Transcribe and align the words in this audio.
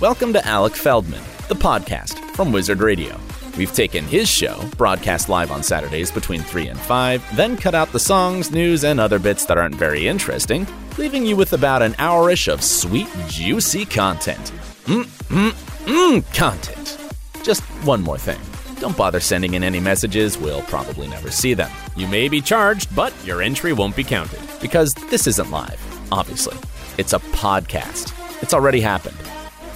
Welcome 0.00 0.32
to 0.32 0.44
Alec 0.44 0.74
Feldman, 0.74 1.22
the 1.46 1.54
podcast 1.54 2.18
from 2.34 2.50
Wizard 2.50 2.80
Radio. 2.80 3.16
We've 3.56 3.72
taken 3.72 4.04
his 4.04 4.28
show, 4.28 4.60
broadcast 4.76 5.28
live 5.28 5.52
on 5.52 5.62
Saturdays 5.62 6.10
between 6.10 6.40
3 6.42 6.66
and 6.66 6.80
5, 6.80 7.36
then 7.36 7.56
cut 7.56 7.76
out 7.76 7.92
the 7.92 8.00
songs, 8.00 8.50
news, 8.50 8.82
and 8.82 8.98
other 8.98 9.20
bits 9.20 9.44
that 9.46 9.56
aren't 9.56 9.76
very 9.76 10.08
interesting, 10.08 10.66
leaving 10.98 11.24
you 11.24 11.36
with 11.36 11.52
about 11.52 11.80
an 11.80 11.92
hourish 11.92 12.52
of 12.52 12.64
sweet, 12.64 13.06
juicy 13.28 13.84
content. 13.84 14.50
Mmm, 14.86 15.04
mmm, 15.28 15.52
mmm, 15.86 16.34
content. 16.34 16.98
Just 17.44 17.62
one 17.86 18.02
more 18.02 18.18
thing. 18.18 18.40
Don't 18.80 18.96
bother 18.96 19.20
sending 19.20 19.54
in 19.54 19.62
any 19.62 19.78
messages, 19.78 20.36
we'll 20.36 20.62
probably 20.62 21.06
never 21.06 21.30
see 21.30 21.54
them. 21.54 21.70
You 21.94 22.08
may 22.08 22.28
be 22.28 22.40
charged, 22.40 22.94
but 22.96 23.14
your 23.24 23.42
entry 23.42 23.72
won't 23.72 23.94
be 23.94 24.02
counted. 24.02 24.40
Because 24.60 24.92
this 25.08 25.28
isn't 25.28 25.52
live, 25.52 25.80
obviously. 26.10 26.58
It's 26.98 27.12
a 27.12 27.20
podcast. 27.20 28.12
It's 28.42 28.54
already 28.54 28.80
happened 28.80 29.16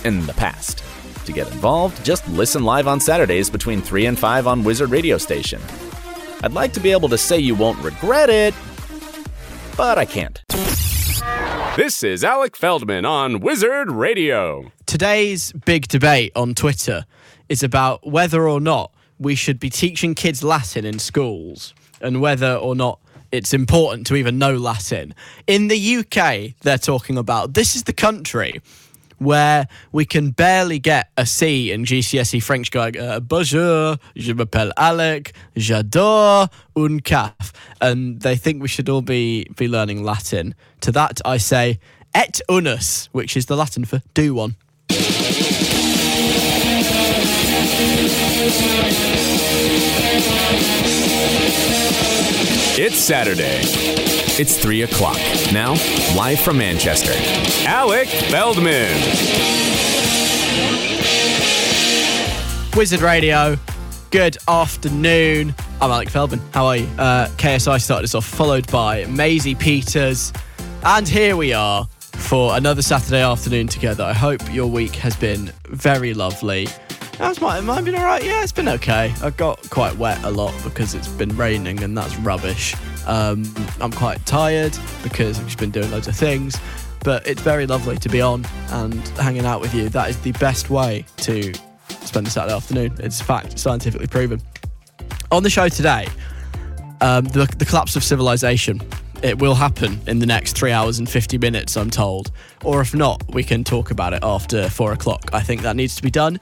in 0.05 0.27
the 0.27 0.35
past. 0.35 0.83
To 1.27 1.33
get 1.33 1.51
involved, 1.53 2.05
just 2.05 2.27
listen 2.29 2.65
live 2.65 2.87
on 2.87 3.01
Saturdays 3.01 3.51
between 3.51 3.83
3 3.83 4.07
and 4.07 4.19
5 4.19 4.47
on 4.47 4.65
Wizard 4.65 4.91
Radio 4.91 5.19
Station. 5.19 5.61
I'd 6.43 6.53
like 6.53 6.73
to 6.75 6.81
be 6.81 6.93
able 6.93 7.09
to 7.09 7.19
say 7.19 7.39
you 7.39 7.55
won't 7.55 7.79
regret 7.83 8.31
it, 8.31 8.55
but 9.77 9.99
I 9.99 10.05
can't. 10.05 10.43
This 11.77 12.03
is 12.03 12.25
Alec 12.25 12.57
Feldman 12.57 13.05
on 13.05 13.41
Wizard 13.41 13.91
Radio. 13.91 14.73
Today's 14.87 15.53
big 15.53 15.87
debate 15.89 16.33
on 16.35 16.55
Twitter 16.55 17.05
is 17.49 17.63
about 17.63 18.07
whether 18.07 18.49
or 18.49 18.61
not 18.61 18.93
we 19.19 19.35
should 19.35 19.61
be 19.61 19.71
teaching 19.71 20.15
kids 20.15 20.43
Latin 20.43 20.85
in 20.85 20.99
schools 20.99 21.75
and 22.01 22.21
whether 22.21 22.55
or 22.55 22.75
not 22.75 23.01
it's 23.31 23.53
important 23.53 24.07
to 24.07 24.17
even 24.17 24.39
know 24.39 24.57
Latin. 24.57 25.15
In 25.47 25.69
the 25.69 25.97
UK, 25.99 26.55
they're 26.63 26.79
talking 26.79 27.19
about 27.19 27.55
this 27.55 27.77
is 27.77 27.85
the 27.85 27.93
country 27.93 28.61
where 29.19 29.69
we 29.93 30.05
can 30.05 30.31
barely 30.31 30.79
get 30.79 31.11
a 31.17 31.27
C 31.27 31.73
in 31.73 31.85
GCSE 31.85 32.43
French 32.43 32.71
going, 32.71 32.99
uh, 32.99 33.21
bonjour, 33.21 33.97
je 34.17 34.33
m'appelle 34.33 34.73
Alec, 34.77 35.33
j'adore 35.57 36.49
un 36.77 37.01
caf. 37.01 37.53
And 37.81 38.21
they 38.21 38.37
think 38.37 38.63
we 38.63 38.69
should 38.69 38.89
all 38.89 39.03
be, 39.03 39.49
be 39.57 39.69
learning 39.69 40.05
Latin. 40.05 40.55
To 40.81 40.93
that, 40.93 41.21
I 41.25 41.39
say, 41.39 41.79
et 42.15 42.41
unus, 42.49 43.09
which 43.13 43.37
is 43.37 43.47
the 43.47 43.57
Latin 43.57 43.85
for 43.85 44.01
do 44.15 44.35
one. 44.35 44.57
It's 52.81 52.97
Saturday. 52.97 53.59
It's 54.41 54.57
3 54.57 54.83
o'clock. 54.83 55.17
Now, 55.53 55.73
live 56.15 56.39
from 56.39 56.59
Manchester, 56.59 57.11
Alec 57.67 58.07
Feldman. 58.07 58.95
Wizard 62.77 63.01
Radio, 63.01 63.57
good 64.13 64.37
afternoon. 64.47 65.57
I'm 65.81 65.91
Alec 65.91 66.09
Feldman. 66.09 66.41
How 66.55 66.67
are 66.67 66.77
you? 66.77 66.87
Uh, 66.97 67.27
KSI 67.31 67.81
started 67.81 68.05
us 68.05 68.15
off, 68.15 68.25
followed 68.25 68.71
by 68.71 69.07
Maisie 69.07 69.57
Peters. 69.57 70.33
And 70.85 71.09
here 71.09 71.35
we 71.35 71.53
are 71.53 71.85
for 72.01 72.57
another 72.57 72.83
Saturday 72.83 73.23
afternoon 73.23 73.67
together. 73.67 74.05
I 74.05 74.13
hope 74.13 74.55
your 74.55 74.69
week 74.69 74.95
has 74.95 75.17
been 75.17 75.51
very 75.67 76.15
lovely. 76.15 76.69
How's 77.19 77.41
mine? 77.41 77.67
Mine 77.67 77.83
been 77.83 77.97
alright? 77.97 78.23
Yeah, 78.23 78.45
it's 78.45 78.53
been 78.53 78.69
okay. 78.69 79.13
I 79.25 79.31
got 79.31 79.69
quite 79.71 79.97
wet 79.97 80.23
a 80.23 80.31
lot 80.31 80.55
because 80.63 80.95
it's 80.95 81.09
been 81.09 81.37
raining 81.37 81.83
and 81.83 81.99
that's 81.99 82.17
rubbish. 82.19 82.77
Um, 83.09 83.43
I'm 83.81 83.91
quite 83.91 84.25
tired 84.25 84.79
because 85.03 85.41
I've 85.41 85.47
just 85.47 85.59
been 85.59 85.73
doing 85.73 85.91
loads 85.91 86.07
of 86.07 86.15
things. 86.15 86.57
But 87.03 87.27
it's 87.27 87.43
very 87.43 87.67
lovely 87.67 87.97
to 87.97 88.09
be 88.09 88.21
on 88.21 88.47
and 88.71 89.09
hanging 89.19 89.45
out 89.45 89.61
with 89.61 89.75
you. 89.75 89.89
That 89.89 90.11
is 90.11 90.21
the 90.21 90.31
best 90.33 90.71
way 90.71 91.05
to 91.17 91.53
spend 91.89 92.29
a 92.29 92.31
Saturday 92.31 92.55
afternoon. 92.55 92.95
It's 93.01 93.21
fact, 93.21 93.59
scientifically 93.59 94.07
proven. 94.07 94.41
On 95.33 95.43
the 95.43 95.51
show 95.51 95.69
today, 95.69 96.07
um, 97.01 97.25
the, 97.25 97.53
the 97.59 97.65
collapse 97.65 97.97
of 97.97 98.05
civilization. 98.05 98.81
It 99.25 99.41
will 99.41 99.57
happen 99.57 100.01
in 100.07 100.21
the 100.21 100.27
next 100.27 100.57
three 100.57 100.71
hours 100.71 101.01
and 101.01 101.11
50 101.11 101.37
minutes, 101.39 101.77
I'm 101.77 101.91
told. 101.91 102.31
Or 102.63 102.81
if 102.81 102.95
not, 102.95 103.25
we 103.35 103.43
can 103.43 103.65
talk 103.65 103.91
about 103.91 104.13
it 104.13 104.21
after 104.23 104.71
four 104.71 104.93
o'clock. 104.93 105.31
I 105.33 105.41
think 105.41 105.63
that 105.63 105.75
needs 105.75 105.97
to 105.97 106.03
be 106.03 106.13
done. 106.13 106.39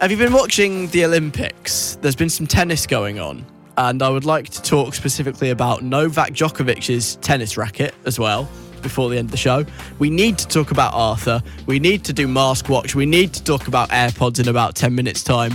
Have 0.00 0.10
you 0.10 0.18
been 0.18 0.34
watching 0.34 0.88
the 0.88 1.06
Olympics? 1.06 1.96
There's 2.02 2.14
been 2.14 2.28
some 2.28 2.46
tennis 2.46 2.86
going 2.86 3.18
on, 3.18 3.46
and 3.78 4.02
I 4.02 4.10
would 4.10 4.26
like 4.26 4.50
to 4.50 4.60
talk 4.60 4.92
specifically 4.92 5.48
about 5.48 5.82
Novak 5.82 6.32
Djokovic's 6.32 7.16
tennis 7.16 7.56
racket 7.56 7.94
as 8.04 8.18
well 8.18 8.46
before 8.82 9.08
the 9.08 9.16
end 9.16 9.28
of 9.28 9.30
the 9.30 9.38
show. 9.38 9.64
We 9.98 10.10
need 10.10 10.36
to 10.36 10.46
talk 10.48 10.70
about 10.70 10.92
Arthur. 10.92 11.42
We 11.64 11.78
need 11.78 12.04
to 12.04 12.12
do 12.12 12.28
Mask 12.28 12.68
Watch. 12.68 12.94
We 12.94 13.06
need 13.06 13.32
to 13.32 13.42
talk 13.42 13.68
about 13.68 13.88
AirPods 13.88 14.38
in 14.38 14.48
about 14.48 14.74
10 14.74 14.94
minutes' 14.94 15.24
time. 15.24 15.54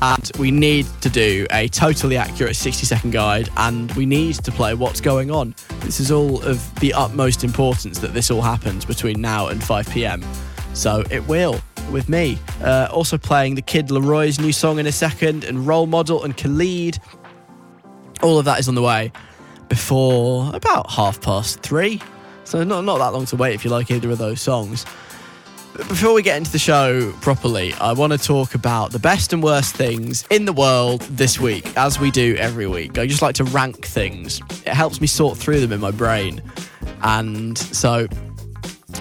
And 0.00 0.30
we 0.38 0.50
need 0.50 0.86
to 1.02 1.10
do 1.10 1.46
a 1.50 1.68
totally 1.68 2.16
accurate 2.16 2.56
60 2.56 2.86
second 2.86 3.10
guide, 3.10 3.50
and 3.58 3.92
we 3.92 4.06
need 4.06 4.36
to 4.36 4.50
play 4.50 4.72
What's 4.72 5.02
Going 5.02 5.30
On. 5.30 5.54
This 5.80 6.00
is 6.00 6.10
all 6.10 6.42
of 6.44 6.74
the 6.80 6.94
utmost 6.94 7.44
importance 7.44 7.98
that 7.98 8.14
this 8.14 8.30
all 8.30 8.40
happens 8.40 8.86
between 8.86 9.20
now 9.20 9.48
and 9.48 9.62
5 9.62 9.86
pm. 9.90 10.24
So 10.72 11.04
it 11.10 11.26
will 11.26 11.60
with 11.90 12.08
me. 12.08 12.38
Uh, 12.62 12.88
also 12.90 13.18
playing 13.18 13.54
the 13.54 13.62
Kid 13.62 13.88
Laroi's 13.88 14.38
new 14.38 14.52
song 14.52 14.78
in 14.78 14.86
a 14.86 14.92
second, 14.92 15.44
and 15.44 15.66
Role 15.66 15.86
Model 15.86 16.24
and 16.24 16.36
Khalid. 16.36 16.98
All 18.22 18.38
of 18.38 18.44
that 18.44 18.60
is 18.60 18.68
on 18.68 18.74
the 18.74 18.82
way 18.82 19.12
before 19.68 20.54
about 20.54 20.90
half 20.90 21.20
past 21.20 21.60
three. 21.60 22.00
So 22.44 22.64
not 22.64 22.84
not 22.84 22.98
that 22.98 23.12
long 23.12 23.26
to 23.26 23.36
wait 23.36 23.54
if 23.54 23.64
you 23.64 23.70
like 23.70 23.90
either 23.90 24.10
of 24.10 24.18
those 24.18 24.40
songs. 24.40 24.84
But 25.76 25.88
before 25.88 26.12
we 26.12 26.22
get 26.22 26.36
into 26.36 26.50
the 26.50 26.58
show 26.58 27.12
properly, 27.20 27.72
I 27.74 27.92
want 27.92 28.12
to 28.12 28.18
talk 28.18 28.54
about 28.54 28.90
the 28.90 28.98
best 28.98 29.32
and 29.32 29.42
worst 29.42 29.76
things 29.76 30.26
in 30.28 30.44
the 30.44 30.52
world 30.52 31.02
this 31.02 31.38
week, 31.38 31.76
as 31.76 32.00
we 32.00 32.10
do 32.10 32.34
every 32.36 32.66
week. 32.66 32.98
I 32.98 33.06
just 33.06 33.22
like 33.22 33.36
to 33.36 33.44
rank 33.44 33.86
things. 33.86 34.40
It 34.66 34.74
helps 34.74 35.00
me 35.00 35.06
sort 35.06 35.38
through 35.38 35.60
them 35.60 35.72
in 35.72 35.80
my 35.80 35.92
brain. 35.92 36.42
And 37.02 37.56
so 37.56 38.08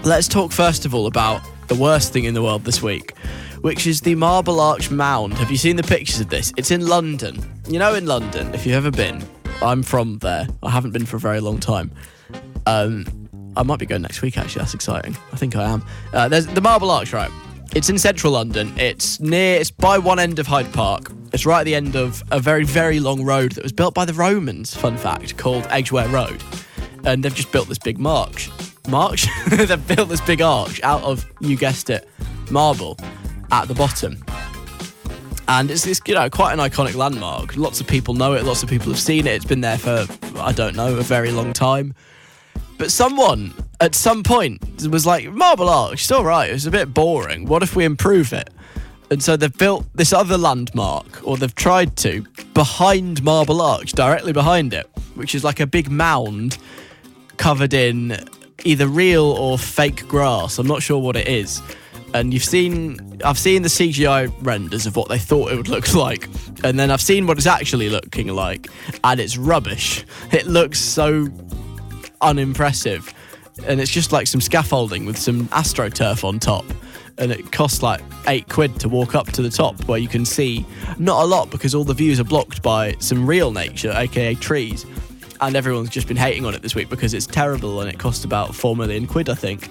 let's 0.04 0.28
talk 0.28 0.52
first 0.52 0.86
of 0.86 0.94
all 0.94 1.08
about 1.08 1.42
the 1.70 1.76
worst 1.76 2.12
thing 2.12 2.26
in 2.26 2.34
the 2.34 2.42
world 2.42 2.66
this 2.66 2.82
week, 2.82 3.16
which 3.62 3.86
is 3.86 4.02
the 4.02 4.16
Marble 4.16 4.60
Arch 4.60 4.90
Mound. 4.90 5.36
Have 5.36 5.52
you 5.52 5.58
seen 5.58 5.76
the 5.76 5.84
pictures 5.84 6.20
of 6.20 6.30
this? 6.30 6.52
It's 6.58 6.72
in 6.72 6.88
London. 6.88 7.40
You 7.68 7.78
know, 7.78 7.94
in 7.94 8.08
London, 8.08 8.54
if 8.56 8.66
you've 8.66 8.76
ever 8.76 8.90
been, 8.90 9.24
I'm 9.62 9.84
from 9.84 10.18
there. 10.18 10.48
I 10.64 10.72
haven't 10.72 10.92
been 10.92 11.06
for 11.06 11.18
a 11.18 11.20
very 11.20 11.40
long 11.40 11.60
time. 11.60 11.92
Um, 12.66 13.06
I 13.56 13.62
might 13.62 13.78
be 13.78 13.86
going 13.86 14.02
next 14.02 14.24
week, 14.24 14.38
actually. 14.38 14.62
That's 14.62 14.74
exciting. 14.74 15.16
I 15.32 15.36
think 15.36 15.56
I 15.56 15.64
am. 15.70 15.86
Uh, 16.12 16.28
there's 16.28 16.48
the 16.48 16.62
Marble 16.62 16.90
Arch, 16.90 17.14
right? 17.14 17.32
It's 17.76 17.88
in 17.88 18.00
central 18.00 18.34
London. 18.34 18.74
It's 18.80 19.20
near, 19.20 19.60
it's 19.60 19.70
by 19.70 20.00
one 20.00 20.18
end 20.18 20.40
of 20.40 20.48
Hyde 20.48 20.74
Park. 20.74 21.12
It's 21.34 21.46
right 21.46 21.60
at 21.60 21.66
the 21.66 21.76
end 21.76 21.96
of 21.96 22.24
a 22.32 22.40
very, 22.40 22.64
very 22.64 23.00
long 23.00 23.24
road 23.24 23.52
that 23.52 23.64
was 23.64 23.72
built 23.72 23.94
by 23.94 24.06
the 24.06 24.14
Romans, 24.14 24.74
fun 24.74 24.98
fact, 24.98 25.38
called 25.38 25.68
Edgware 25.70 26.08
Road. 26.08 26.42
And 27.04 27.24
they've 27.24 27.36
just 27.36 27.52
built 27.52 27.68
this 27.68 27.78
big 27.78 28.00
march. 28.00 28.50
March? 28.90 29.28
they've 29.50 29.88
built 29.88 30.10
this 30.10 30.22
big 30.22 30.42
arch 30.42 30.82
out 30.84 31.04
of, 31.04 31.26
you 31.40 31.56
guessed 31.56 31.90
it, 31.90 32.08
marble 32.52 32.98
at 33.52 33.68
the 33.68 33.74
bottom. 33.74 34.24
And 35.48 35.72
it's 35.72 35.84
this, 35.84 36.00
you 36.06 36.14
know, 36.14 36.30
quite 36.30 36.54
an 36.54 36.60
iconic 36.60 36.96
landmark. 36.96 37.58
Lots 37.58 37.82
of 37.82 37.88
people 37.88 38.14
know 38.14 38.34
it, 38.34 38.44
lots 38.44 38.62
of 38.62 38.70
people 38.70 38.92
have 38.92 39.00
seen 39.00 39.26
it. 39.26 39.32
It's 39.34 39.46
been 39.46 39.62
there 39.62 39.78
for, 39.78 40.06
I 40.38 40.52
don't 40.52 40.76
know, 40.76 40.96
a 40.96 41.02
very 41.02 41.32
long 41.32 41.54
time. 41.54 41.96
But 42.78 42.92
someone 42.92 43.54
at 43.82 43.96
some 43.96 44.24
point 44.24 44.62
was 44.88 45.06
like, 45.06 45.26
Marble 45.32 45.70
Arch, 45.70 46.02
it's 46.02 46.12
all 46.12 46.24
right. 46.24 46.50
It 46.50 46.54
was 46.54 46.66
a 46.66 46.72
bit 46.72 46.94
boring. 46.94 47.46
What 47.46 47.64
if 47.64 47.76
we 47.76 47.84
improve 47.84 48.32
it? 48.32 48.50
And 49.12 49.24
so 49.24 49.36
they've 49.36 49.58
built 49.58 49.88
this 49.96 50.14
other 50.14 50.38
landmark, 50.38 51.28
or 51.28 51.36
they've 51.36 51.56
tried 51.56 51.98
to, 51.98 52.24
behind 52.54 53.24
Marble 53.24 53.62
Arch, 53.62 53.94
directly 53.94 54.34
behind 54.34 54.72
it, 54.74 54.88
which 55.16 55.34
is 55.34 55.44
like 55.44 55.60
a 55.60 55.66
big 55.66 55.90
mound 55.90 56.60
covered 57.38 57.74
in 57.74 58.18
either 58.66 58.88
real 58.88 59.24
or 59.24 59.58
fake 59.58 60.08
grass. 60.08 60.60
I'm 60.60 60.68
not 60.68 60.82
sure 60.82 61.00
what 61.00 61.16
it 61.16 61.28
is. 61.28 61.62
And 62.14 62.34
you've 62.34 62.44
seen, 62.44 63.22
I've 63.24 63.38
seen 63.38 63.62
the 63.62 63.70
CGI 63.70 64.34
renders 64.42 64.86
of 64.86 64.96
what 64.96 65.10
they 65.10 65.20
thought 65.20 65.52
it 65.52 65.58
would 65.58 65.68
look 65.68 65.94
like, 65.94 66.28
and 66.64 66.80
then 66.80 66.92
I've 66.92 67.02
seen 67.02 67.28
what 67.28 67.38
it's 67.38 67.48
actually 67.48 67.90
looking 67.90 68.28
like, 68.30 68.68
and 69.04 69.20
it's 69.20 69.38
rubbish. 69.38 70.06
It 70.32 70.48
looks 70.48 70.80
so 70.80 71.28
unimpressive, 72.22 73.14
and 73.66 73.80
it's 73.80 73.92
just 73.92 74.12
like 74.12 74.28
some 74.28 74.42
scaffolding 74.42 75.06
with 75.06 75.18
some 75.18 75.48
astroturf 75.50 76.24
on 76.24 76.40
top. 76.40 76.66
And 77.20 77.34
it 77.34 77.52
costs 77.52 77.84
like 77.84 78.02
eight 78.28 78.48
quid 78.48 78.80
to 78.80 78.88
walk 78.88 79.14
up 79.14 79.28
to 79.34 79.42
the 79.42 79.50
top 79.50 79.84
where 79.90 80.00
you 80.00 80.08
can 80.08 80.24
see 80.26 80.66
not 80.98 81.22
a 81.22 81.26
lot 81.26 81.50
because 81.50 81.76
all 81.76 81.84
the 81.84 81.94
views 81.94 82.18
are 82.18 82.24
blocked 82.24 82.64
by 82.64 82.96
some 83.00 83.28
real 83.28 83.52
nature, 83.52 83.92
aka 83.94 84.36
trees 84.36 84.86
and 85.42 85.56
everyone's 85.56 85.90
just 85.90 86.08
been 86.08 86.18
hating 86.18 86.46
on 86.46 86.54
it 86.54 86.62
this 86.62 86.76
week 86.76 86.90
because 86.90 87.14
it's 87.14 87.26
terrible 87.26 87.82
and 87.82 87.90
it 87.90 87.98
cost 87.98 88.26
about 88.26 88.56
four 88.56 88.76
million 88.76 89.08
quid, 89.08 89.30
I 89.30 89.36
think. 89.36 89.70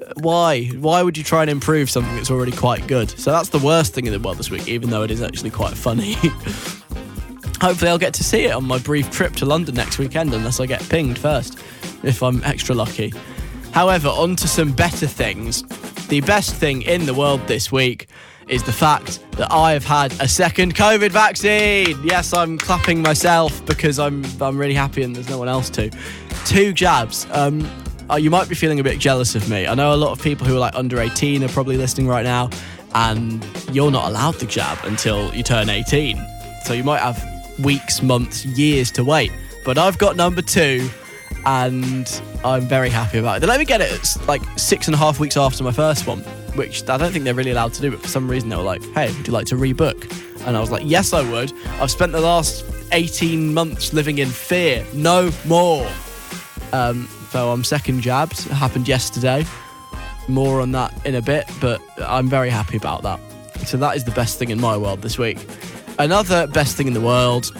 Uh, 0.00 0.12
why? 0.16 0.66
Why 0.66 1.02
would 1.02 1.16
you 1.16 1.24
try 1.24 1.42
and 1.42 1.50
improve 1.50 1.90
something 1.90 2.14
that's 2.16 2.30
already 2.30 2.52
quite 2.52 2.86
good? 2.86 3.10
So 3.18 3.30
that's 3.30 3.48
the 3.48 3.58
worst 3.58 3.94
thing 3.94 4.06
in 4.06 4.12
the 4.12 4.20
world 4.20 4.38
this 4.38 4.50
week, 4.50 4.68
even 4.68 4.90
though 4.90 5.02
it 5.02 5.10
is 5.10 5.22
actually 5.22 5.50
quite 5.50 5.74
funny. 5.74 6.14
Hopefully, 7.60 7.90
I'll 7.90 7.98
get 7.98 8.14
to 8.14 8.24
see 8.24 8.44
it 8.44 8.52
on 8.52 8.64
my 8.64 8.78
brief 8.78 9.10
trip 9.10 9.34
to 9.36 9.46
London 9.46 9.74
next 9.74 9.98
weekend, 9.98 10.32
unless 10.32 10.60
I 10.60 10.66
get 10.66 10.80
pinged 10.88 11.18
first, 11.18 11.58
if 12.04 12.22
I'm 12.22 12.42
extra 12.44 12.74
lucky. 12.74 13.12
However, 13.72 14.08
on 14.08 14.36
to 14.36 14.48
some 14.48 14.72
better 14.72 15.06
things. 15.06 15.62
The 16.06 16.20
best 16.20 16.54
thing 16.54 16.82
in 16.82 17.06
the 17.06 17.14
world 17.14 17.46
this 17.48 17.72
week 17.72 18.08
is 18.48 18.62
the 18.62 18.72
fact 18.72 19.20
that 19.32 19.52
I 19.52 19.72
have 19.72 19.84
had 19.84 20.12
a 20.20 20.28
second 20.28 20.74
COVID 20.74 21.10
vaccine. 21.10 21.98
Yes, 22.02 22.32
I'm 22.32 22.58
clapping 22.58 23.02
myself 23.02 23.64
because 23.66 23.98
I'm 23.98 24.24
I'm 24.40 24.58
really 24.58 24.74
happy 24.74 25.02
and 25.02 25.14
there's 25.14 25.28
no 25.28 25.38
one 25.38 25.48
else 25.48 25.70
to. 25.70 25.90
Two 26.44 26.72
jabs. 26.72 27.26
Um, 27.32 27.68
uh, 28.10 28.16
you 28.16 28.30
might 28.30 28.48
be 28.48 28.54
feeling 28.54 28.80
a 28.80 28.82
bit 28.82 28.98
jealous 28.98 29.34
of 29.34 29.48
me. 29.50 29.66
I 29.66 29.74
know 29.74 29.94
a 29.94 29.96
lot 29.96 30.12
of 30.12 30.22
people 30.22 30.46
who 30.46 30.56
are 30.56 30.60
like 30.60 30.74
under 30.74 30.98
18 31.00 31.44
are 31.44 31.48
probably 31.48 31.76
listening 31.76 32.08
right 32.08 32.24
now, 32.24 32.48
and 32.94 33.46
you're 33.70 33.90
not 33.90 34.08
allowed 34.08 34.36
the 34.36 34.46
jab 34.46 34.78
until 34.84 35.34
you 35.34 35.42
turn 35.42 35.68
18. 35.68 36.18
So 36.64 36.72
you 36.72 36.84
might 36.84 37.00
have 37.00 37.22
weeks, 37.58 38.02
months, 38.02 38.46
years 38.46 38.90
to 38.92 39.04
wait. 39.04 39.30
But 39.64 39.76
I've 39.76 39.98
got 39.98 40.16
number 40.16 40.40
two, 40.40 40.88
and 41.44 42.22
I'm 42.44 42.62
very 42.62 42.88
happy 42.88 43.18
about 43.18 43.38
it. 43.38 43.40
They 43.40 43.46
let 43.46 43.58
me 43.58 43.66
get 43.66 43.80
it 43.82 44.16
like 44.26 44.42
six 44.56 44.88
and 44.88 44.94
a 44.94 44.98
half 44.98 45.20
weeks 45.20 45.36
after 45.36 45.62
my 45.62 45.72
first 45.72 46.06
one, 46.06 46.24
which 46.58 46.86
I 46.88 46.98
don't 46.98 47.12
think 47.12 47.24
they're 47.24 47.34
really 47.34 47.52
allowed 47.52 47.72
to 47.74 47.80
do. 47.80 47.90
But 47.90 48.00
for 48.00 48.08
some 48.08 48.28
reason, 48.28 48.48
they 48.48 48.56
were 48.56 48.62
like, 48.62 48.82
"Hey, 48.92 49.10
would 49.16 49.26
you 49.26 49.32
like 49.32 49.46
to 49.46 49.54
rebook?" 49.54 50.12
And 50.46 50.56
I 50.56 50.60
was 50.60 50.70
like, 50.70 50.82
"Yes, 50.84 51.12
I 51.12 51.22
would." 51.30 51.52
I've 51.80 51.90
spent 51.90 52.12
the 52.12 52.20
last 52.20 52.64
18 52.92 53.54
months 53.54 53.92
living 53.92 54.18
in 54.18 54.28
fear. 54.28 54.84
No 54.92 55.30
more. 55.46 55.88
Um, 56.72 57.08
so 57.30 57.50
I'm 57.50 57.64
second 57.64 58.00
jabbed. 58.00 58.40
It 58.46 58.52
happened 58.52 58.88
yesterday. 58.88 59.46
More 60.28 60.60
on 60.60 60.72
that 60.72 60.92
in 61.06 61.14
a 61.14 61.22
bit, 61.22 61.44
but 61.60 61.80
I'm 61.98 62.28
very 62.28 62.50
happy 62.50 62.76
about 62.76 63.02
that. 63.02 63.20
So 63.66 63.76
that 63.78 63.96
is 63.96 64.04
the 64.04 64.10
best 64.10 64.38
thing 64.38 64.50
in 64.50 64.60
my 64.60 64.76
world 64.76 65.00
this 65.00 65.18
week. 65.18 65.38
Another 65.98 66.46
best 66.46 66.76
thing 66.76 66.86
in 66.86 66.92
the 66.92 67.00
world. 67.00 67.50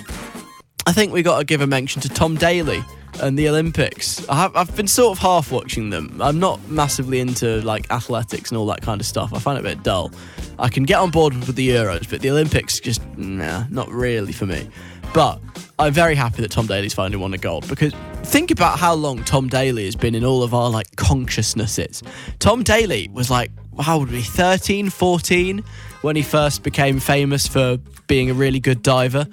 I 0.87 0.93
think 0.93 1.13
we 1.13 1.23
got 1.23 1.39
to 1.39 1.45
give 1.45 1.61
a 1.61 1.67
mention 1.67 2.03
to 2.03 2.09
Tom 2.09 2.37
Daley 2.37 2.83
and 3.21 3.39
the 3.39 3.49
Olympics. 3.49 4.27
I 4.29 4.37
have, 4.37 4.57
I've 4.57 4.75
been 4.77 4.89
sort 4.89 5.17
of 5.17 5.23
half 5.23 5.51
watching 5.51 5.91
them. 5.91 6.21
I'm 6.21 6.39
not 6.39 6.67
massively 6.69 7.21
into 7.21 7.61
like 7.63 7.91
athletics 7.91 8.51
and 8.51 8.59
all 8.59 8.67
that 8.67 8.83
kind 8.83 9.01
of 9.01 9.07
stuff. 9.07 9.33
I 9.35 9.39
find 9.39 9.59
it 9.59 9.61
a 9.61 9.69
bit 9.75 9.83
dull. 9.83 10.13
I 10.59 10.69
can 10.69 10.85
get 10.85 10.99
on 10.99 11.11
board 11.11 11.35
with 11.35 11.57
the 11.57 11.69
Euros, 11.69 12.09
but 12.09 12.21
the 12.21 12.31
Olympics 12.31 12.81
just 12.81 13.03
nah, 13.17 13.65
not 13.71 13.89
really 13.91 14.33
for 14.33 14.47
me. 14.47 14.69
But 15.15 15.41
I'm 15.79 15.93
very 15.93 16.15
happy 16.15 16.43
that 16.43 16.51
Tom 16.51 16.67
Daley's 16.67 16.95
finally 16.95 17.17
won 17.17 17.33
a 17.35 17.39
gold 17.39 17.67
because 17.69 17.93
think 18.25 18.51
about 18.51 18.79
how 18.79 18.95
long 18.95 19.25
Tom 19.25 19.49
Daley 19.49 19.85
has 19.85 19.97
been 19.97 20.15
in 20.15 20.25
all 20.25 20.43
of 20.43 20.55
our 20.55 20.71
like 20.71 20.97
consciousnesses. 20.97 22.03
Tom 22.39 22.63
Daley 22.63 23.09
was 23.13 23.31
like, 23.31 23.51
how 23.81 23.99
would 23.99 24.11
be 24.11 24.23
13, 24.23 24.91
14 24.91 25.63
when 26.03 26.17
he 26.17 26.23
first 26.23 26.63
became 26.63 26.99
famous 26.99 27.47
for 27.47 27.79
being 28.07 28.31
a 28.31 28.35
really 28.35 28.61
good 28.61 28.83
diver. 28.83 29.27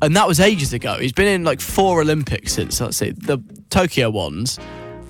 And 0.00 0.14
that 0.16 0.28
was 0.28 0.38
ages 0.38 0.72
ago. 0.72 0.98
He's 0.98 1.12
been 1.12 1.26
in 1.26 1.44
like 1.44 1.60
four 1.60 2.00
Olympics 2.00 2.52
since, 2.52 2.80
let's 2.80 2.96
see, 2.96 3.10
the 3.10 3.38
Tokyo 3.70 4.10
ones. 4.10 4.58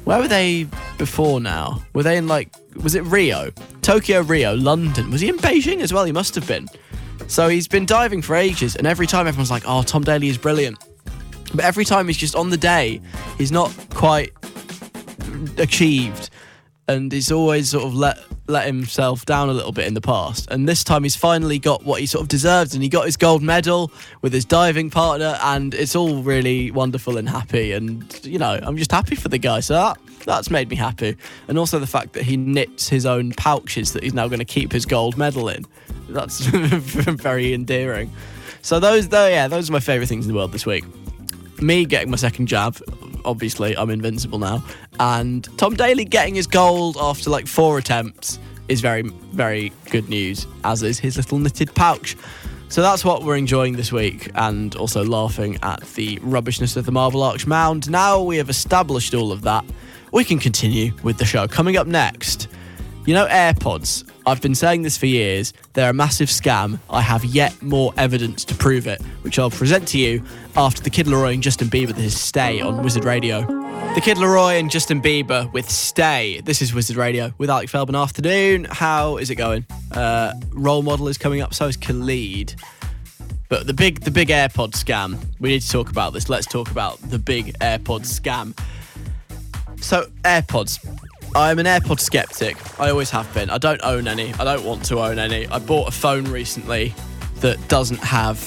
Where 0.05 0.19
were 0.19 0.29
they 0.29 0.67
before 0.96 1.40
now? 1.40 1.82
Were 1.93 2.02
they 2.02 2.17
in 2.17 2.26
like, 2.26 2.50
was 2.82 2.94
it 2.94 3.05
Rio? 3.05 3.50
Tokyo, 3.82 4.23
Rio, 4.23 4.55
London. 4.55 5.11
Was 5.11 5.20
he 5.20 5.29
in 5.29 5.37
Beijing 5.37 5.81
as 5.81 5.93
well? 5.93 6.05
He 6.05 6.12
must 6.12 6.35
have 6.35 6.49
been. 6.49 6.69
So 7.26 7.49
he's 7.49 7.69
been 7.69 7.85
diving 7.85 8.23
for 8.23 8.35
ages, 8.35 8.76
and 8.76 8.87
every 8.87 9.06
time 9.06 9.26
everyone's 9.26 9.50
like, 9.50 9.64
oh, 9.67 9.82
Tom 9.82 10.02
Daley 10.02 10.29
is 10.29 10.38
brilliant. 10.38 10.79
But 11.55 11.64
every 11.64 11.85
time 11.85 12.06
he's 12.06 12.17
just 12.17 12.35
on 12.35 12.49
the 12.49 12.56
day, 12.56 13.02
he's 13.37 13.52
not 13.52 13.75
quite 13.90 14.32
achieved. 15.58 16.31
And 16.88 17.12
he's 17.12 17.31
always 17.31 17.69
sort 17.69 17.85
of 17.85 17.94
let 17.94 18.19
let 18.49 18.67
himself 18.67 19.27
down 19.27 19.49
a 19.49 19.53
little 19.53 19.73
bit 19.73 19.87
in 19.87 19.95
the 19.95 20.00
past. 20.00 20.49
And 20.50 20.69
this 20.69 20.83
time 20.83 21.03
he's 21.03 21.15
finally 21.15 21.59
got 21.59 21.85
what 21.85 22.00
he 22.00 22.06
sort 22.06 22.23
of 22.23 22.29
deserved 22.29 22.75
and 22.75 22.83
he 22.83 22.89
got 22.89 23.05
his 23.05 23.17
gold 23.17 23.43
medal 23.43 23.93
with 24.23 24.33
his 24.33 24.45
diving 24.45 24.91
partner 24.91 25.39
and 25.43 25.75
it's 25.75 25.95
all 25.95 26.23
really 26.23 26.71
wonderful 26.71 27.19
and 27.19 27.29
happy 27.29 27.73
and 27.73 28.21
you 28.25 28.39
know, 28.39 28.59
I'm 28.62 28.77
just 28.77 28.91
happy 28.91 29.15
for 29.15 29.29
the 29.29 29.39
guy. 29.39 29.61
So 29.61 29.75
that 29.75 29.99
that's 30.25 30.50
made 30.50 30.69
me 30.71 30.77
happy. 30.77 31.17
And 31.47 31.59
also 31.59 31.79
the 31.79 31.87
fact 31.87 32.15
that 32.15 32.25
he 32.25 32.37
knits 32.37 32.89
his 32.89 33.06
own 33.06 33.33
pouches 33.33 33.93
that 33.93 34.03
he's 34.03 34.15
now 34.15 34.27
going 34.29 34.41
to 34.41 34.45
keep 34.45 34.73
his 34.73 34.87
gold 34.87 35.17
medal 35.17 35.49
in. 35.49 35.65
That's 36.09 36.41
very 36.47 37.53
endearing. 37.53 38.11
So 38.62 38.81
those 38.81 39.09
though 39.09 39.29
yeah, 39.29 39.49
those 39.49 39.69
are 39.69 39.73
my 39.73 39.81
favorite 39.81 40.09
things 40.09 40.27
in 40.27 40.33
the 40.33 40.37
world 40.37 40.53
this 40.53 40.67
week. 40.67 40.85
Me 41.61 41.85
getting 41.85 42.11
my 42.11 42.17
second 42.17 42.47
jab, 42.47 42.81
obviously 43.25 43.76
I'm 43.76 43.91
invincible 43.91 44.38
now, 44.38 44.65
and 45.00 45.49
Tom 45.59 45.75
Daley 45.75 46.05
getting 46.05 46.35
his 46.35 46.47
gold 46.47 46.97
after 47.00 47.31
like 47.31 47.47
four 47.47 47.79
attempts 47.79 48.38
is 48.69 48.81
very, 48.81 49.03
very 49.32 49.73
good 49.91 50.09
news, 50.09 50.47
as 50.65 50.82
is 50.82 50.99
his 50.99 51.17
little 51.17 51.38
knitted 51.38 51.75
pouch. 51.75 52.17
So 52.69 52.82
that's 52.82 53.03
what 53.03 53.23
we're 53.23 53.37
enjoying 53.37 53.76
this 53.76 53.93
week, 53.93 54.31
and 54.35 54.75
also 54.76 55.03
laughing 55.03 55.59
at 55.62 55.81
the 55.94 56.19
rubbishness 56.23 56.76
of 56.76 56.85
the 56.85 56.93
Marble 56.93 57.23
Arch 57.23 57.47
Mound. 57.47 57.91
Now 57.91 58.23
we 58.23 58.37
have 58.37 58.50
established 58.50 59.15
all 59.15 59.32
of 59.32 59.43
that, 59.43 59.64
we 60.12 60.25
can 60.25 60.38
continue 60.38 60.93
with 61.03 61.19
the 61.19 61.25
show. 61.25 61.47
Coming 61.49 61.76
up 61.76 61.87
next, 61.87 62.49
you 63.06 63.14
know, 63.14 63.26
AirPods. 63.26 64.05
I've 64.29 64.43
been 64.43 64.55
saying 64.55 64.83
this 64.83 64.99
for 64.99 65.07
years. 65.07 65.55
They're 65.73 65.89
a 65.89 65.95
massive 65.95 66.29
scam. 66.29 66.81
I 66.91 67.00
have 67.00 67.25
yet 67.25 67.62
more 67.62 67.95
evidence 67.97 68.45
to 68.45 68.55
prove 68.55 68.87
it, 68.87 69.00
which 69.23 69.38
I'll 69.38 69.49
present 69.49 69.88
to 69.88 69.99
you 69.99 70.23
after 70.55 70.83
the 70.83 70.91
Kid 70.91 71.07
Laroi 71.07 71.33
and 71.33 71.43
Justin 71.43 71.69
Bieber 71.69 71.97
his 71.97 72.21
Stay 72.21 72.61
on 72.61 72.83
Wizard 72.83 73.05
Radio. 73.05 73.41
The 73.95 74.02
Kid 74.02 74.19
Laroi 74.19 74.61
and 74.61 74.71
Justin 74.71 75.00
Bieber 75.00 75.50
with 75.55 75.71
Stay. 75.71 76.43
This 76.43 76.61
is 76.61 76.75
Wizard 76.75 76.99
Radio 76.99 77.33
with 77.38 77.49
Alec 77.49 77.71
Feldman 77.71 77.97
afternoon. 77.97 78.67
How 78.67 79.17
is 79.17 79.31
it 79.31 79.37
going? 79.37 79.64
Uh, 79.93 80.35
role 80.50 80.83
model 80.83 81.09
is 81.09 81.17
coming 81.17 81.41
up, 81.41 81.55
so 81.55 81.67
is 81.67 81.79
Khalid. 81.79 82.55
But 83.49 83.67
the 83.67 83.73
big 83.73 84.00
the 84.00 84.11
big 84.11 84.29
AirPod 84.29 84.73
scam. 84.73 85.25
We 85.41 85.49
need 85.49 85.62
to 85.62 85.71
talk 85.71 85.88
about 85.88 86.12
this. 86.12 86.29
Let's 86.29 86.47
talk 86.47 86.71
about 86.71 87.00
the 87.00 87.19
big 87.19 87.59
AirPod 87.61 88.00
scam. 88.02 88.55
So 89.81 90.11
AirPods. 90.23 90.87
I'm 91.35 91.58
an 91.58 91.66
AirPod 91.66 92.00
skeptic. 92.00 92.56
I 92.80 92.90
always 92.90 93.11
have 93.11 93.32
been. 93.35 93.50
I 93.50 93.58
don't 93.58 93.80
own 93.85 94.08
any. 94.08 94.32
I 94.35 94.44
don't 94.44 94.64
want 94.64 94.85
to 94.87 94.99
own 95.00 95.18
any. 95.18 95.47
I 95.47 95.58
bought 95.58 95.88
a 95.88 95.90
phone 95.90 96.25
recently 96.25 96.94
that 97.37 97.68
doesn't 97.68 98.00
have 98.00 98.42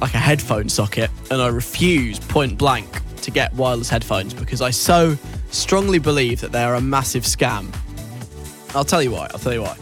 like 0.00 0.14
a 0.14 0.18
headphone 0.18 0.68
socket, 0.68 1.10
and 1.30 1.40
I 1.40 1.48
refuse 1.48 2.18
point 2.18 2.58
blank 2.58 2.86
to 3.22 3.30
get 3.30 3.52
wireless 3.54 3.88
headphones 3.88 4.34
because 4.34 4.60
I 4.60 4.70
so 4.70 5.16
strongly 5.50 5.98
believe 5.98 6.40
that 6.40 6.52
they 6.52 6.62
are 6.62 6.74
a 6.74 6.80
massive 6.80 7.24
scam. 7.24 7.74
I'll 8.74 8.84
tell 8.84 9.02
you 9.02 9.12
why. 9.12 9.28
I'll 9.32 9.40
tell 9.40 9.52
you 9.52 9.62
why. 9.62 9.76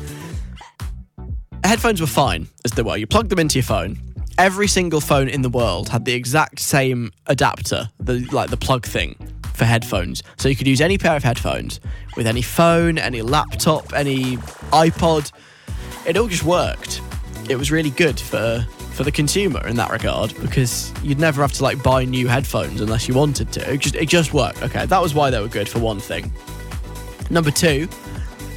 Headphones 1.64 2.00
were 2.00 2.06
fine 2.06 2.48
as 2.64 2.70
they 2.72 2.82
were. 2.82 2.96
You 2.96 3.06
plug 3.06 3.28
them 3.28 3.38
into 3.38 3.58
your 3.58 3.64
phone. 3.64 3.98
Every 4.38 4.68
single 4.68 5.00
phone 5.00 5.28
in 5.28 5.42
the 5.42 5.50
world 5.50 5.88
had 5.88 6.04
the 6.04 6.14
exact 6.14 6.60
same 6.60 7.12
adapter, 7.26 7.88
the 7.98 8.20
like 8.32 8.50
the 8.50 8.56
plug 8.56 8.86
thing 8.86 9.16
for 9.58 9.64
headphones. 9.64 10.22
So 10.36 10.48
you 10.48 10.56
could 10.56 10.66
use 10.66 10.80
any 10.80 10.96
pair 10.96 11.16
of 11.16 11.24
headphones 11.24 11.80
with 12.16 12.26
any 12.26 12.42
phone, 12.42 12.96
any 12.96 13.20
laptop, 13.20 13.92
any 13.92 14.36
iPod. 14.72 15.30
It 16.06 16.16
all 16.16 16.28
just 16.28 16.44
worked. 16.44 17.02
It 17.50 17.56
was 17.56 17.70
really 17.70 17.90
good 17.90 18.18
for 18.18 18.64
for 18.92 19.04
the 19.04 19.12
consumer 19.12 19.64
in 19.68 19.76
that 19.76 19.92
regard 19.92 20.34
because 20.40 20.92
you'd 21.04 21.20
never 21.20 21.40
have 21.42 21.52
to 21.52 21.62
like 21.62 21.80
buy 21.84 22.04
new 22.04 22.26
headphones 22.26 22.80
unless 22.80 23.06
you 23.06 23.14
wanted 23.14 23.52
to. 23.52 23.72
It 23.72 23.80
just 23.80 23.94
it 23.94 24.08
just 24.08 24.32
worked. 24.32 24.62
Okay, 24.62 24.86
that 24.86 25.02
was 25.02 25.14
why 25.14 25.30
they 25.30 25.40
were 25.40 25.48
good 25.48 25.68
for 25.68 25.80
one 25.80 26.00
thing. 26.00 26.32
Number 27.30 27.50
two, 27.50 27.88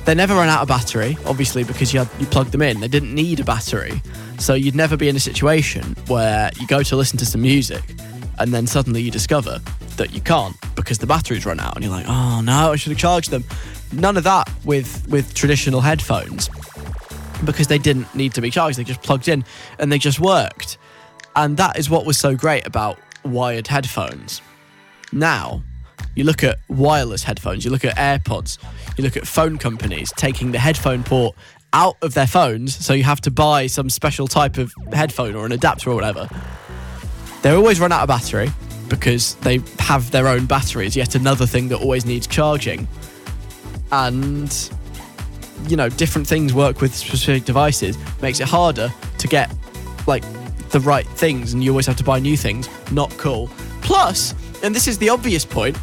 they 0.05 0.15
never 0.15 0.33
ran 0.33 0.49
out 0.49 0.61
of 0.61 0.67
battery, 0.67 1.17
obviously 1.25 1.63
because 1.63 1.93
you 1.93 1.99
had, 1.99 2.09
you 2.19 2.25
plugged 2.25 2.51
them 2.51 2.61
in. 2.61 2.79
They 2.79 2.87
didn't 2.87 3.13
need 3.13 3.39
a 3.39 3.43
battery, 3.43 4.01
so 4.39 4.53
you'd 4.53 4.75
never 4.75 4.97
be 4.97 5.09
in 5.09 5.15
a 5.15 5.19
situation 5.19 5.95
where 6.07 6.51
you 6.59 6.67
go 6.67 6.83
to 6.83 6.95
listen 6.95 7.17
to 7.19 7.25
some 7.25 7.41
music 7.41 7.83
and 8.41 8.53
then 8.53 8.65
suddenly 8.65 9.01
you 9.01 9.11
discover 9.11 9.61
that 9.97 10.13
you 10.13 10.21
can't 10.21 10.55
because 10.75 10.97
the 10.97 11.07
batteries 11.07 11.45
run 11.45 11.59
out, 11.59 11.75
and 11.75 11.83
you're 11.83 11.93
like, 11.93 12.07
oh 12.07 12.41
no, 12.41 12.71
I 12.71 12.75
should 12.75 12.91
have 12.91 12.99
charged 12.99 13.29
them. 13.29 13.43
None 13.93 14.17
of 14.17 14.23
that 14.23 14.49
with 14.65 15.07
with 15.07 15.33
traditional 15.33 15.81
headphones 15.81 16.49
because 17.45 17.67
they 17.67 17.77
didn't 17.77 18.13
need 18.15 18.33
to 18.33 18.41
be 18.41 18.49
charged. 18.49 18.77
They 18.77 18.83
just 18.83 19.01
plugged 19.01 19.27
in 19.27 19.43
and 19.79 19.91
they 19.91 19.97
just 19.97 20.19
worked. 20.19 20.77
And 21.35 21.57
that 21.57 21.77
is 21.77 21.89
what 21.89 22.05
was 22.05 22.17
so 22.17 22.35
great 22.35 22.65
about 22.67 22.99
wired 23.23 23.67
headphones. 23.67 24.41
Now, 25.11 25.63
you 26.15 26.23
look 26.23 26.43
at 26.43 26.57
wireless 26.67 27.23
headphones, 27.23 27.63
you 27.63 27.71
look 27.71 27.85
at 27.85 27.95
AirPods, 27.95 28.57
you 28.97 29.03
look 29.03 29.17
at 29.17 29.27
phone 29.27 29.57
companies 29.57 30.11
taking 30.17 30.51
the 30.51 30.59
headphone 30.59 31.03
port 31.03 31.35
out 31.73 31.95
of 32.01 32.13
their 32.13 32.27
phones, 32.27 32.75
so 32.75 32.93
you 32.93 33.03
have 33.03 33.21
to 33.21 33.31
buy 33.31 33.67
some 33.67 33.89
special 33.89 34.27
type 34.27 34.57
of 34.57 34.73
headphone 34.91 35.35
or 35.35 35.45
an 35.45 35.51
adapter 35.51 35.89
or 35.89 35.95
whatever. 35.95 36.27
They 37.41 37.51
always 37.51 37.79
run 37.79 37.91
out 37.91 38.01
of 38.01 38.07
battery 38.07 38.49
because 38.87 39.35
they 39.35 39.61
have 39.79 40.11
their 40.11 40.27
own 40.27 40.45
batteries, 40.45 40.95
yet 40.95 41.15
another 41.15 41.45
thing 41.45 41.69
that 41.69 41.77
always 41.77 42.05
needs 42.05 42.27
charging. 42.27 42.87
And 43.91 44.53
you 45.67 45.77
know, 45.77 45.89
different 45.89 46.27
things 46.27 46.53
work 46.53 46.81
with 46.81 46.93
specific 46.95 47.45
devices 47.45 47.97
makes 48.21 48.39
it 48.39 48.47
harder 48.47 48.91
to 49.17 49.27
get 49.27 49.53
like 50.07 50.23
the 50.69 50.79
right 50.79 51.05
things 51.05 51.53
and 51.53 51.63
you 51.63 51.71
always 51.71 51.85
have 51.85 51.97
to 51.97 52.03
buy 52.03 52.19
new 52.19 52.37
things. 52.37 52.69
Not 52.91 53.11
cool. 53.17 53.49
Plus, 53.81 54.33
and 54.63 54.73
this 54.73 54.87
is 54.87 54.97
the 54.97 55.09
obvious 55.09 55.45
point, 55.45 55.77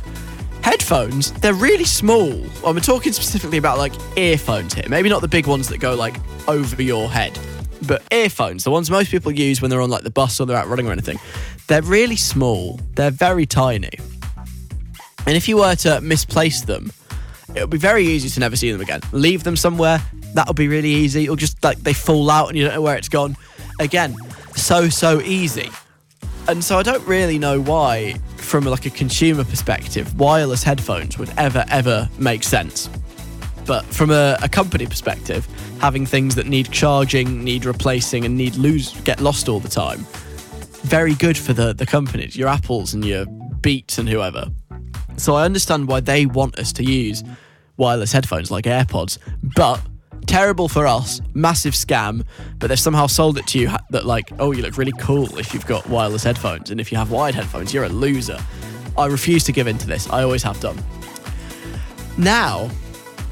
headphones, 0.63 1.33
they're 1.33 1.55
really 1.55 1.85
small. 1.85 2.43
I'm 2.65 2.81
talking 2.81 3.13
specifically 3.13 3.59
about 3.59 3.79
like 3.79 3.93
earphones 4.17 4.75
here. 4.75 4.85
Maybe 4.89 5.09
not 5.09 5.21
the 5.21 5.29
big 5.29 5.47
ones 5.47 5.69
that 5.69 5.79
go 5.79 5.95
like 5.95 6.17
over 6.49 6.83
your 6.83 7.09
head, 7.11 7.39
but 7.87 8.03
earphones, 8.13 8.65
the 8.65 8.71
ones 8.71 8.91
most 8.91 9.11
people 9.11 9.33
use 9.33 9.61
when 9.61 9.71
they're 9.71 9.81
on 9.81 9.91
like 9.91 10.03
the 10.03 10.11
bus 10.11 10.41
or 10.41 10.47
they're 10.47 10.57
out 10.57 10.69
running 10.69 10.87
or 10.87 10.93
anything. 10.93 11.19
They're 11.67 11.83
really 11.83 12.17
small. 12.17 12.81
They're 12.95 13.11
very 13.11 13.47
tiny. 13.47 13.91
And 15.27 15.37
if 15.37 15.49
you 15.49 15.59
were 15.59 15.75
to 15.77 16.01
misplace 16.01 16.63
them, 16.63 16.91
it 17.55 17.61
would 17.61 17.71
be 17.71 17.79
very 17.79 18.07
easy 18.07 18.29
to 18.31 18.41
never 18.41 18.57
see 18.57 18.71
them 18.73 18.81
again. 18.81 19.01
Leave 19.13 19.45
them 19.45 19.57
somewhere, 19.57 20.01
that'll 20.35 20.55
be 20.55 20.69
really 20.69 20.91
easy. 20.91 21.25
It'll 21.25 21.37
just 21.37 21.63
like 21.65 21.79
they 21.79 21.93
fall 21.93 22.31
out 22.31 22.49
and 22.49 22.57
you 22.57 22.65
don't 22.65 22.75
know 22.75 22.83
where 22.83 22.97
it's 22.97 23.09
gone. 23.09 23.37
Again, 23.81 24.17
so 24.55 24.89
so 24.89 25.21
easy. 25.21 25.71
And 26.47 26.65
so 26.65 26.79
I 26.79 26.83
don't 26.83 27.07
really 27.07 27.39
know 27.39 27.61
why, 27.61 28.15
from 28.37 28.65
like 28.65 28.87
a 28.87 28.91
consumer 28.91 29.45
perspective, 29.45 30.19
wireless 30.19 30.63
headphones 30.63 31.19
would 31.19 31.31
ever 31.37 31.65
ever 31.69 32.09
make 32.19 32.43
sense. 32.43 32.89
But 33.69 33.85
from 33.85 34.11
a, 34.11 34.37
a 34.43 34.49
company 34.49 34.87
perspective, 34.87 35.47
having 35.79 36.07
things 36.07 36.35
that 36.37 36.47
need 36.47 36.73
charging, 36.73 37.45
need 37.45 37.67
replacing, 37.67 38.25
and 38.25 38.35
need 38.35 38.57
lose 38.57 38.99
get 39.03 39.21
lost 39.21 39.47
all 39.49 39.61
the 39.61 39.69
time, 39.69 40.07
very 40.83 41.15
good 41.15 41.37
for 41.37 41.53
the 41.53 41.75
the 41.75 41.87
companies, 41.87 42.35
your 42.35 42.49
Apples 42.49 42.95
and 42.95 43.05
your 43.05 43.27
Beats 43.61 43.99
and 43.99 44.09
whoever. 44.09 44.47
So 45.19 45.35
I 45.35 45.45
understand 45.45 45.87
why 45.87 46.01
they 46.01 46.25
want 46.25 46.59
us 46.59 46.73
to 46.75 46.83
use 46.83 47.23
wireless 47.77 48.11
headphones 48.11 48.51
like 48.51 48.65
AirPods, 48.65 49.19
but 49.55 49.81
terrible 50.27 50.69
for 50.69 50.87
us, 50.87 51.21
massive 51.35 51.75
scam. 51.75 52.25
But 52.59 52.69
they've 52.69 52.81
somehow 52.81 53.07
sold 53.07 53.37
it 53.37 53.47
to 53.49 53.59
you 53.59 53.69
that, 53.91 54.07
like, 54.07 54.31
oh, 54.39 54.53
you 54.53 54.63
look 54.63 54.79
really 54.79 54.95
cool 54.99 55.39
if 55.39 55.53
you've 55.53 55.67
got 55.67 55.87
wireless 55.89 56.23
headphones, 56.23 56.71
and 56.71 56.81
if 56.81 56.91
you 56.91 56.97
have 56.97 57.11
wired 57.11 57.35
headphones, 57.35 57.75
you're 57.75 57.85
a 57.85 57.89
loser. 57.91 58.39
I 58.97 59.07
refuse 59.07 59.45
to 59.45 59.53
give 59.53 59.67
in 59.67 59.77
to 59.79 59.87
this. 59.87 60.09
I 60.09 60.23
always 60.23 60.43
have 60.43 60.59
done. 60.61 60.83
Now, 62.17 62.71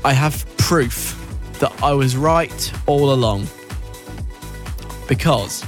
I 0.04 0.12
have 0.12 0.46
proof 0.56 1.14
that 1.60 1.72
I 1.82 1.92
was 1.92 2.16
right 2.16 2.72
all 2.86 3.12
along. 3.12 3.46
Because, 5.08 5.64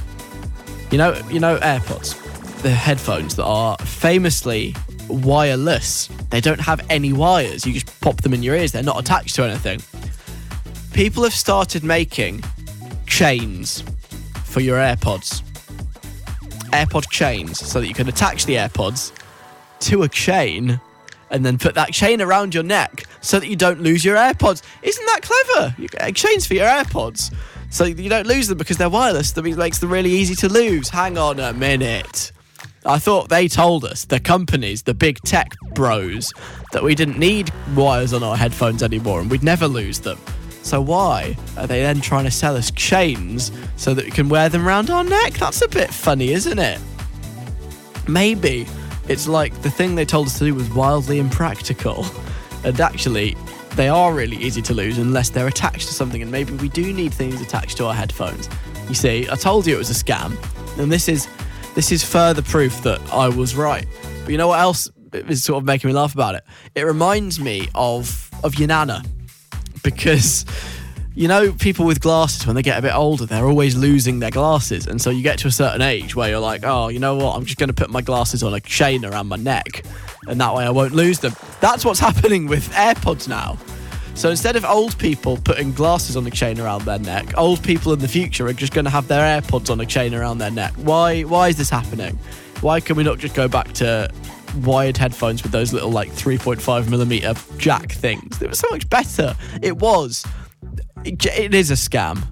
you 0.91 0.97
know, 0.97 1.19
you 1.29 1.39
know, 1.39 1.57
AirPods, 1.59 2.61
the 2.61 2.69
headphones 2.69 3.35
that 3.35 3.45
are 3.45 3.77
famously 3.77 4.75
wireless. 5.09 6.07
They 6.29 6.41
don't 6.41 6.59
have 6.59 6.85
any 6.89 7.13
wires. 7.13 7.65
You 7.65 7.73
just 7.73 7.99
pop 8.01 8.21
them 8.21 8.33
in 8.33 8.43
your 8.43 8.55
ears. 8.55 8.71
They're 8.71 8.83
not 8.83 8.99
attached 8.99 9.35
to 9.35 9.43
anything. 9.43 9.81
People 10.93 11.23
have 11.23 11.33
started 11.33 11.83
making 11.83 12.43
chains 13.07 13.83
for 14.43 14.61
your 14.61 14.77
AirPods. 14.77 15.41
AirPod 16.71 17.09
chains 17.09 17.59
so 17.59 17.79
that 17.79 17.87
you 17.87 17.93
can 17.93 18.07
attach 18.07 18.45
the 18.45 18.55
AirPods 18.55 19.11
to 19.79 20.03
a 20.03 20.09
chain 20.09 20.79
and 21.31 21.45
then 21.45 21.57
put 21.57 21.75
that 21.75 21.91
chain 21.91 22.21
around 22.21 22.53
your 22.53 22.63
neck 22.63 23.03
so 23.21 23.39
that 23.39 23.47
you 23.47 23.55
don't 23.55 23.81
lose 23.81 24.03
your 24.03 24.15
AirPods. 24.15 24.61
Isn't 24.81 25.05
that 25.05 25.21
clever? 25.21 25.75
You 25.77 25.87
get 25.87 26.15
chains 26.15 26.45
for 26.45 26.53
your 26.53 26.67
AirPods 26.67 27.33
so 27.69 27.85
you 27.85 28.09
don't 28.09 28.27
lose 28.27 28.47
them 28.47 28.57
because 28.57 28.77
they're 28.77 28.89
wireless. 28.89 29.31
That 29.33 29.43
makes 29.43 29.79
them 29.79 29.91
really 29.91 30.11
easy 30.11 30.35
to 30.35 30.49
lose. 30.49 30.89
Hang 30.89 31.17
on 31.17 31.39
a 31.39 31.53
minute. 31.53 32.31
I 32.85 32.97
thought 32.97 33.29
they 33.29 33.47
told 33.47 33.83
us, 33.83 34.05
the 34.05 34.19
companies, 34.19 34.83
the 34.83 34.93
big 34.93 35.19
tech 35.23 35.53
bros, 35.75 36.33
that 36.71 36.81
we 36.81 36.95
didn't 36.95 37.19
need 37.19 37.51
wires 37.75 38.13
on 38.13 38.23
our 38.23 38.37
headphones 38.37 38.81
anymore 38.81 39.21
and 39.21 39.29
we'd 39.29 39.43
never 39.43 39.67
lose 39.67 39.99
them. 39.99 40.17
So 40.61 40.81
why 40.81 41.37
are 41.57 41.67
they 41.67 41.81
then 41.81 42.01
trying 42.01 42.25
to 42.25 42.31
sell 42.31 42.55
us 42.55 42.71
chains 42.71 43.51
so 43.75 43.93
that 43.93 44.05
we 44.05 44.11
can 44.11 44.29
wear 44.29 44.49
them 44.49 44.67
around 44.67 44.89
our 44.89 45.03
neck? 45.03 45.33
That's 45.33 45.61
a 45.61 45.67
bit 45.67 45.93
funny, 45.93 46.31
isn't 46.31 46.59
it? 46.59 46.79
Maybe 48.07 48.65
it's 49.09 49.27
like 49.27 49.61
the 49.63 49.71
thing 49.71 49.95
they 49.95 50.05
told 50.05 50.27
us 50.27 50.37
to 50.37 50.45
do 50.45 50.55
was 50.55 50.69
wildly 50.69 51.19
impractical. 51.19 52.05
And 52.63 52.79
actually, 52.79 53.35
they 53.75 53.89
are 53.89 54.13
really 54.13 54.37
easy 54.37 54.61
to 54.61 54.73
lose 54.73 54.97
unless 54.97 55.29
they're 55.29 55.47
attached 55.47 55.87
to 55.87 55.93
something, 55.93 56.21
and 56.21 56.31
maybe 56.31 56.53
we 56.53 56.69
do 56.69 56.93
need 56.93 57.13
things 57.13 57.41
attached 57.41 57.77
to 57.77 57.85
our 57.85 57.93
headphones. 57.93 58.49
You 58.87 58.95
see, 58.95 59.27
I 59.29 59.35
told 59.35 59.65
you 59.65 59.75
it 59.75 59.77
was 59.77 59.89
a 59.89 60.03
scam, 60.03 60.37
and 60.77 60.91
this 60.91 61.07
is 61.07 61.27
this 61.75 61.91
is 61.91 62.03
further 62.03 62.41
proof 62.41 62.83
that 62.83 63.01
I 63.11 63.29
was 63.29 63.55
right. 63.55 63.87
But 64.23 64.31
you 64.31 64.37
know 64.37 64.49
what 64.49 64.59
else 64.59 64.89
is 65.13 65.43
sort 65.43 65.61
of 65.61 65.65
making 65.65 65.87
me 65.87 65.93
laugh 65.93 66.13
about 66.13 66.35
it? 66.35 66.43
It 66.75 66.83
reminds 66.83 67.39
me 67.39 67.69
of 67.73 68.29
of 68.43 68.55
your 68.59 68.67
nana 68.67 69.03
because 69.83 70.45
you 71.15 71.27
know 71.27 71.51
people 71.53 71.85
with 71.85 71.99
glasses 71.99 72.45
when 72.45 72.55
they 72.55 72.61
get 72.61 72.77
a 72.77 72.81
bit 72.81 72.93
older 72.93 73.25
they're 73.25 73.47
always 73.47 73.75
losing 73.75 74.19
their 74.19 74.31
glasses 74.31 74.87
and 74.87 75.01
so 75.01 75.09
you 75.09 75.23
get 75.23 75.39
to 75.39 75.47
a 75.47 75.51
certain 75.51 75.81
age 75.81 76.15
where 76.15 76.29
you're 76.29 76.39
like 76.39 76.61
oh 76.63 76.87
you 76.87 76.99
know 76.99 77.15
what 77.15 77.35
i'm 77.35 77.45
just 77.45 77.57
going 77.57 77.67
to 77.67 77.73
put 77.73 77.89
my 77.89 78.01
glasses 78.01 78.43
on 78.43 78.53
a 78.53 78.59
chain 78.59 79.03
around 79.03 79.27
my 79.27 79.35
neck 79.35 79.83
and 80.27 80.39
that 80.39 80.53
way 80.53 80.63
i 80.63 80.69
won't 80.69 80.93
lose 80.93 81.19
them 81.19 81.33
that's 81.59 81.83
what's 81.83 81.99
happening 82.09 82.47
with 82.47 82.69
airpods 82.71 83.27
now 83.27 83.57
so 84.19 84.29
instead 84.29 84.57
of 84.57 84.65
old 84.65 84.97
people 84.97 85.37
putting 85.37 85.71
glasses 85.71 86.17
on 86.17 86.27
a 86.27 86.29
chain 86.29 86.59
around 86.59 86.83
their 86.83 86.99
neck, 86.99 87.37
old 87.37 87.63
people 87.63 87.93
in 87.93 87.99
the 87.99 88.07
future 88.09 88.45
are 88.47 88.51
just 88.53 88.73
going 88.73 88.83
to 88.83 88.91
have 88.91 89.07
their 89.07 89.21
AirPods 89.21 89.69
on 89.69 89.79
a 89.79 89.85
chain 89.85 90.13
around 90.13 90.39
their 90.39 90.51
neck. 90.51 90.73
Why? 90.73 91.21
Why 91.21 91.47
is 91.47 91.55
this 91.55 91.69
happening? 91.69 92.19
Why 92.59 92.81
can 92.81 92.97
we 92.97 93.03
not 93.03 93.19
just 93.19 93.33
go 93.33 93.47
back 93.47 93.71
to 93.75 94.11
wired 94.57 94.97
headphones 94.97 95.41
with 95.41 95.53
those 95.53 95.71
little 95.71 95.89
like 95.89 96.09
3.5 96.09 96.89
millimeter 96.89 97.33
jack 97.57 97.93
things? 97.93 98.41
It 98.41 98.49
was 98.49 98.59
so 98.59 98.67
much 98.71 98.89
better. 98.89 99.37
It 99.61 99.77
was. 99.77 100.25
It, 101.05 101.53
is 101.53 101.71
a 101.71 101.75
scam. 101.75 102.23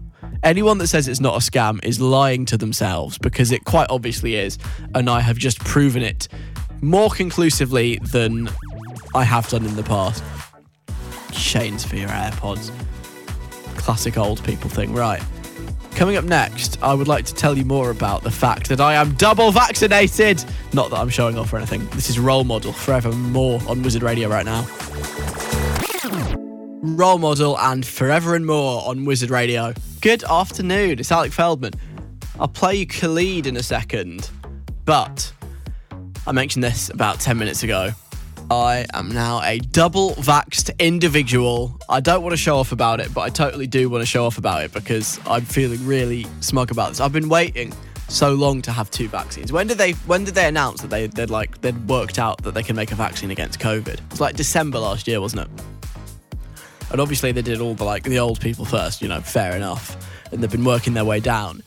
Anyone 0.44 0.78
that 0.80 0.88
says 0.88 1.08
it's 1.08 1.20
not 1.20 1.36
a 1.36 1.40
scam 1.40 1.84
is 1.84 2.00
lying 2.00 2.46
to 2.46 2.58
themselves 2.58 3.18
because 3.18 3.52
it 3.52 3.66
quite 3.66 3.88
obviously 3.90 4.36
is, 4.36 4.58
and 4.94 5.10
I 5.10 5.22
have 5.22 5.38
just 5.38 5.60
proven 5.60 6.04
it 6.04 6.28
more 6.82 7.10
conclusively 7.10 7.98
than 8.12 8.50
I 9.16 9.24
have 9.24 9.48
done 9.50 9.66
in 9.66 9.76
the 9.76 9.84
past 9.84 10.24
chains 11.32 11.86
for 11.86 11.96
your 11.96 12.10
AirPods. 12.10 12.72
Classic 13.78 14.18
old 14.18 14.44
people 14.44 14.70
thing, 14.70 14.94
right? 14.94 15.24
Coming 15.92 16.18
up 16.18 16.26
next, 16.26 16.78
I 16.84 16.94
would 16.94 17.08
like 17.08 17.26
to 17.26 17.34
tell 17.34 17.58
you 17.58 17.66
more 17.66 17.90
about 17.90 18.22
the 18.22 18.32
fact 18.32 18.70
that 18.70 18.80
I 18.80 18.94
am 18.96 19.16
double 19.16 19.52
vaccinated. 19.52 20.44
Not 20.74 20.92
that 20.92 20.98
I'm 20.98 21.10
showing 21.10 21.38
off 21.38 21.52
or 21.52 21.58
anything. 21.58 21.88
This 21.90 22.10
is 22.10 22.20
Role 22.20 22.44
Model 22.44 22.74
Forevermore 22.74 23.62
on 23.68 23.82
Wizard 23.82 24.04
Radio 24.04 24.30
right 24.30 24.46
now. 24.46 24.68
Role 26.96 27.18
Model 27.18 27.58
and 27.60 27.86
Forever 27.86 28.36
and 28.36 28.46
More 28.46 28.88
on 28.88 29.04
Wizard 29.04 29.30
Radio. 29.30 29.74
Good 30.00 30.24
afternoon, 30.24 31.00
it's 31.00 31.12
Alec 31.12 31.32
Feldman. 31.32 31.74
I'll 32.40 32.48
play 32.48 32.76
you 32.76 32.88
Khalid 32.88 33.48
in 33.48 33.58
a 33.58 33.64
second, 33.64 34.30
but 34.86 35.34
I 36.26 36.32
mentioned 36.32 36.64
this 36.64 36.90
about 36.90 37.20
10 37.20 37.38
minutes 37.38 37.64
ago. 37.64 37.92
I 38.50 38.86
am 38.94 39.10
now 39.10 39.42
a 39.42 39.60
double 39.60 40.12
vaxxed 40.12 40.78
individual. 40.80 41.78
I 41.90 42.00
don't 42.00 42.22
want 42.22 42.32
to 42.34 42.38
show 42.38 42.58
off 42.58 42.72
about 42.72 43.02
it, 43.02 43.14
but 43.14 43.22
I 43.22 43.30
totally 43.30 43.68
do 43.68 43.90
want 43.90 44.02
to 44.04 44.06
show 44.06 44.26
off 44.26 44.38
about 44.38 44.64
it 44.64 44.72
because 44.72 45.20
I'm 45.26 45.44
feeling 45.44 45.86
really 45.86 46.26
smug 46.40 46.72
about 46.72 46.90
this. 46.90 47.02
I've 47.02 47.12
been 47.12 47.30
waiting 47.30 47.74
so 48.08 48.34
long 48.34 48.62
to 48.62 48.72
have 48.72 48.90
two 48.90 49.10
vaccines. 49.10 49.52
When 49.52 49.68
did 49.68 49.78
they 49.78 49.92
when 49.92 50.24
did 50.24 50.36
they 50.36 50.48
announce 50.48 50.82
that 50.82 50.90
they 50.90 51.08
they'd 51.08 51.30
like 51.30 51.60
they'd 51.60 51.90
worked 51.90 52.20
out 52.20 52.42
that 52.44 52.54
they 52.54 52.64
can 52.64 52.76
make 52.76 52.92
a 52.92 52.96
vaccine 52.96 53.32
against 53.32 53.60
COVID? 53.60 53.88
It 53.96 54.02
was 54.10 54.22
like 54.22 54.36
December 54.36 54.80
last 54.80 55.08
year, 55.08 55.20
wasn't 55.20 55.42
it? 55.42 55.64
And 56.92 57.02
obviously 57.02 57.32
they 57.32 57.42
did 57.42 57.62
all 57.62 57.74
the 57.74 57.84
like 57.84 58.04
the 58.04 58.20
old 58.20 58.40
people 58.40 58.66
first, 58.66 59.02
you 59.02 59.08
know, 59.08 59.22
fair 59.22 59.56
enough. 59.56 59.96
And 60.32 60.42
they've 60.42 60.52
been 60.52 60.66
working 60.66 60.94
their 60.94 61.06
way 61.06 61.20
down. 61.20 61.64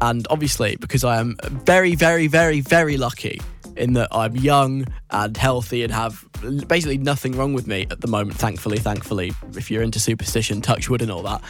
And 0.00 0.26
obviously, 0.30 0.76
because 0.76 1.04
I 1.04 1.18
am 1.18 1.36
very, 1.42 1.94
very, 1.94 2.26
very, 2.26 2.60
very 2.60 2.96
lucky 2.96 3.40
in 3.76 3.92
that 3.94 4.08
I'm 4.12 4.36
young 4.36 4.86
and 5.10 5.36
healthy 5.36 5.82
and 5.82 5.92
have 5.92 6.24
basically 6.66 6.98
nothing 6.98 7.32
wrong 7.32 7.52
with 7.52 7.66
me 7.66 7.86
at 7.90 8.00
the 8.00 8.08
moment, 8.08 8.38
thankfully, 8.38 8.78
thankfully, 8.78 9.32
if 9.56 9.70
you're 9.70 9.82
into 9.82 10.00
superstition, 10.00 10.62
touch 10.62 10.88
wood 10.88 11.02
and 11.02 11.10
all 11.10 11.22
that. 11.22 11.42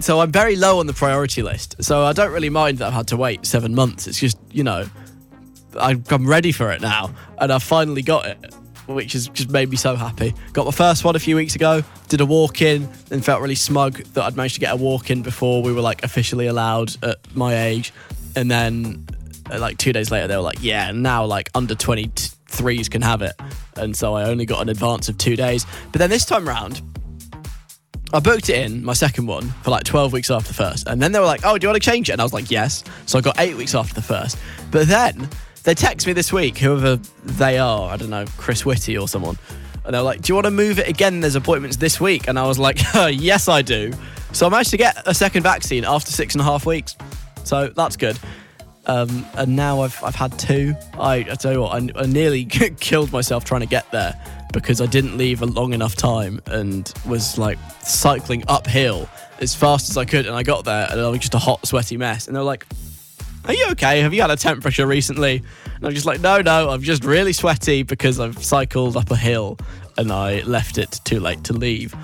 So 0.00 0.20
I'm 0.20 0.32
very 0.32 0.56
low 0.56 0.80
on 0.80 0.86
the 0.86 0.92
priority 0.92 1.42
list. 1.42 1.82
So 1.82 2.04
I 2.04 2.12
don't 2.12 2.32
really 2.32 2.50
mind 2.50 2.78
that 2.78 2.88
I've 2.88 2.92
had 2.92 3.08
to 3.08 3.16
wait 3.16 3.44
seven 3.46 3.74
months. 3.74 4.06
It's 4.06 4.18
just, 4.18 4.38
you 4.50 4.64
know, 4.64 4.88
I'm 5.78 6.26
ready 6.26 6.52
for 6.52 6.72
it 6.72 6.80
now, 6.80 7.10
and 7.38 7.52
I've 7.52 7.62
finally 7.62 8.02
got 8.02 8.26
it, 8.26 8.54
which 8.86 9.12
has 9.12 9.28
just 9.28 9.50
made 9.50 9.70
me 9.70 9.76
so 9.76 9.96
happy. 9.96 10.34
Got 10.52 10.64
my 10.64 10.70
first 10.70 11.04
one 11.04 11.16
a 11.16 11.18
few 11.18 11.36
weeks 11.36 11.54
ago. 11.54 11.82
Did 12.08 12.20
a 12.20 12.26
walk 12.26 12.62
in, 12.62 12.88
and 13.10 13.24
felt 13.24 13.40
really 13.42 13.54
smug 13.54 13.98
that 14.14 14.24
I'd 14.24 14.36
managed 14.36 14.54
to 14.54 14.60
get 14.60 14.72
a 14.72 14.76
walk 14.76 15.10
in 15.10 15.22
before 15.22 15.62
we 15.62 15.72
were 15.72 15.80
like 15.80 16.02
officially 16.02 16.46
allowed 16.46 16.96
at 17.04 17.18
my 17.34 17.64
age. 17.64 17.92
And 18.34 18.50
then, 18.50 19.06
uh, 19.50 19.58
like 19.58 19.78
two 19.78 19.92
days 19.92 20.10
later, 20.10 20.26
they 20.28 20.36
were 20.36 20.42
like, 20.42 20.58
"Yeah, 20.60 20.92
now 20.92 21.24
like 21.24 21.50
under 21.54 21.74
23s 21.74 22.88
can 22.90 23.02
have 23.02 23.22
it." 23.22 23.34
And 23.76 23.96
so 23.96 24.14
I 24.14 24.24
only 24.24 24.46
got 24.46 24.62
an 24.62 24.68
advance 24.68 25.08
of 25.08 25.18
two 25.18 25.36
days. 25.36 25.66
But 25.92 25.98
then 25.98 26.10
this 26.10 26.24
time 26.24 26.46
round, 26.46 26.80
I 28.12 28.20
booked 28.20 28.48
it 28.48 28.64
in, 28.64 28.84
my 28.84 28.92
second 28.92 29.26
one, 29.26 29.50
for 29.62 29.70
like 29.70 29.84
12 29.84 30.12
weeks 30.12 30.30
after 30.30 30.48
the 30.48 30.54
first. 30.54 30.86
And 30.86 31.02
then 31.02 31.10
they 31.12 31.18
were 31.18 31.26
like, 31.26 31.40
oh, 31.44 31.58
do 31.58 31.66
you 31.66 31.68
want 31.70 31.82
to 31.82 31.90
change 31.90 32.08
it? 32.08 32.12
And 32.12 32.20
I 32.20 32.24
was 32.24 32.32
like, 32.32 32.50
yes. 32.50 32.84
So 33.06 33.18
I 33.18 33.20
got 33.20 33.38
eight 33.40 33.56
weeks 33.56 33.74
after 33.74 33.94
the 33.94 34.02
first. 34.02 34.38
But 34.70 34.86
then 34.86 35.28
they 35.66 35.74
text 35.74 36.06
me 36.06 36.12
this 36.12 36.32
week, 36.32 36.58
whoever 36.58 36.94
they 37.24 37.58
are, 37.58 37.90
I 37.90 37.96
don't 37.96 38.08
know, 38.08 38.24
Chris 38.36 38.64
Whitty 38.64 38.96
or 38.96 39.08
someone. 39.08 39.36
And 39.84 39.92
they're 39.92 40.00
like, 40.00 40.22
do 40.22 40.30
you 40.30 40.36
want 40.36 40.44
to 40.44 40.52
move 40.52 40.78
it 40.78 40.86
again? 40.86 41.18
There's 41.18 41.34
appointments 41.34 41.76
this 41.76 42.00
week. 42.00 42.28
And 42.28 42.38
I 42.38 42.46
was 42.46 42.56
like, 42.56 42.78
yes, 42.94 43.48
I 43.48 43.62
do. 43.62 43.92
So 44.30 44.46
I 44.46 44.48
managed 44.48 44.70
to 44.70 44.76
get 44.76 45.02
a 45.06 45.12
second 45.12 45.42
vaccine 45.42 45.84
after 45.84 46.12
six 46.12 46.36
and 46.36 46.40
a 46.40 46.44
half 46.44 46.66
weeks. 46.66 46.94
So 47.42 47.66
that's 47.66 47.96
good. 47.96 48.16
Um, 48.86 49.26
and 49.34 49.56
now 49.56 49.80
I've, 49.80 50.00
I've 50.04 50.14
had 50.14 50.38
two. 50.38 50.76
I, 50.94 51.16
I 51.16 51.34
tell 51.34 51.52
you 51.52 51.62
what, 51.62 51.82
I, 51.82 52.00
I 52.00 52.06
nearly 52.06 52.44
killed 52.80 53.10
myself 53.10 53.44
trying 53.44 53.62
to 53.62 53.66
get 53.66 53.90
there 53.90 54.14
because 54.52 54.80
I 54.80 54.86
didn't 54.86 55.18
leave 55.18 55.42
a 55.42 55.46
long 55.46 55.72
enough 55.72 55.96
time 55.96 56.40
and 56.46 56.92
was 57.08 57.38
like 57.38 57.58
cycling 57.82 58.44
uphill 58.46 59.08
as 59.40 59.56
fast 59.56 59.90
as 59.90 59.96
I 59.96 60.04
could. 60.04 60.26
And 60.26 60.36
I 60.36 60.44
got 60.44 60.64
there 60.64 60.86
and 60.92 61.00
I 61.00 61.08
was 61.08 61.18
just 61.18 61.34
a 61.34 61.38
hot, 61.38 61.66
sweaty 61.66 61.96
mess. 61.96 62.28
And 62.28 62.36
they 62.36 62.40
were 62.40 62.44
like, 62.44 62.66
Are 63.46 63.54
you 63.54 63.66
okay? 63.70 64.00
Have 64.00 64.12
you 64.12 64.22
had 64.22 64.30
a 64.30 64.36
temperature 64.36 64.86
recently? 64.86 65.42
And 65.76 65.86
I'm 65.86 65.92
just 65.92 66.06
like, 66.06 66.20
No, 66.20 66.40
no, 66.40 66.70
I'm 66.70 66.82
just 66.82 67.04
really 67.04 67.32
sweaty 67.32 67.82
because 67.82 68.18
I've 68.18 68.42
cycled 68.42 68.96
up 68.96 69.10
a 69.10 69.16
hill 69.16 69.58
and 69.96 70.10
I 70.10 70.40
left 70.42 70.78
it 70.78 71.00
too 71.04 71.20
late 71.20 71.44
to 71.44 71.52
leave. 71.52 71.94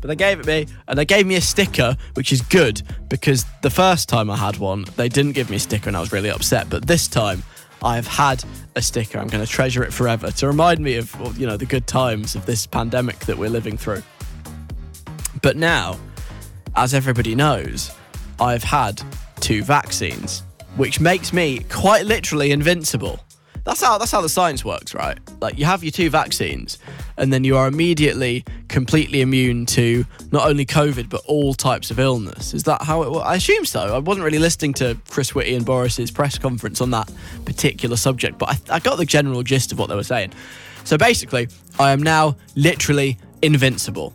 But 0.00 0.08
they 0.08 0.16
gave 0.16 0.38
it 0.38 0.46
me 0.46 0.66
and 0.86 0.96
they 0.98 1.04
gave 1.04 1.26
me 1.26 1.34
a 1.34 1.40
sticker, 1.40 1.96
which 2.14 2.32
is 2.32 2.40
good 2.40 2.82
because 3.08 3.44
the 3.62 3.70
first 3.70 4.08
time 4.08 4.30
I 4.30 4.36
had 4.36 4.58
one, 4.58 4.84
they 4.96 5.08
didn't 5.08 5.32
give 5.32 5.50
me 5.50 5.56
a 5.56 5.60
sticker 5.60 5.88
and 5.88 5.96
I 5.96 6.00
was 6.00 6.12
really 6.12 6.30
upset. 6.30 6.70
But 6.70 6.86
this 6.86 7.08
time, 7.08 7.42
I've 7.82 8.06
had 8.06 8.44
a 8.74 8.82
sticker. 8.82 9.18
I'm 9.18 9.28
going 9.28 9.44
to 9.44 9.50
treasure 9.50 9.82
it 9.82 9.92
forever 9.92 10.30
to 10.30 10.46
remind 10.46 10.80
me 10.80 10.96
of 10.96 11.14
you 11.38 11.46
know 11.46 11.56
the 11.56 11.66
good 11.66 11.86
times 11.86 12.34
of 12.34 12.46
this 12.46 12.66
pandemic 12.66 13.18
that 13.20 13.36
we're 13.36 13.50
living 13.50 13.76
through. 13.76 14.02
But 15.42 15.56
now, 15.56 15.98
as 16.74 16.94
everybody 16.94 17.34
knows, 17.34 17.90
I've 18.40 18.64
had 18.64 19.02
two 19.40 19.62
vaccines, 19.62 20.42
which 20.76 21.00
makes 21.00 21.32
me 21.32 21.60
quite 21.70 22.06
literally 22.06 22.50
invincible. 22.50 23.20
That's 23.64 23.82
how 23.82 23.98
that's 23.98 24.12
how 24.12 24.20
the 24.20 24.28
science 24.28 24.64
works, 24.64 24.94
right? 24.94 25.18
Like 25.40 25.58
you 25.58 25.64
have 25.64 25.82
your 25.82 25.90
two 25.90 26.08
vaccines, 26.08 26.78
and 27.16 27.32
then 27.32 27.42
you 27.42 27.56
are 27.56 27.66
immediately 27.66 28.44
completely 28.68 29.22
immune 29.22 29.66
to 29.66 30.04
not 30.30 30.48
only 30.48 30.64
COVID 30.64 31.08
but 31.08 31.22
all 31.26 31.52
types 31.52 31.90
of 31.90 31.98
illness. 31.98 32.54
Is 32.54 32.62
that 32.62 32.82
how 32.82 33.02
it? 33.02 33.20
I 33.22 33.34
assume 33.34 33.64
so. 33.64 33.96
I 33.96 33.98
wasn't 33.98 34.24
really 34.24 34.38
listening 34.38 34.72
to 34.74 34.96
Chris 35.08 35.34
Whitty 35.34 35.56
and 35.56 35.66
Boris's 35.66 36.12
press 36.12 36.38
conference 36.38 36.80
on 36.80 36.92
that 36.92 37.10
particular 37.44 37.96
subject, 37.96 38.38
but 38.38 38.50
I, 38.50 38.76
I 38.76 38.78
got 38.78 38.98
the 38.98 39.04
general 39.04 39.42
gist 39.42 39.72
of 39.72 39.80
what 39.80 39.88
they 39.88 39.96
were 39.96 40.04
saying. 40.04 40.32
So 40.84 40.96
basically, 40.96 41.48
I 41.80 41.90
am 41.90 42.00
now 42.00 42.36
literally 42.54 43.18
invincible. 43.42 44.14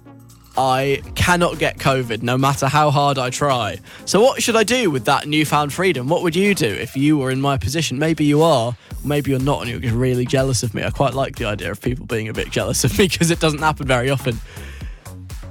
I 0.57 1.01
cannot 1.15 1.59
get 1.59 1.77
COVID 1.77 2.23
no 2.23 2.37
matter 2.37 2.67
how 2.67 2.91
hard 2.91 3.17
I 3.17 3.29
try. 3.29 3.79
So, 4.05 4.21
what 4.21 4.43
should 4.43 4.55
I 4.55 4.63
do 4.63 4.91
with 4.91 5.05
that 5.05 5.27
newfound 5.27 5.71
freedom? 5.71 6.09
What 6.09 6.23
would 6.23 6.35
you 6.35 6.53
do 6.53 6.67
if 6.67 6.97
you 6.97 7.17
were 7.17 7.31
in 7.31 7.39
my 7.39 7.57
position? 7.57 7.97
Maybe 7.97 8.25
you 8.25 8.41
are, 8.41 8.75
maybe 9.05 9.31
you're 9.31 9.39
not, 9.39 9.61
and 9.61 9.69
you're 9.69 9.79
just 9.79 9.95
really 9.95 10.25
jealous 10.25 10.63
of 10.63 10.73
me. 10.73 10.83
I 10.83 10.89
quite 10.89 11.13
like 11.13 11.37
the 11.37 11.45
idea 11.45 11.71
of 11.71 11.81
people 11.81 12.05
being 12.05 12.27
a 12.27 12.33
bit 12.33 12.51
jealous 12.51 12.83
of 12.83 12.97
me 12.97 13.07
because 13.09 13.31
it 13.31 13.39
doesn't 13.39 13.59
happen 13.59 13.87
very 13.87 14.09
often. 14.09 14.39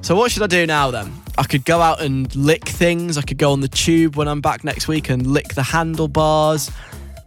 So, 0.03 0.15
what 0.17 0.31
should 0.31 0.43
I 0.43 0.47
do 0.47 0.67
now 0.67 0.91
then? 0.91 1.13
I 1.39 1.45
could 1.45 1.65
go 1.65 1.81
out 1.81 2.03
and 2.03 2.35
lick 2.37 2.67
things. 2.67 3.17
I 3.17 3.23
could 3.23 3.39
go 3.39 3.53
on 3.53 3.61
the 3.61 3.69
tube 3.69 4.17
when 4.17 4.29
I'm 4.29 4.43
back 4.43 4.65
next 4.65 4.89
week 4.89 5.09
and 5.09 5.27
lick 5.27 5.55
the 5.55 5.63
handlebars. 5.63 6.71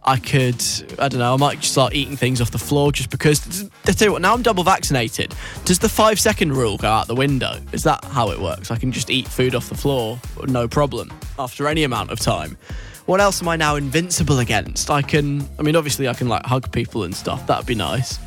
I 0.06 0.18
could, 0.18 0.62
I 0.98 1.08
don't 1.08 1.18
know, 1.20 1.32
I 1.32 1.36
might 1.38 1.60
just 1.60 1.72
start 1.72 1.94
eating 1.94 2.16
things 2.16 2.40
off 2.40 2.50
the 2.50 2.58
floor 2.58 2.92
just 2.92 3.08
because. 3.10 3.70
I 3.86 3.92
tell 3.92 4.08
you 4.08 4.12
what, 4.12 4.22
now 4.22 4.34
I'm 4.34 4.42
double 4.42 4.62
vaccinated. 4.62 5.34
Does 5.64 5.78
the 5.78 5.88
five 5.88 6.20
second 6.20 6.52
rule 6.52 6.76
go 6.76 6.88
out 6.88 7.06
the 7.06 7.14
window? 7.14 7.58
Is 7.72 7.84
that 7.84 8.04
how 8.04 8.30
it 8.30 8.38
works? 8.38 8.70
I 8.70 8.76
can 8.76 8.92
just 8.92 9.08
eat 9.08 9.26
food 9.26 9.54
off 9.54 9.68
the 9.70 9.74
floor, 9.74 10.20
no 10.46 10.68
problem, 10.68 11.12
after 11.38 11.68
any 11.68 11.84
amount 11.84 12.10
of 12.10 12.20
time. 12.20 12.58
What 13.06 13.20
else 13.20 13.40
am 13.40 13.48
I 13.48 13.56
now 13.56 13.76
invincible 13.76 14.40
against? 14.40 14.90
I 14.90 15.00
can, 15.00 15.48
I 15.58 15.62
mean, 15.62 15.76
obviously, 15.76 16.06
I 16.08 16.14
can 16.14 16.28
like 16.28 16.44
hug 16.44 16.70
people 16.70 17.04
and 17.04 17.14
stuff. 17.14 17.46
That'd 17.46 17.66
be 17.66 17.74
nice. 17.74 18.18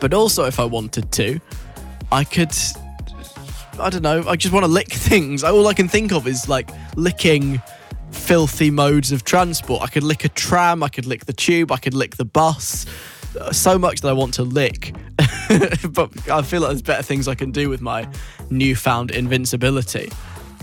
But 0.00 0.14
also, 0.14 0.46
if 0.46 0.58
I 0.58 0.64
wanted 0.64 1.12
to, 1.12 1.40
I 2.10 2.24
could 2.24 2.52
I 3.80 3.88
don't 3.88 4.02
know. 4.02 4.24
I 4.28 4.36
just 4.36 4.52
want 4.52 4.64
to 4.64 4.70
lick 4.70 4.88
things. 4.92 5.42
All 5.42 5.66
I 5.66 5.74
can 5.74 5.88
think 5.88 6.12
of 6.12 6.26
is 6.26 6.48
like 6.48 6.70
licking 6.96 7.60
filthy 8.10 8.70
modes 8.70 9.12
of 9.12 9.24
transport. 9.24 9.82
I 9.82 9.86
could 9.86 10.02
lick 10.02 10.24
a 10.24 10.28
tram, 10.28 10.82
I 10.82 10.88
could 10.88 11.06
lick 11.06 11.26
the 11.26 11.32
tube, 11.32 11.72
I 11.72 11.76
could 11.76 11.94
lick 11.94 12.16
the 12.16 12.24
bus. 12.24 12.86
So 13.52 13.78
much 13.78 14.00
that 14.00 14.08
I 14.08 14.12
want 14.12 14.34
to 14.34 14.42
lick. 14.42 14.94
but 15.90 16.28
I 16.28 16.42
feel 16.42 16.62
like 16.62 16.70
there's 16.70 16.82
better 16.82 17.02
things 17.02 17.28
I 17.28 17.34
can 17.34 17.52
do 17.52 17.68
with 17.68 17.80
my 17.80 18.08
newfound 18.50 19.12
invincibility. 19.12 20.10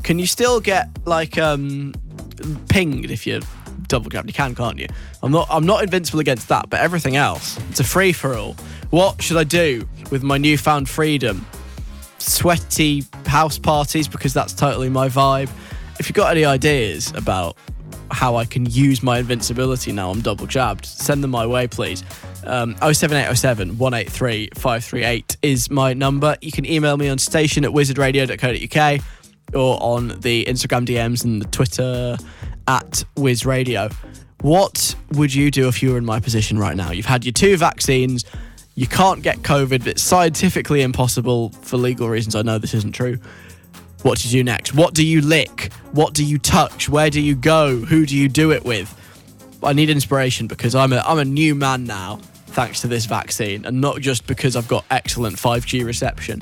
Can 0.04 0.20
you 0.20 0.28
still 0.28 0.60
get 0.60 0.90
like 1.06 1.38
um 1.38 1.94
pinged 2.70 3.10
if 3.10 3.26
you 3.26 3.42
double? 3.88 4.12
You 4.14 4.34
can, 4.34 4.54
can't 4.54 4.78
you? 4.78 4.88
I'm 5.24 5.32
not 5.32 5.48
I'm 5.50 5.66
not 5.66 5.84
invincible 5.84 6.20
against 6.20 6.50
that, 6.50 6.70
but 6.70 6.82
everything 6.82 7.16
else, 7.16 7.58
it's 7.70 7.80
a 7.80 7.86
free 7.86 8.12
for 8.12 8.36
all. 8.36 8.56
What 8.90 9.22
should 9.22 9.38
I 9.38 9.44
do 9.46 9.88
with 10.12 10.24
my 10.24 10.38
newfound 10.38 10.90
freedom? 10.90 11.46
sweaty 12.20 13.04
house 13.26 13.58
parties 13.58 14.08
because 14.08 14.34
that's 14.34 14.54
totally 14.54 14.90
my 14.90 15.08
vibe. 15.08 15.50
If 16.00 16.08
you've 16.08 16.16
got 16.16 16.32
any 16.32 16.46
ideas 16.46 17.12
about 17.16 17.58
how 18.12 18.36
I 18.36 18.46
can 18.46 18.66
use 18.66 19.04
my 19.04 19.20
invincibility 19.20 19.92
now 19.92 20.10
I'm 20.10 20.22
double 20.22 20.48
jabbed, 20.48 20.86
send 20.86 21.24
them 21.24 21.32
my 21.32 21.46
way, 21.46 21.68
please. 21.68 22.04
Um, 22.46 22.76
07807 22.78 23.78
183 23.78 24.50
538 24.56 25.38
is 25.42 25.70
my 25.70 25.94
number. 25.94 26.38
You 26.42 26.52
can 26.52 26.66
email 26.66 26.98
me 26.98 27.10
on 27.10 27.18
station 27.18 27.66
at 27.66 27.72
wizardradio.co.uk 27.72 29.02
or 29.54 29.82
on 29.82 30.20
the 30.20 30.46
Instagram 30.46 30.86
DMs 30.86 31.24
and 31.24 31.42
the 31.42 31.48
Twitter 31.48 32.18
at 32.68 33.04
wizradio. 33.16 33.92
What 34.42 34.96
would 35.14 35.34
you 35.34 35.50
do 35.52 35.68
if 35.68 35.82
you 35.82 35.92
were 35.92 35.98
in 35.98 36.06
my 36.06 36.20
position 36.20 36.60
right 36.60 36.76
now? 36.76 36.92
You've 36.92 37.06
had 37.06 37.26
your 37.26 37.34
two 37.34 37.58
vaccines. 37.58 38.24
You 38.76 38.88
can't 38.88 39.24
get 39.24 39.38
COVID. 39.40 39.88
It's 39.88 40.04
scientifically 40.04 40.84
impossible 40.84 41.50
for 41.50 41.78
legal 41.78 42.08
reasons. 42.08 42.36
I 42.36 42.44
know 42.44 42.60
this 42.60 42.76
isn't 42.76 42.94
true. 42.94 43.18
What 44.08 44.20
do 44.20 44.30
you 44.30 44.40
do 44.40 44.44
next? 44.46 44.74
What 44.74 44.94
do 44.94 45.06
you 45.06 45.20
lick? 45.20 45.74
What 45.92 46.14
do 46.14 46.24
you 46.24 46.38
touch? 46.38 46.88
Where 46.88 47.10
do 47.10 47.20
you 47.20 47.36
go? 47.36 47.76
Who 47.76 48.06
do 48.06 48.16
you 48.16 48.30
do 48.30 48.54
it 48.54 48.64
with? 48.64 48.96
I 49.62 49.74
need 49.74 49.90
inspiration 49.90 50.48
because 50.48 50.76
I'm 50.76 50.94
a 50.94 51.00
I'm 51.00 51.20
a 51.20 51.26
new 51.26 51.54
man 51.54 51.84
now, 51.84 52.22
thanks 52.48 52.80
to 52.82 52.88
this 52.88 53.06
vaccine, 53.06 53.66
and 53.66 53.82
not 53.82 54.00
just 54.00 54.26
because 54.26 54.56
I've 54.56 54.70
got 54.70 54.86
excellent 54.90 55.36
5G 55.36 55.84
reception. 55.86 56.42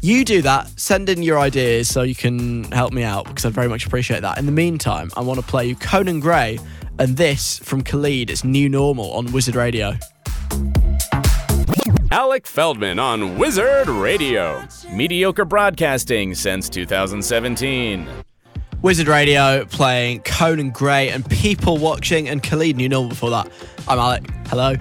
You 0.00 0.24
do 0.24 0.42
that. 0.42 0.68
Send 0.76 1.08
in 1.08 1.22
your 1.22 1.38
ideas 1.38 1.86
so 1.86 2.02
you 2.02 2.16
can 2.16 2.64
help 2.72 2.92
me 2.92 3.04
out 3.04 3.26
because 3.26 3.44
I'd 3.44 3.52
very 3.52 3.68
much 3.68 3.86
appreciate 3.86 4.22
that. 4.22 4.36
In 4.36 4.46
the 4.46 4.50
meantime, 4.50 5.12
I 5.16 5.20
want 5.20 5.38
to 5.38 5.46
play 5.46 5.66
you 5.66 5.76
Conan 5.76 6.18
Gray 6.18 6.58
and 6.98 7.16
this 7.16 7.60
from 7.60 7.82
Khalid. 7.82 8.28
It's 8.28 8.42
New 8.42 8.68
Normal 8.68 9.12
on 9.12 9.30
Wizard 9.30 9.54
Radio. 9.54 9.96
Alec 12.10 12.46
Feldman 12.46 12.98
on 12.98 13.36
Wizard 13.36 13.86
Radio. 13.86 14.66
Mediocre 14.90 15.44
broadcasting 15.44 16.34
since 16.34 16.70
2017. 16.70 18.08
Wizard 18.80 19.08
Radio 19.08 19.66
playing 19.66 20.20
Conan 20.20 20.70
Gray 20.70 21.10
and 21.10 21.28
people 21.28 21.76
watching 21.76 22.26
and 22.26 22.42
Khalid 22.42 22.76
New 22.76 22.88
Normal 22.88 23.10
before 23.10 23.28
that. 23.28 23.52
I'm 23.86 23.98
Alec. 23.98 24.24
Hello. 24.46 24.76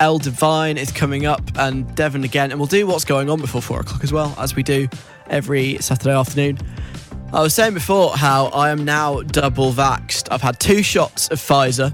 El 0.00 0.16
Divine 0.18 0.78
is 0.78 0.90
coming 0.90 1.26
up 1.26 1.42
and 1.58 1.94
Devon 1.94 2.24
again, 2.24 2.50
and 2.50 2.58
we'll 2.58 2.66
do 2.66 2.86
what's 2.86 3.04
going 3.04 3.28
on 3.28 3.42
before 3.42 3.60
four 3.60 3.80
o'clock 3.80 4.02
as 4.02 4.12
well, 4.12 4.34
as 4.38 4.56
we 4.56 4.62
do 4.62 4.88
every 5.28 5.76
Saturday 5.82 6.14
afternoon. 6.14 6.56
I 7.30 7.42
was 7.42 7.54
saying 7.54 7.74
before 7.74 8.16
how 8.16 8.46
I 8.46 8.70
am 8.70 8.86
now 8.86 9.20
double 9.20 9.70
vaxxed. 9.70 10.28
I've 10.30 10.40
had 10.40 10.58
two 10.58 10.82
shots 10.82 11.28
of 11.28 11.38
Pfizer. 11.38 11.92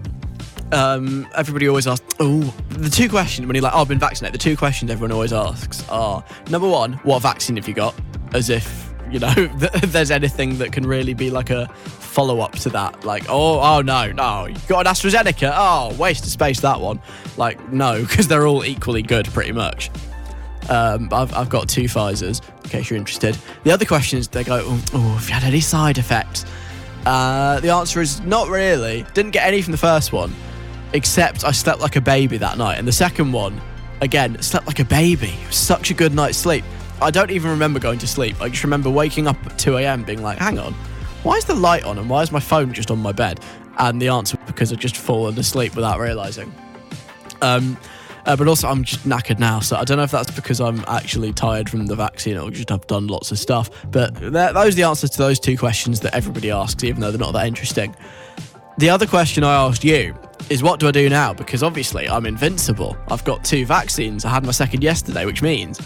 Um, 0.73 1.29
everybody 1.35 1.69
always 1.69 1.87
asks, 1.87 2.15
oh, 2.21 2.41
the 2.71 2.91
two 2.91 3.09
questions 3.09 3.47
when 3.47 3.55
you're 3.55 3.63
like, 3.63 3.75
oh, 3.75 3.83
I've 3.83 3.89
been 3.89 3.99
vaccinated. 3.99 4.35
The 4.41 4.43
two 4.43 4.57
questions 4.57 4.91
everyone 4.91 5.13
always 5.13 5.33
asks 5.33 5.89
are 5.89 6.25
number 6.51 6.69
one, 6.69 6.95
what 7.05 7.23
vaccine 7.23 7.57
have 7.57 7.69
you 7.69 7.75
got? 7.75 7.95
As 8.33 8.51
if, 8.51 8.93
you 9.11 9.19
know, 9.19 9.33
there's 9.85 10.11
anything 10.11 10.59
that 10.59 10.73
can 10.73 10.87
really 10.87 11.15
be 11.15 11.31
like 11.31 11.51
a 11.51 11.69
follow 12.15 12.41
up 12.41 12.53
to 12.53 12.71
that. 12.71 13.05
Like, 13.05 13.25
oh, 13.29 13.61
oh, 13.61 13.83
no, 13.83 14.11
no, 14.13 14.47
you 14.47 14.57
got 14.69 14.87
an 14.87 14.93
AstraZeneca. 14.93 15.53
Oh, 15.55 15.95
waste 15.97 16.25
of 16.25 16.31
space, 16.31 16.61
that 16.61 16.81
one. 16.81 17.01
Like, 17.37 17.73
no, 17.73 18.01
because 18.07 18.29
they're 18.29 18.47
all 18.47 18.65
equally 18.65 19.03
good, 19.03 19.27
pretty 19.27 19.53
much. 19.53 19.91
Um, 20.69 21.09
I've, 21.13 21.35
I've 21.35 21.51
got 21.51 21.69
two 21.69 21.85
Pfizer's, 21.85 22.41
in 22.65 22.71
case 22.71 22.89
you're 22.89 22.97
interested. 22.97 23.37
The 23.65 23.71
other 23.71 23.85
question 23.85 24.19
is 24.19 24.29
they 24.29 24.45
go, 24.45 24.63
oh, 24.65 25.17
have 25.19 25.29
you 25.29 25.35
had 25.35 25.45
any 25.45 25.61
side 25.61 25.99
effects? 25.99 26.47
Uh, 27.05 27.61
the 27.61 27.69
answer 27.69 28.01
is 28.01 28.21
not 28.23 28.49
really. 28.49 29.05
Didn't 29.13 29.33
get 29.33 29.47
any 29.47 29.61
from 29.61 29.73
the 29.73 29.79
first 29.79 30.13
one. 30.13 30.35
Except 30.95 31.45
I 31.45 31.51
slept 31.51 31.81
like 31.81 31.97
a 31.97 32.01
baby 32.01 32.39
that 32.39 32.57
night. 32.57 32.79
And 32.79 32.89
the 32.89 32.93
second 32.93 33.33
one, 33.33 33.61
again, 34.01 34.41
slept 34.41 34.67
like 34.67 34.79
a 34.79 34.85
baby. 34.85 35.35
Such 35.51 35.91
a 35.91 35.95
good 35.95 36.15
night's 36.15 36.39
sleep. 36.39 36.65
I 37.03 37.11
don't 37.11 37.31
even 37.31 37.51
remember 37.51 37.81
going 37.81 37.99
to 37.99 38.07
sleep. 38.07 38.41
I 38.41 38.49
just 38.49 38.65
remember 38.65 38.89
waking 38.89 39.27
up 39.27 39.37
at 39.45 39.59
2 39.59 39.77
a.m. 39.79 40.05
being 40.05 40.23
like, 40.23 40.39
hang 40.39 40.59
on, 40.59 40.73
why 41.25 41.35
is 41.35 41.45
the 41.45 41.55
light 41.55 41.85
on 41.85 41.99
and 41.99 42.09
why 42.09 42.23
is 42.23 42.31
my 42.31 42.41
phone 42.41 42.73
just 42.73 42.91
on 42.91 43.01
my 43.01 43.13
bed? 43.13 43.41
And 43.79 44.01
the 44.01 44.09
answer 44.09 44.39
because 44.47 44.73
I'd 44.73 44.79
just 44.79 44.97
fallen 44.97 45.37
asleep 45.39 45.75
without 45.75 45.99
realizing. 45.99 46.55
Um, 47.43 47.77
uh, 48.27 48.37
but 48.37 48.49
also, 48.49 48.69
I'm 48.69 48.85
just 48.85 49.07
knackered 49.07 49.39
now, 49.39 49.61
so 49.61 49.77
I 49.77 49.85
don't 49.85 49.99
know 49.99 50.05
if 50.05 50.11
that's 50.11 50.31
because 50.31 50.61
I'm 50.61 50.83
actually 50.87 51.33
tired 51.33 51.69
from 51.69 51.87
the 51.87 51.97
vaccine 51.97 52.39
or 52.39 52.51
just 52.51 52.71
have 52.71 52.87
done 52.87 53.07
lots 53.09 53.31
of 53.33 53.39
stuff. 53.39 53.69
But 53.91 54.15
those 54.15 54.35
are 54.35 54.71
the 54.71 54.85
answers 54.85 55.11
to 55.11 55.19
those 55.19 55.39
two 55.39 55.59
questions 55.59 56.01
that 56.01 56.15
everybody 56.15 56.51
asks, 56.51 56.83
even 56.85 57.03
though 57.03 57.11
they're 57.11 57.19
not 57.19 57.33
that 57.33 57.47
interesting. 57.47 57.95
The 58.77 58.91
other 58.91 59.07
question 59.07 59.45
I 59.45 59.55
asked 59.55 59.85
you 59.85 60.17
is 60.51 60.63
what 60.63 60.81
do 60.81 60.89
I 60.89 60.91
do 60.91 61.09
now? 61.09 61.33
Because 61.33 61.63
obviously 61.63 62.09
I'm 62.09 62.27
invincible. 62.27 62.97
I've 63.09 63.25
got 63.25 63.45
two 63.45 63.65
vaccines. 63.65 64.25
I 64.25 64.31
had 64.31 64.45
my 64.45 64.51
second 64.51 64.83
yesterday, 64.83 65.25
which 65.27 65.43
means 65.43 65.81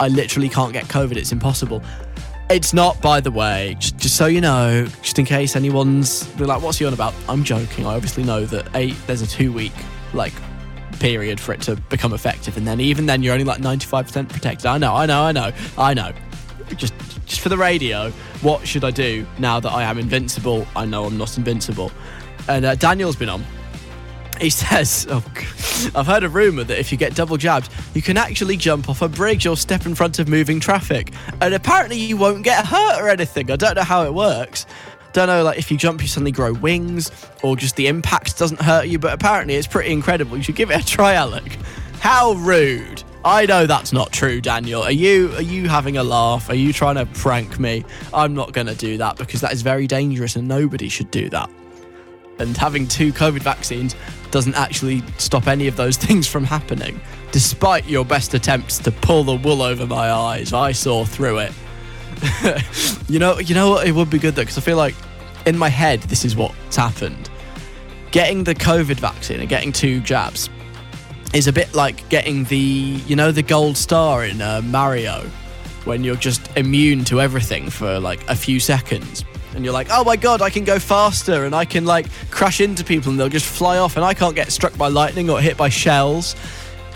I 0.00 0.08
literally 0.08 0.48
can't 0.48 0.72
get 0.72 0.86
COVID. 0.86 1.16
It's 1.16 1.30
impossible. 1.30 1.82
It's 2.50 2.74
not, 2.74 3.00
by 3.00 3.20
the 3.20 3.30
way, 3.30 3.76
just, 3.78 3.96
just 3.96 4.16
so 4.16 4.26
you 4.26 4.40
know, 4.40 4.86
just 5.02 5.20
in 5.20 5.24
case 5.24 5.54
anyone's 5.54 6.28
like, 6.40 6.60
what's 6.60 6.78
he 6.78 6.84
on 6.84 6.92
about? 6.92 7.14
I'm 7.28 7.44
joking. 7.44 7.86
I 7.86 7.94
obviously 7.94 8.24
know 8.24 8.44
that 8.46 8.72
there's 9.06 9.22
a 9.22 9.26
two 9.26 9.52
week 9.52 9.72
like 10.12 10.32
period 10.98 11.38
for 11.38 11.52
it 11.52 11.60
to 11.62 11.76
become 11.76 12.12
effective, 12.12 12.56
and 12.56 12.66
then 12.66 12.80
even 12.80 13.06
then 13.06 13.22
you're 13.22 13.34
only 13.34 13.44
like 13.44 13.60
95% 13.60 14.28
protected. 14.28 14.66
I 14.66 14.78
know, 14.78 14.94
I 14.94 15.06
know, 15.06 15.22
I 15.22 15.32
know, 15.32 15.52
I 15.78 15.94
know. 15.94 16.12
Just 16.76 16.92
just 17.24 17.40
for 17.40 17.48
the 17.48 17.56
radio, 17.56 18.10
what 18.42 18.66
should 18.66 18.84
I 18.84 18.90
do 18.90 19.24
now 19.38 19.60
that 19.60 19.70
I 19.70 19.84
am 19.84 19.98
invincible? 19.98 20.66
I 20.74 20.84
know 20.84 21.04
I'm 21.04 21.16
not 21.16 21.38
invincible. 21.38 21.92
And 22.48 22.64
uh, 22.64 22.74
Daniel's 22.74 23.16
been 23.16 23.28
on. 23.28 23.44
He 24.40 24.50
says, 24.50 25.06
oh, 25.10 25.24
I've 25.94 26.06
heard 26.06 26.24
a 26.24 26.28
rumour 26.28 26.64
that 26.64 26.78
if 26.78 26.92
you 26.92 26.98
get 26.98 27.14
double 27.14 27.36
jabbed, 27.36 27.70
you 27.94 28.02
can 28.02 28.16
actually 28.16 28.56
jump 28.56 28.88
off 28.88 29.02
a 29.02 29.08
bridge 29.08 29.46
or 29.46 29.56
step 29.56 29.86
in 29.86 29.94
front 29.94 30.18
of 30.18 30.28
moving 30.28 30.60
traffic. 30.60 31.12
And 31.40 31.54
apparently 31.54 31.98
you 31.98 32.16
won't 32.16 32.44
get 32.44 32.66
hurt 32.66 33.00
or 33.00 33.08
anything. 33.08 33.50
I 33.50 33.56
don't 33.56 33.76
know 33.76 33.82
how 33.82 34.04
it 34.04 34.12
works. 34.12 34.66
Don't 35.12 35.26
know, 35.26 35.42
like 35.42 35.58
if 35.58 35.70
you 35.70 35.76
jump, 35.76 36.00
you 36.00 36.08
suddenly 36.08 36.32
grow 36.32 36.54
wings, 36.54 37.10
or 37.42 37.54
just 37.54 37.76
the 37.76 37.86
impact 37.86 38.38
doesn't 38.38 38.60
hurt 38.60 38.88
you. 38.88 38.98
But 38.98 39.12
apparently, 39.12 39.56
it's 39.56 39.66
pretty 39.66 39.92
incredible. 39.92 40.38
You 40.38 40.42
should 40.42 40.56
give 40.56 40.70
it 40.70 40.82
a 40.82 40.86
try, 40.86 41.14
Alec. 41.14 41.58
How 42.00 42.32
rude! 42.32 43.04
I 43.24 43.46
know 43.46 43.66
that's 43.66 43.92
not 43.92 44.10
true, 44.10 44.40
Daniel. 44.40 44.82
Are 44.82 44.90
you 44.90 45.32
are 45.34 45.42
you 45.42 45.68
having 45.68 45.98
a 45.98 46.02
laugh? 46.02 46.48
Are 46.48 46.54
you 46.54 46.72
trying 46.72 46.96
to 46.96 47.04
prank 47.04 47.60
me? 47.60 47.84
I'm 48.14 48.34
not 48.34 48.52
going 48.52 48.66
to 48.68 48.74
do 48.74 48.96
that 48.98 49.18
because 49.18 49.42
that 49.42 49.52
is 49.52 49.60
very 49.60 49.86
dangerous, 49.86 50.34
and 50.34 50.48
nobody 50.48 50.88
should 50.88 51.10
do 51.10 51.28
that. 51.28 51.50
And 52.42 52.56
having 52.56 52.86
two 52.86 53.12
COVID 53.12 53.40
vaccines 53.40 53.94
doesn't 54.30 54.54
actually 54.54 55.02
stop 55.18 55.46
any 55.46 55.68
of 55.68 55.76
those 55.76 55.96
things 56.04 56.26
from 56.26 56.44
happening. 56.44 57.00
Despite 57.30 57.88
your 57.88 58.04
best 58.04 58.34
attempts 58.34 58.78
to 58.80 58.90
pull 58.90 59.24
the 59.24 59.36
wool 59.36 59.62
over 59.62 59.86
my 59.86 60.10
eyes, 60.12 60.52
I 60.52 60.72
saw 60.72 61.04
through 61.04 61.38
it. 61.38 61.52
you 63.08 63.18
know, 63.18 63.38
you 63.38 63.54
know 63.54 63.70
what? 63.70 63.86
It 63.86 63.92
would 63.92 64.10
be 64.10 64.18
good 64.18 64.34
though, 64.34 64.42
because 64.42 64.58
I 64.58 64.60
feel 64.60 64.76
like 64.76 64.94
in 65.46 65.56
my 65.56 65.68
head, 65.68 66.00
this 66.02 66.24
is 66.24 66.36
what's 66.36 66.76
happened. 66.76 67.30
Getting 68.10 68.44
the 68.44 68.54
COVID 68.54 68.96
vaccine 68.96 69.40
and 69.40 69.48
getting 69.48 69.72
two 69.72 70.00
jabs 70.00 70.50
is 71.32 71.46
a 71.46 71.52
bit 71.52 71.72
like 71.72 72.06
getting 72.10 72.44
the, 72.44 72.56
you 72.56 73.16
know, 73.16 73.32
the 73.32 73.42
gold 73.42 73.76
star 73.76 74.24
in 74.24 74.42
uh, 74.42 74.60
Mario, 74.62 75.22
when 75.84 76.04
you're 76.04 76.16
just 76.16 76.54
immune 76.56 77.04
to 77.04 77.20
everything 77.20 77.70
for 77.70 77.98
like 77.98 78.28
a 78.28 78.36
few 78.36 78.60
seconds. 78.60 79.24
And 79.54 79.64
you're 79.64 79.74
like, 79.74 79.88
oh 79.90 80.04
my 80.04 80.16
god, 80.16 80.40
I 80.40 80.50
can 80.50 80.64
go 80.64 80.78
faster 80.78 81.44
and 81.44 81.54
I 81.54 81.64
can 81.64 81.84
like 81.84 82.06
crash 82.30 82.60
into 82.60 82.84
people 82.84 83.10
and 83.10 83.20
they'll 83.20 83.28
just 83.28 83.46
fly 83.46 83.78
off 83.78 83.96
and 83.96 84.04
I 84.04 84.14
can't 84.14 84.34
get 84.34 84.50
struck 84.50 84.76
by 84.78 84.88
lightning 84.88 85.28
or 85.28 85.40
hit 85.40 85.56
by 85.56 85.68
shells 85.68 86.34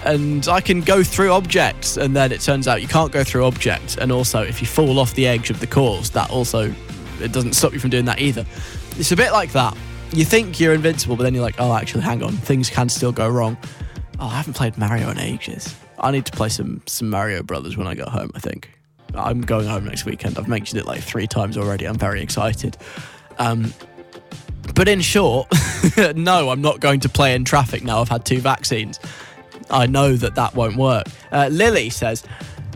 and 0.05 0.47
I 0.49 0.61
can 0.61 0.81
go 0.81 1.03
through 1.03 1.33
objects. 1.33 1.97
And 1.97 2.15
then 2.15 2.33
it 2.33 2.41
turns 2.41 2.69
out 2.69 2.81
you 2.81 2.89
can't 2.89 3.13
go 3.13 3.25
through 3.25 3.45
objects. 3.45 3.97
And 3.97 4.13
also, 4.13 4.43
if 4.43 4.61
you 4.61 4.67
fall 4.67 4.99
off 4.99 5.15
the 5.15 5.27
edge 5.27 5.51
of 5.51 5.61
the 5.61 5.67
course, 5.67 6.11
that 6.11 6.31
also 6.31 6.73
it 7.21 7.33
doesn't 7.33 7.55
stop 7.55 7.73
you 7.73 7.81
from 7.81 7.91
doing 7.91 8.05
that 8.07 8.21
either. 8.21 8.47
It's 8.99 9.13
a 9.13 9.17
bit 9.17 9.33
like 9.33 9.53
that. 9.53 9.77
You 10.13 10.25
think 10.25 10.61
you're 10.61 10.73
invincible, 10.73 11.17
but 11.17 11.25
then 11.25 11.35
you're 11.35 11.43
like, 11.43 11.57
oh, 11.59 11.75
actually, 11.75 12.03
hang 12.03 12.23
on, 12.23 12.33
things 12.33 12.71
can 12.71 12.89
still 12.89 13.13
go 13.13 13.29
wrong. 13.29 13.57
Oh, 14.21 14.27
I 14.27 14.37
haven't 14.37 14.55
played 14.55 14.79
Mario 14.79 15.11
in 15.11 15.19
ages. 15.19 15.75
I 15.99 16.11
need 16.11 16.27
to 16.27 16.33
play 16.33 16.49
some 16.49 16.83
some 16.87 17.11
Mario 17.11 17.43
Brothers 17.43 17.77
when 17.77 17.87
I 17.87 17.95
go 17.95 18.05
home. 18.05 18.31
I 18.35 18.39
think 18.39 18.71
I'm 19.17 19.41
going 19.41 19.67
home 19.67 19.85
next 19.85 20.05
weekend. 20.05 20.39
I've 20.39 20.49
mentioned 20.49 20.81
it 20.81 20.87
like 20.87 21.03
three 21.03 21.27
times 21.27 21.57
already. 21.57 21.87
I'm 21.87 21.99
very 21.99 22.23
excited. 22.23 22.77
Um, 23.39 23.73
but 24.75 24.89
in 24.89 25.01
short, 25.01 25.49
no, 26.17 26.51
I'm 26.51 26.63
not 26.63 26.81
going 26.81 27.01
to 27.01 27.09
play 27.09 27.35
in 27.35 27.45
traffic 27.45 27.85
now. 27.85 28.01
I've 28.01 28.09
had 28.09 28.25
two 28.25 28.41
vaccines. 28.41 29.01
I 29.71 29.87
know 29.87 30.17
that 30.17 30.35
that 30.35 30.55
won't 30.55 30.77
work. 30.77 31.07
Uh, 31.33 31.49
Lily 31.51 31.91
says, 31.91 32.23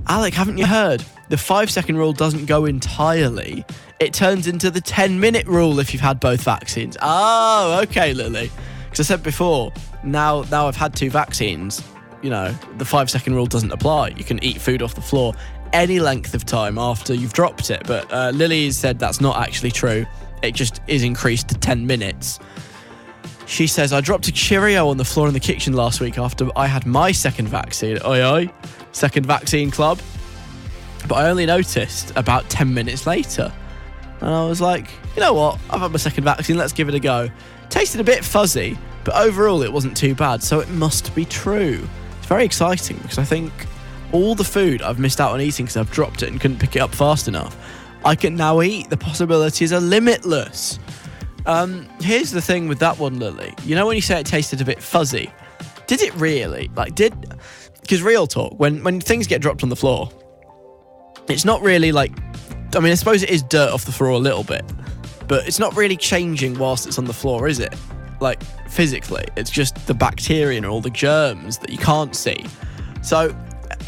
Alec, 0.08 0.34
haven't 0.34 0.58
you 0.58 0.66
heard? 0.66 1.04
The 1.28 1.36
five 1.36 1.70
second 1.70 1.96
rule 1.96 2.12
doesn't 2.12 2.46
go 2.46 2.64
entirely. 2.64 3.64
It 4.00 4.14
turns 4.14 4.46
into 4.46 4.70
the 4.70 4.80
10 4.80 5.20
minute 5.20 5.46
rule 5.46 5.78
if 5.78 5.92
you've 5.92 6.02
had 6.02 6.18
both 6.20 6.42
vaccines. 6.42 6.96
Oh, 7.02 7.80
okay, 7.84 8.14
Lily. 8.14 8.50
Because 8.84 9.00
I 9.00 9.14
said 9.14 9.22
before, 9.22 9.72
now 10.02 10.42
now 10.50 10.66
I've 10.66 10.76
had 10.76 10.96
two 10.96 11.10
vaccines, 11.10 11.82
you 12.22 12.30
know, 12.30 12.52
the 12.78 12.84
five 12.84 13.10
second 13.10 13.34
rule 13.34 13.46
doesn't 13.46 13.70
apply. 13.70 14.08
You 14.08 14.24
can 14.24 14.42
eat 14.42 14.60
food 14.60 14.82
off 14.82 14.94
the 14.94 15.00
floor 15.00 15.34
any 15.72 16.00
length 16.00 16.34
of 16.34 16.44
time 16.44 16.78
after 16.78 17.14
you've 17.14 17.32
dropped 17.32 17.70
it. 17.70 17.82
But 17.86 18.12
uh, 18.12 18.30
Lily 18.34 18.70
said 18.70 18.98
that's 18.98 19.20
not 19.20 19.36
actually 19.36 19.70
true. 19.70 20.06
It 20.42 20.54
just 20.54 20.80
is 20.86 21.02
increased 21.02 21.48
to 21.48 21.54
10 21.56 21.86
minutes. 21.86 22.38
She 23.46 23.66
says, 23.66 23.92
I 23.92 24.00
dropped 24.00 24.28
a 24.28 24.32
Cheerio 24.32 24.88
on 24.88 24.96
the 24.96 25.04
floor 25.04 25.26
in 25.26 25.34
the 25.34 25.40
kitchen 25.40 25.72
last 25.72 26.00
week 26.00 26.18
after 26.18 26.48
I 26.56 26.66
had 26.66 26.86
my 26.86 27.10
second 27.12 27.48
vaccine. 27.48 27.98
Oi, 28.04 28.22
oi. 28.22 28.50
Second 28.92 29.26
vaccine 29.26 29.70
club. 29.70 30.00
But 31.08 31.16
I 31.16 31.30
only 31.30 31.46
noticed 31.46 32.12
about 32.16 32.48
10 32.48 32.72
minutes 32.72 33.06
later. 33.06 33.52
And 34.20 34.30
I 34.30 34.46
was 34.46 34.60
like, 34.60 34.88
you 35.16 35.20
know 35.20 35.32
what? 35.32 35.58
I've 35.70 35.80
had 35.80 35.90
my 35.90 35.96
second 35.96 36.24
vaccine. 36.24 36.56
Let's 36.56 36.72
give 36.72 36.88
it 36.88 36.94
a 36.94 37.00
go. 37.00 37.28
Tasted 37.70 38.00
a 38.00 38.04
bit 38.04 38.24
fuzzy, 38.24 38.78
but 39.04 39.16
overall 39.16 39.62
it 39.62 39.72
wasn't 39.72 39.96
too 39.96 40.14
bad. 40.14 40.42
So 40.42 40.60
it 40.60 40.68
must 40.68 41.14
be 41.14 41.24
true. 41.24 41.86
It's 42.18 42.26
very 42.26 42.44
exciting 42.44 42.98
because 42.98 43.18
I 43.18 43.24
think 43.24 43.52
all 44.12 44.34
the 44.34 44.44
food 44.44 44.82
I've 44.82 44.98
missed 44.98 45.20
out 45.20 45.32
on 45.32 45.40
eating 45.40 45.66
because 45.66 45.76
I've 45.76 45.90
dropped 45.90 46.22
it 46.22 46.30
and 46.30 46.40
couldn't 46.40 46.58
pick 46.58 46.76
it 46.76 46.80
up 46.80 46.94
fast 46.94 47.28
enough, 47.28 47.56
I 48.04 48.14
can 48.14 48.34
now 48.34 48.62
eat. 48.62 48.90
The 48.90 48.96
possibilities 48.96 49.72
are 49.72 49.80
limitless. 49.80 50.78
Um, 51.46 51.88
here's 52.00 52.30
the 52.30 52.40
thing 52.40 52.68
with 52.68 52.78
that 52.80 52.98
one, 52.98 53.18
Lily. 53.18 53.54
You 53.64 53.74
know 53.74 53.86
when 53.86 53.96
you 53.96 54.02
say 54.02 54.20
it 54.20 54.26
tasted 54.26 54.60
a 54.60 54.64
bit 54.64 54.82
fuzzy? 54.82 55.30
Did 55.86 56.02
it 56.02 56.14
really? 56.16 56.70
Like, 56.76 56.94
did. 56.94 57.14
Because 57.80 58.02
real 58.02 58.26
talk, 58.26 58.58
when, 58.58 58.82
when 58.84 59.00
things 59.00 59.26
get 59.26 59.40
dropped 59.40 59.62
on 59.62 59.68
the 59.68 59.76
floor, 59.76 60.10
it's 61.28 61.44
not 61.44 61.60
really 61.62 61.92
like. 61.92 62.12
I 62.74 62.80
mean, 62.80 62.92
I 62.92 62.94
suppose 62.94 63.22
it 63.22 63.30
is 63.30 63.42
dirt 63.42 63.70
off 63.70 63.84
the 63.84 63.92
floor 63.92 64.10
a 64.10 64.18
little 64.18 64.44
bit, 64.44 64.64
but 65.26 65.46
it's 65.46 65.58
not 65.58 65.74
really 65.76 65.96
changing 65.96 66.58
whilst 66.58 66.86
it's 66.86 66.98
on 66.98 67.04
the 67.04 67.12
floor, 67.12 67.48
is 67.48 67.58
it? 67.58 67.74
Like, 68.20 68.42
physically. 68.68 69.24
It's 69.36 69.50
just 69.50 69.86
the 69.86 69.94
bacteria 69.94 70.58
and 70.58 70.66
all 70.66 70.80
the 70.80 70.90
germs 70.90 71.58
that 71.58 71.70
you 71.70 71.78
can't 71.78 72.14
see. 72.14 72.46
So, 73.02 73.34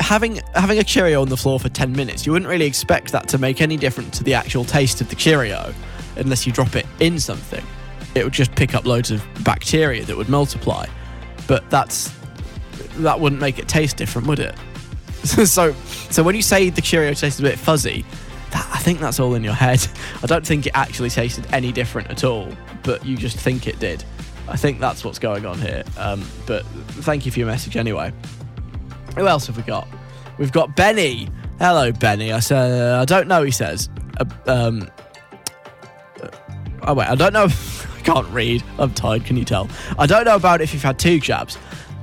having 0.01 0.41
having 0.55 0.79
a 0.79 0.85
Cheerio 0.85 1.23
on 1.23 1.29
the 1.29 1.37
floor 1.37 1.59
for 1.59 1.69
10 1.69 1.93
minutes, 1.93 2.27
you 2.27 2.33
wouldn't 2.33 2.49
really 2.49 2.67
expect 2.67 3.13
that 3.13 3.29
to 3.29 3.39
make 3.39 3.61
any 3.61 3.77
difference 3.77 4.19
to 4.19 4.25
the 4.25 4.35
actual 4.35 4.65
taste 4.65 5.01
of 5.01 5.09
the 5.09 5.17
Cheerio 5.17 5.75
unless 6.17 6.47
you 6.47 6.53
drop 6.53 6.77
it 6.77 6.87
in 7.01 7.19
something. 7.19 7.65
It 8.15 8.25
would 8.25 8.33
just 8.33 8.55
pick 8.55 8.75
up 8.75 8.85
loads 8.85 9.11
of 9.11 9.25
bacteria 9.43 10.05
that 10.05 10.17
would 10.17 10.29
multiply. 10.29 10.87
But 11.47 11.69
that's 11.71 12.15
that 12.97 13.19
wouldn't 13.19 13.41
make 13.41 13.59
it 13.59 13.69
taste 13.69 13.97
different, 13.97 14.29
would 14.29 14.39
it? 14.39 14.55
so 15.25 15.73
so 15.73 16.23
when 16.23 16.35
you 16.35 16.43
say 16.43 16.71
the 16.71 16.83
Cheerio 16.83 17.15
tastes 17.15 17.41
a 17.41 17.43
bit 17.43 17.59
fuzzy, 17.59 18.05
that, 18.51 18.69
I 18.73 18.79
think 18.79 19.01
that's 19.01 19.19
all 19.19 19.35
in 19.35 19.43
your 19.43 19.55
head. 19.55 19.87
I 20.23 20.27
don't 20.27 20.47
think 20.47 20.67
it 20.67 20.73
actually 20.75 21.11
tasted 21.11 21.47
any 21.53 21.73
different 21.73 22.11
at 22.11 22.25
all, 22.25 22.49
but 22.83 23.05
you 23.05 23.17
just 23.17 23.39
think 23.39 23.67
it 23.67 23.79
did. 23.79 24.05
I 24.49 24.57
think 24.57 24.81
that's 24.81 25.05
what's 25.05 25.19
going 25.19 25.47
on 25.47 25.59
here. 25.61 25.85
Um, 25.97 26.25
but 26.47 26.67
thank 26.67 27.25
you 27.25 27.33
for 27.33 27.39
your 27.39 27.49
message 27.49 27.77
anyway. 27.77 28.13
Who 29.17 29.27
else 29.27 29.47
have 29.47 29.57
we 29.57 29.63
got? 29.63 29.87
We've 30.39 30.53
got 30.53 30.75
Benny. 30.75 31.29
Hello, 31.59 31.93
Benny. 31.93 32.33
I 32.33 32.41
said, 32.41 32.73
uh, 32.81 33.01
I 33.01 33.05
don't 33.05 33.29
know, 33.29 33.43
he 33.43 33.51
says. 33.51 33.89
Uh, 34.19 34.25
um, 34.47 34.91
uh, 36.23 36.29
oh, 36.83 36.95
wait, 36.95 37.09
I 37.09 37.15
don't 37.15 37.33
know. 37.33 37.47
I 37.97 38.01
can't 38.03 38.29
read. 38.31 38.63
I'm 38.79 38.93
tired, 38.95 39.25
can 39.25 39.37
you 39.37 39.45
tell? 39.45 39.69
I 39.99 40.07
don't 40.07 40.25
know 40.25 40.35
about 40.35 40.61
if 40.61 40.73
you've 40.73 40.83
had 40.83 40.99
two 40.99 41.21
jabs, 41.21 41.59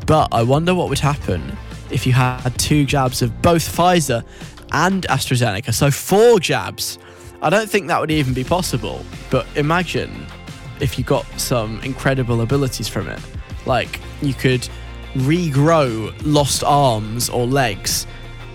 but 0.06 0.30
I 0.32 0.44
wonder 0.44 0.74
what 0.74 0.90
would 0.90 1.00
happen 1.00 1.58
if 1.92 2.06
you 2.06 2.14
had 2.14 2.58
two 2.58 2.86
jabs 2.86 3.22
of 3.22 3.42
both 3.42 3.64
Pfizer 3.64 4.24
and 4.72 5.04
AstraZeneca. 5.08 5.74
So 5.74 5.92
four 5.92 6.40
jabs. 6.40 7.00
I 7.42 7.50
don't 7.50 7.70
think 7.70 7.88
that 7.88 8.00
would 8.00 8.12
even 8.12 8.34
be 8.34 8.44
possible, 8.44 9.04
but 9.30 9.48
imagine 9.56 10.26
if 10.80 10.98
you 10.98 11.04
got 11.04 11.26
some 11.40 11.80
incredible 11.82 12.42
abilities 12.42 12.88
from 12.88 13.08
it. 13.08 13.20
Like, 13.66 14.00
you 14.22 14.34
could 14.34 14.68
regrow 15.14 16.14
lost 16.24 16.64
arms 16.64 17.30
or 17.30 17.46
legs, 17.46 18.06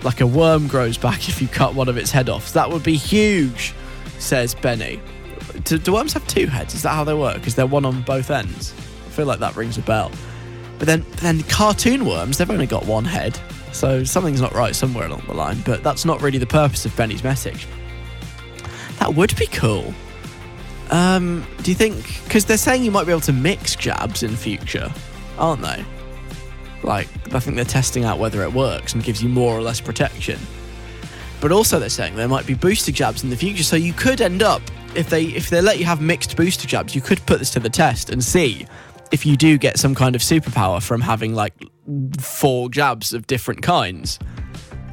like 0.03 0.21
a 0.21 0.27
worm 0.27 0.69
grows 0.69 0.97
back 0.97 1.29
if 1.29 1.41
you 1.43 1.49
cut 1.49 1.75
one 1.75 1.89
of 1.89 1.97
its 1.97 2.11
head 2.11 2.29
off. 2.29 2.53
That 2.53 2.71
would 2.71 2.83
be 2.83 2.97
huge, 2.97 3.75
says 4.19 4.55
Benny. 4.55 5.01
Do, 5.65 5.79
do 5.79 5.93
worms 5.93 6.13
have 6.13 6.27
two 6.27 6.47
heads? 6.47 6.75
Is 6.75 6.83
that 6.83 6.91
how 6.91 7.05
they 7.05 7.15
work? 7.15 7.47
Is 7.47 7.55
there 7.55 7.67
one 7.67 7.85
on 7.85 8.03
both 8.03 8.31
ends? 8.31 8.73
I 9.07 9.11
feel 9.11 9.27
like 9.27 9.41
that 9.41 9.55
rings 9.57 9.79
a 9.79 9.83
bell. 9.83 10.11
But 10.79 10.87
then, 10.87 11.03
but 11.11 11.21
then 11.21 11.43
cartoon 11.45 12.05
worms, 12.05 12.39
they've 12.39 12.51
only 12.51 12.67
got 12.67 12.85
one 12.85 13.05
head. 13.05 13.39
So 13.73 14.05
something's 14.05 14.41
not 14.41 14.53
right 14.55 14.75
somewhere 14.75 15.07
along 15.07 15.25
the 15.27 15.35
line. 15.35 15.61
But 15.65 15.83
that's 15.83 16.05
not 16.05 16.23
really 16.23 16.39
the 16.39 16.47
purpose 16.47 16.85
of 16.85 16.97
Benny's 16.97 17.25
message. 17.25 17.67
That 18.99 19.15
would 19.15 19.37
be 19.37 19.47
cool. 19.47 19.95
Um, 20.91 21.47
do 21.63 21.71
you 21.71 21.75
think? 21.75 22.23
Because 22.25 22.45
they're 22.45 22.57
saying 22.57 22.85
you 22.85 22.91
might 22.91 23.05
be 23.05 23.11
able 23.11 23.21
to 23.23 23.33
mix 23.33 23.75
jabs 23.75 24.23
in 24.23 24.37
future, 24.37 24.93
aren't 25.39 25.63
they? 25.63 25.85
Like, 26.85 27.09
I 27.35 27.41
think 27.41 27.57
they're 27.57 27.65
testing 27.65 28.05
out 28.05 28.19
whether 28.19 28.43
it 28.43 28.53
works 28.53 28.95
and 28.95 29.03
gives 29.03 29.23
you 29.23 29.29
more 29.29 29.57
or 29.57 29.63
less 29.63 29.81
protection. 29.81 30.39
But 31.41 31.51
also, 31.51 31.79
they're 31.79 31.89
saying 31.89 32.17
there 32.17 32.29
might 32.29 32.47
be 32.47 32.55
booster 32.55 32.93
jabs 32.93 33.25
in 33.25 33.31
the 33.31 33.37
future, 33.37 33.65
so 33.65 33.77
you 33.77 33.93
could 33.93 34.21
end 34.21 34.43
up 34.43 34.63
if 34.95 35.11
they 35.11 35.25
if 35.25 35.51
they 35.51 35.61
let 35.61 35.79
you 35.79 35.85
have 35.85 36.01
mixed 36.01 36.37
booster 36.37 36.67
jabs, 36.67 36.95
you 36.95 37.01
could 37.01 37.25
put 37.27 37.39
this 37.39 37.51
to 37.51 37.61
the 37.61 37.69
test 37.69 38.11
and 38.11 38.23
see 38.23 38.67
if 39.13 39.27
you 39.27 39.37
do 39.37 39.59
get 39.59 39.79
some 39.79 39.95
kind 39.95 40.15
of 40.15 40.23
superpower 40.23 40.83
from 40.83 41.01
having 41.01 41.35
like 41.35 41.55
four 42.19 42.69
jabs 42.69 43.13
of 43.13 43.27
different 43.27 43.63
kinds. 43.63 44.19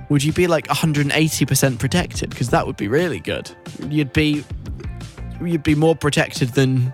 Would 0.09 0.23
you 0.23 0.33
be 0.33 0.47
like 0.47 0.67
180% 0.67 1.79
protected? 1.79 2.29
Because 2.29 2.49
that 2.49 2.67
would 2.67 2.75
be 2.75 2.89
really 2.89 3.19
good. 3.19 3.49
You'd 3.87 4.11
be 4.11 4.43
you'd 5.41 5.63
be 5.63 5.75
more 5.75 5.95
protected 5.95 6.49
than 6.49 6.93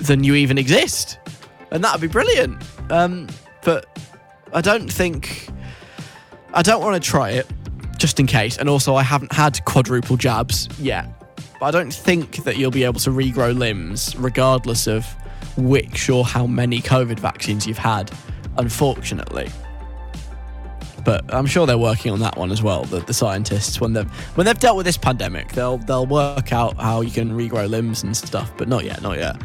than 0.00 0.24
you 0.24 0.34
even 0.34 0.58
exist, 0.58 1.18
and 1.70 1.84
that'd 1.84 2.00
be 2.00 2.08
brilliant. 2.08 2.62
Um, 2.90 3.28
but 3.64 3.86
I 4.52 4.60
don't 4.60 4.92
think 4.92 5.48
I 6.54 6.62
don't 6.62 6.82
want 6.82 7.02
to 7.02 7.08
try 7.08 7.30
it 7.30 7.46
just 7.98 8.20
in 8.20 8.26
case. 8.26 8.58
And 8.58 8.68
also, 8.68 8.94
I 8.94 9.02
haven't 9.02 9.32
had 9.32 9.64
quadruple 9.64 10.16
jabs 10.16 10.68
yet, 10.78 11.06
but 11.58 11.66
I 11.66 11.70
don't 11.70 11.92
think 11.92 12.44
that 12.44 12.56
you'll 12.56 12.70
be 12.70 12.84
able 12.84 13.00
to 13.00 13.10
regrow 13.10 13.56
limbs 13.56 14.16
regardless 14.16 14.86
of 14.86 15.06
which 15.56 16.10
or 16.10 16.24
how 16.24 16.46
many 16.46 16.80
COVID 16.80 17.18
vaccines 17.18 17.66
you've 17.66 17.78
had. 17.78 18.10
Unfortunately. 18.58 19.50
But 21.04 21.32
I'm 21.34 21.46
sure 21.46 21.66
they're 21.66 21.78
working 21.78 22.12
on 22.12 22.20
that 22.20 22.36
one 22.36 22.52
as 22.52 22.62
well. 22.62 22.84
The, 22.84 23.00
the 23.00 23.14
scientists, 23.14 23.80
when 23.80 23.92
they've 23.92 24.08
when 24.36 24.46
they've 24.46 24.58
dealt 24.58 24.76
with 24.76 24.86
this 24.86 24.98
pandemic, 24.98 25.48
they'll 25.52 25.78
they'll 25.78 26.06
work 26.06 26.52
out 26.52 26.76
how 26.76 27.00
you 27.00 27.10
can 27.10 27.32
regrow 27.32 27.68
limbs 27.68 28.02
and 28.02 28.16
stuff. 28.16 28.52
But 28.56 28.68
not 28.68 28.84
yet, 28.84 29.02
not 29.02 29.18
yet. 29.18 29.36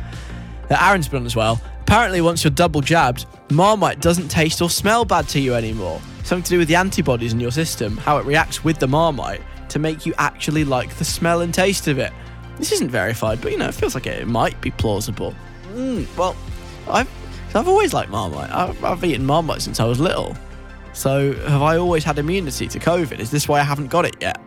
Aaron's 0.70 1.08
been 1.08 1.22
on 1.22 1.26
as 1.26 1.36
well. 1.36 1.62
Apparently, 1.88 2.20
once 2.20 2.44
you're 2.44 2.52
double 2.52 2.82
jabbed, 2.82 3.26
Marmite 3.50 4.02
doesn't 4.02 4.28
taste 4.28 4.62
or 4.62 4.70
smell 4.70 5.06
bad 5.06 5.26
to 5.30 5.40
you 5.40 5.54
anymore. 5.54 6.02
Something 6.26 6.44
to 6.44 6.50
do 6.50 6.58
with 6.58 6.68
the 6.68 6.76
antibodies 6.76 7.32
in 7.32 7.40
your 7.40 7.50
system, 7.50 7.96
how 7.96 8.18
it 8.18 8.26
reacts 8.26 8.62
with 8.62 8.78
the 8.78 8.88
Marmite 8.88 9.40
to 9.70 9.80
make 9.80 10.06
you 10.06 10.14
actually 10.18 10.66
like 10.66 10.94
the 10.96 11.06
smell 11.06 11.40
and 11.40 11.54
taste 11.54 11.88
of 11.88 11.98
it. 11.98 12.12
This 12.58 12.74
isn't 12.74 12.90
verified, 12.90 13.40
but 13.40 13.54
you 13.54 13.58
know, 13.58 13.70
it 13.70 13.74
feels 13.74 13.96
like 13.96 14.06
it 14.06 14.28
might 14.28 14.60
be 14.60 14.70
plausible. 14.72 15.34
Mm, 15.72 16.06
well, 16.18 16.36
I've 16.90 17.10
I've 17.56 17.70
always 17.70 17.94
liked 17.94 18.10
Marmite. 18.10 18.52
I've, 18.52 18.84
I've 18.84 19.02
eaten 19.06 19.26
Marmite 19.26 19.62
since 19.62 19.80
I 19.80 19.86
was 19.86 20.02
little. 20.02 20.36
So 20.92 21.32
have 21.32 21.62
I 21.62 21.78
always 21.78 22.04
had 22.04 22.20
immunity 22.20 22.68
to 22.68 22.80
COVID? 22.80 23.20
Is 23.20 23.32
this 23.32 23.48
why 23.48 23.62
I 23.62 23.64
haven't 23.64 23.88
got 23.88 24.04
it 24.04 24.18
yet? 24.20 24.42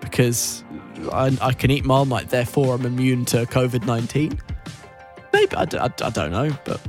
Because 0.00 0.64
I, 1.12 1.38
I 1.40 1.52
can 1.52 1.70
eat 1.70 1.84
Marmite, 1.84 2.30
therefore 2.30 2.74
I'm 2.74 2.84
immune 2.84 3.26
to 3.26 3.46
COVID 3.46 3.86
19? 3.86 4.40
Maybe, 5.34 5.56
I 5.56 5.64
don't 5.64 6.30
know, 6.30 6.56
but 6.64 6.80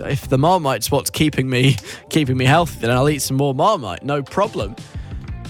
if 0.00 0.28
the 0.28 0.36
Marmite's 0.36 0.90
what's 0.90 1.08
keeping 1.08 1.48
me 1.48 1.76
keeping 2.10 2.36
me 2.36 2.44
healthy, 2.44 2.80
then 2.80 2.90
I'll 2.90 3.08
eat 3.08 3.22
some 3.22 3.38
more 3.38 3.54
Marmite, 3.54 4.02
no 4.02 4.22
problem. 4.22 4.76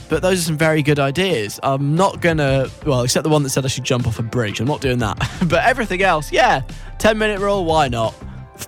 But 0.09 0.23
those 0.23 0.38
are 0.38 0.43
some 0.43 0.57
very 0.57 0.81
good 0.81 1.01
ideas. 1.01 1.59
I'm 1.64 1.97
not 1.97 2.21
gonna, 2.21 2.69
well, 2.87 3.03
except 3.03 3.25
the 3.25 3.29
one 3.29 3.43
that 3.43 3.51
said 3.51 3.64
I 3.64 3.69
should 3.69 3.83
jump 3.83 4.07
off 4.07 4.21
a 4.21 4.23
bridge. 4.23 4.61
I'm 4.61 4.69
not 4.69 4.81
doing 4.81 4.99
that. 4.99 5.19
but 5.49 5.64
everything 5.64 6.03
else, 6.03 6.31
yeah, 6.31 6.62
10 6.99 7.19
minute 7.19 7.40
rule, 7.40 7.64
why 7.64 7.88
not? 7.88 8.14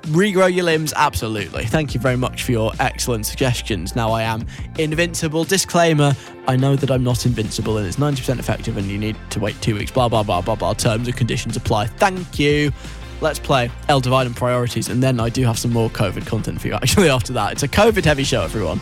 regrow 0.09 0.53
your 0.53 0.64
limbs 0.64 0.92
absolutely 0.96 1.64
thank 1.64 1.94
you 1.94 2.01
very 2.01 2.16
much 2.16 2.42
for 2.42 2.51
your 2.51 2.72
excellent 2.81 3.25
suggestions 3.25 3.94
now 3.94 4.11
i 4.11 4.20
am 4.20 4.44
invincible 4.79 5.44
disclaimer 5.44 6.12
i 6.49 6.57
know 6.57 6.75
that 6.75 6.90
i'm 6.90 7.05
not 7.05 7.25
invincible 7.25 7.79
and 7.79 7.87
it's 7.87 7.96
90% 7.96 8.40
effective 8.40 8.77
and 8.77 8.88
you 8.88 8.99
need 8.99 9.16
to 9.31 9.38
wait 9.38 9.61
two 9.62 9.77
weeks 9.77 9.92
blah 9.92 10.09
blah 10.09 10.25
blah 10.25 10.40
blah 10.40 10.57
blah 10.57 10.75
terms 10.75 11.07
and 11.07 11.16
conditions 11.16 11.57
apply 11.57 11.87
thank 11.87 12.37
you 12.37 12.72
let's 13.20 13.38
play 13.38 13.70
El 13.88 14.00
Divine 14.00 14.26
and 14.26 14.37
priorities 14.37 14.88
and 14.88 15.02
then 15.02 15.18
i 15.20 15.29
do 15.29 15.44
have 15.44 15.59
some 15.59 15.72
more 15.72 15.88
covid 15.90 16.26
content 16.26 16.61
for 16.61 16.68
you 16.68 16.74
actually 16.83 17.09
after 17.09 17.33
that. 17.33 17.52
It's 17.52 17.62
a 17.62 17.68
covid 17.68 18.05
heavy 18.05 18.24
show 18.24 18.42
everyone. 18.42 18.81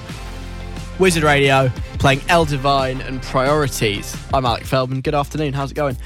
Wizard 0.98 1.24
radio 1.24 1.70
playing 1.98 2.20
El 2.28 2.44
Divine 2.44 3.00
and 3.00 3.20
priorities. 3.22 4.16
I'm 4.32 4.44
alec 4.44 4.64
feldman. 4.64 5.00
Good 5.00 5.14
afternoon. 5.14 5.52
How's 5.52 5.72
it 5.72 5.74
going? 5.74 5.96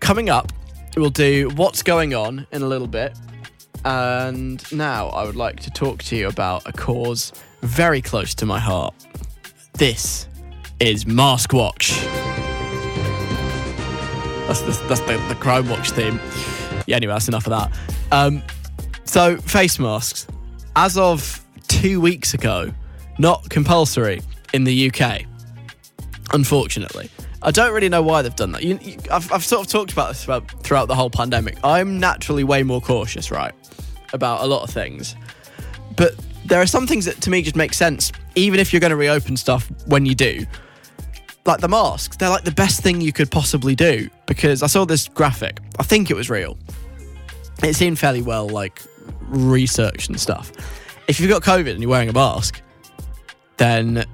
Coming 0.00 0.30
up 0.30 0.52
we'll 0.98 1.10
do 1.10 1.50
what's 1.54 1.82
going 1.82 2.14
on 2.14 2.46
in 2.52 2.62
a 2.62 2.66
little 2.66 2.86
bit. 2.86 3.16
And 3.84 4.60
now 4.72 5.08
I 5.08 5.24
would 5.24 5.36
like 5.36 5.60
to 5.60 5.70
talk 5.70 6.02
to 6.04 6.16
you 6.16 6.28
about 6.28 6.66
a 6.66 6.72
cause 6.72 7.32
very 7.62 8.02
close 8.02 8.34
to 8.36 8.46
my 8.46 8.58
heart. 8.58 8.94
This 9.74 10.26
is 10.80 11.06
Mask 11.06 11.52
Watch. 11.52 11.92
That's 14.46 14.62
the, 14.62 14.84
that's 14.88 15.00
the, 15.02 15.12
the 15.28 15.36
Crimewatch 15.38 15.90
theme. 15.90 16.20
Yeah, 16.88 16.96
anyway, 16.96 17.12
that's 17.12 17.28
enough 17.28 17.46
of 17.46 17.50
that. 17.50 17.78
Um, 18.10 18.42
so, 19.04 19.36
face 19.36 19.78
masks, 19.78 20.26
as 20.74 20.96
of 20.96 21.44
two 21.68 22.00
weeks 22.00 22.32
ago, 22.32 22.72
not 23.18 23.46
compulsory 23.50 24.22
in 24.54 24.64
the 24.64 24.90
UK, 24.90 25.24
unfortunately. 26.32 27.10
I 27.42 27.50
don't 27.50 27.74
really 27.74 27.90
know 27.90 28.00
why 28.00 28.22
they've 28.22 28.34
done 28.34 28.52
that. 28.52 28.62
You, 28.62 28.78
you, 28.80 28.96
I've, 29.12 29.30
I've 29.30 29.44
sort 29.44 29.66
of 29.66 29.70
talked 29.70 29.92
about 29.92 30.08
this 30.08 30.24
throughout 30.24 30.88
the 30.88 30.94
whole 30.94 31.10
pandemic. 31.10 31.58
I'm 31.62 32.00
naturally 32.00 32.42
way 32.42 32.62
more 32.62 32.80
cautious, 32.80 33.30
right, 33.30 33.52
about 34.14 34.40
a 34.40 34.46
lot 34.46 34.62
of 34.62 34.70
things. 34.70 35.14
But 35.94 36.14
there 36.46 36.62
are 36.62 36.66
some 36.66 36.86
things 36.86 37.04
that 37.04 37.20
to 37.20 37.28
me 37.28 37.42
just 37.42 37.54
make 37.54 37.74
sense, 37.74 38.12
even 38.34 38.60
if 38.60 38.72
you're 38.72 38.80
going 38.80 38.92
to 38.92 38.96
reopen 38.96 39.36
stuff 39.36 39.70
when 39.88 40.06
you 40.06 40.14
do. 40.14 40.46
Like 41.48 41.60
the 41.60 41.68
masks, 41.68 42.18
they're 42.18 42.28
like 42.28 42.44
the 42.44 42.50
best 42.52 42.82
thing 42.82 43.00
you 43.00 43.10
could 43.10 43.30
possibly 43.30 43.74
do 43.74 44.10
because 44.26 44.62
I 44.62 44.66
saw 44.66 44.84
this 44.84 45.08
graphic. 45.08 45.60
I 45.78 45.82
think 45.82 46.10
it 46.10 46.14
was 46.14 46.28
real. 46.28 46.58
It 47.62 47.74
seemed 47.74 47.98
fairly 47.98 48.20
well 48.20 48.46
like 48.46 48.82
researched 49.28 50.10
and 50.10 50.20
stuff. 50.20 50.52
If 51.08 51.18
you've 51.18 51.30
got 51.30 51.42
COVID 51.42 51.70
and 51.70 51.80
you're 51.80 51.88
wearing 51.88 52.10
a 52.10 52.12
mask, 52.12 52.60
then 53.56 54.04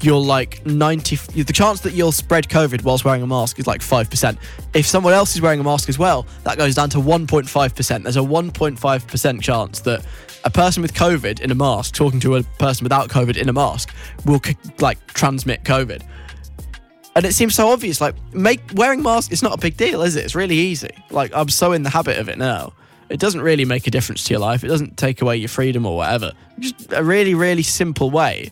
you're 0.00 0.18
like 0.18 0.64
90 0.64 1.42
the 1.42 1.52
chance 1.52 1.80
that 1.80 1.92
you'll 1.92 2.10
spread 2.10 2.48
covid 2.48 2.82
whilst 2.82 3.04
wearing 3.04 3.22
a 3.22 3.26
mask 3.26 3.60
is 3.60 3.66
like 3.68 3.80
5% 3.80 4.36
if 4.74 4.84
someone 4.84 5.12
else 5.12 5.36
is 5.36 5.40
wearing 5.40 5.60
a 5.60 5.62
mask 5.62 5.88
as 5.88 6.00
well 6.00 6.26
that 6.42 6.58
goes 6.58 6.74
down 6.74 6.90
to 6.90 6.98
1.5% 6.98 8.02
there's 8.02 8.16
a 8.16 8.20
1.5% 8.20 9.40
chance 9.40 9.80
that 9.80 10.04
a 10.44 10.50
person 10.50 10.82
with 10.82 10.94
covid 10.94 11.40
in 11.40 11.52
a 11.52 11.54
mask 11.54 11.94
talking 11.94 12.18
to 12.18 12.34
a 12.34 12.42
person 12.58 12.84
without 12.84 13.08
covid 13.08 13.36
in 13.36 13.48
a 13.48 13.52
mask 13.52 13.94
will 14.26 14.40
like 14.80 14.98
transmit 15.14 15.62
covid 15.62 16.02
and 17.18 17.26
it 17.26 17.34
seems 17.34 17.54
so 17.54 17.68
obvious 17.68 18.00
like 18.00 18.14
make 18.32 18.60
wearing 18.74 19.02
masks 19.02 19.32
it's 19.32 19.42
not 19.42 19.52
a 19.52 19.58
big 19.58 19.76
deal 19.76 20.02
is 20.02 20.16
it 20.16 20.24
it's 20.24 20.34
really 20.34 20.56
easy 20.56 20.90
like 21.10 21.30
i'm 21.34 21.48
so 21.48 21.72
in 21.72 21.82
the 21.82 21.90
habit 21.90 22.18
of 22.18 22.28
it 22.28 22.38
now 22.38 22.72
it 23.10 23.18
doesn't 23.18 23.40
really 23.40 23.64
make 23.64 23.86
a 23.86 23.90
difference 23.90 24.24
to 24.24 24.32
your 24.32 24.40
life 24.40 24.62
it 24.64 24.68
doesn't 24.68 24.96
take 24.96 25.20
away 25.20 25.36
your 25.36 25.48
freedom 25.48 25.84
or 25.84 25.96
whatever 25.96 26.32
just 26.60 26.92
a 26.92 27.02
really 27.02 27.34
really 27.34 27.62
simple 27.62 28.10
way 28.10 28.50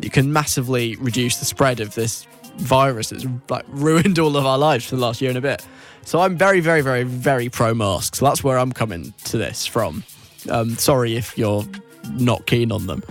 you 0.00 0.10
can 0.10 0.32
massively 0.32 0.96
reduce 0.96 1.36
the 1.38 1.44
spread 1.44 1.80
of 1.80 1.94
this 1.94 2.26
virus 2.58 3.10
that's 3.10 3.26
like 3.48 3.64
ruined 3.68 4.18
all 4.18 4.36
of 4.36 4.44
our 4.44 4.58
lives 4.58 4.86
for 4.86 4.96
the 4.96 5.00
last 5.00 5.20
year 5.20 5.30
and 5.30 5.38
a 5.38 5.40
bit. 5.42 5.64
So 6.04 6.20
I'm 6.20 6.36
very, 6.36 6.60
very, 6.60 6.80
very, 6.80 7.04
very 7.04 7.48
pro 7.48 7.74
mask. 7.74 8.16
So 8.16 8.24
that's 8.24 8.42
where 8.42 8.58
I'm 8.58 8.72
coming 8.72 9.12
to 9.24 9.38
this 9.38 9.66
from. 9.66 10.04
Um, 10.48 10.76
sorry 10.76 11.16
if 11.16 11.36
you're 11.36 11.64
not 12.12 12.46
keen 12.46 12.72
on 12.72 12.86
them. 12.86 13.02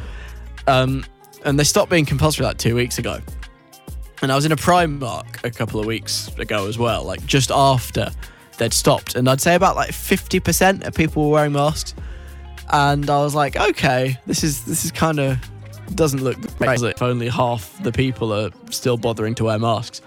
Um, 0.66 1.06
and 1.46 1.60
they 1.60 1.64
stopped 1.64 1.92
being 1.92 2.06
compulsory 2.06 2.46
like 2.46 2.58
two 2.58 2.76
weeks 2.76 2.98
ago. 2.98 3.20
And 4.22 4.32
I 4.32 4.36
was 4.36 4.46
in 4.46 4.52
a 4.52 4.56
Primark 4.56 5.44
a 5.44 5.52
couple 5.52 5.80
of 5.80 5.86
weeks 5.86 6.30
ago 6.38 6.68
as 6.68 6.78
well, 6.78 7.04
like 7.04 7.24
just 7.26 7.52
after 7.52 8.10
they'd 8.58 8.74
stopped. 8.74 9.16
And 9.16 9.30
I'd 9.30 9.42
say 9.42 9.56
about 9.56 9.76
like 9.76 9.92
50% 9.92 10.86
of 10.86 10.94
people 10.96 11.26
were 11.26 11.34
wearing 11.34 11.54
masks. 11.54 11.94
And 12.70 13.10
I 13.10 13.22
was 13.24 13.36
like, 13.36 13.56
okay, 13.56 14.18
this 14.26 14.44
is 14.44 14.66
this 14.66 14.84
is 14.84 14.92
kind 14.92 15.20
of 15.20 15.38
doesn't 15.96 16.22
look 16.22 16.36
great 16.58 16.82
if 16.82 17.02
only 17.02 17.30
half 17.30 17.82
the 17.82 17.94
people 17.94 18.34
are 18.34 18.52
still 18.72 18.98
bothering 18.98 19.36
to 19.36 19.46
wear 19.46 19.60
masks. 19.60 20.02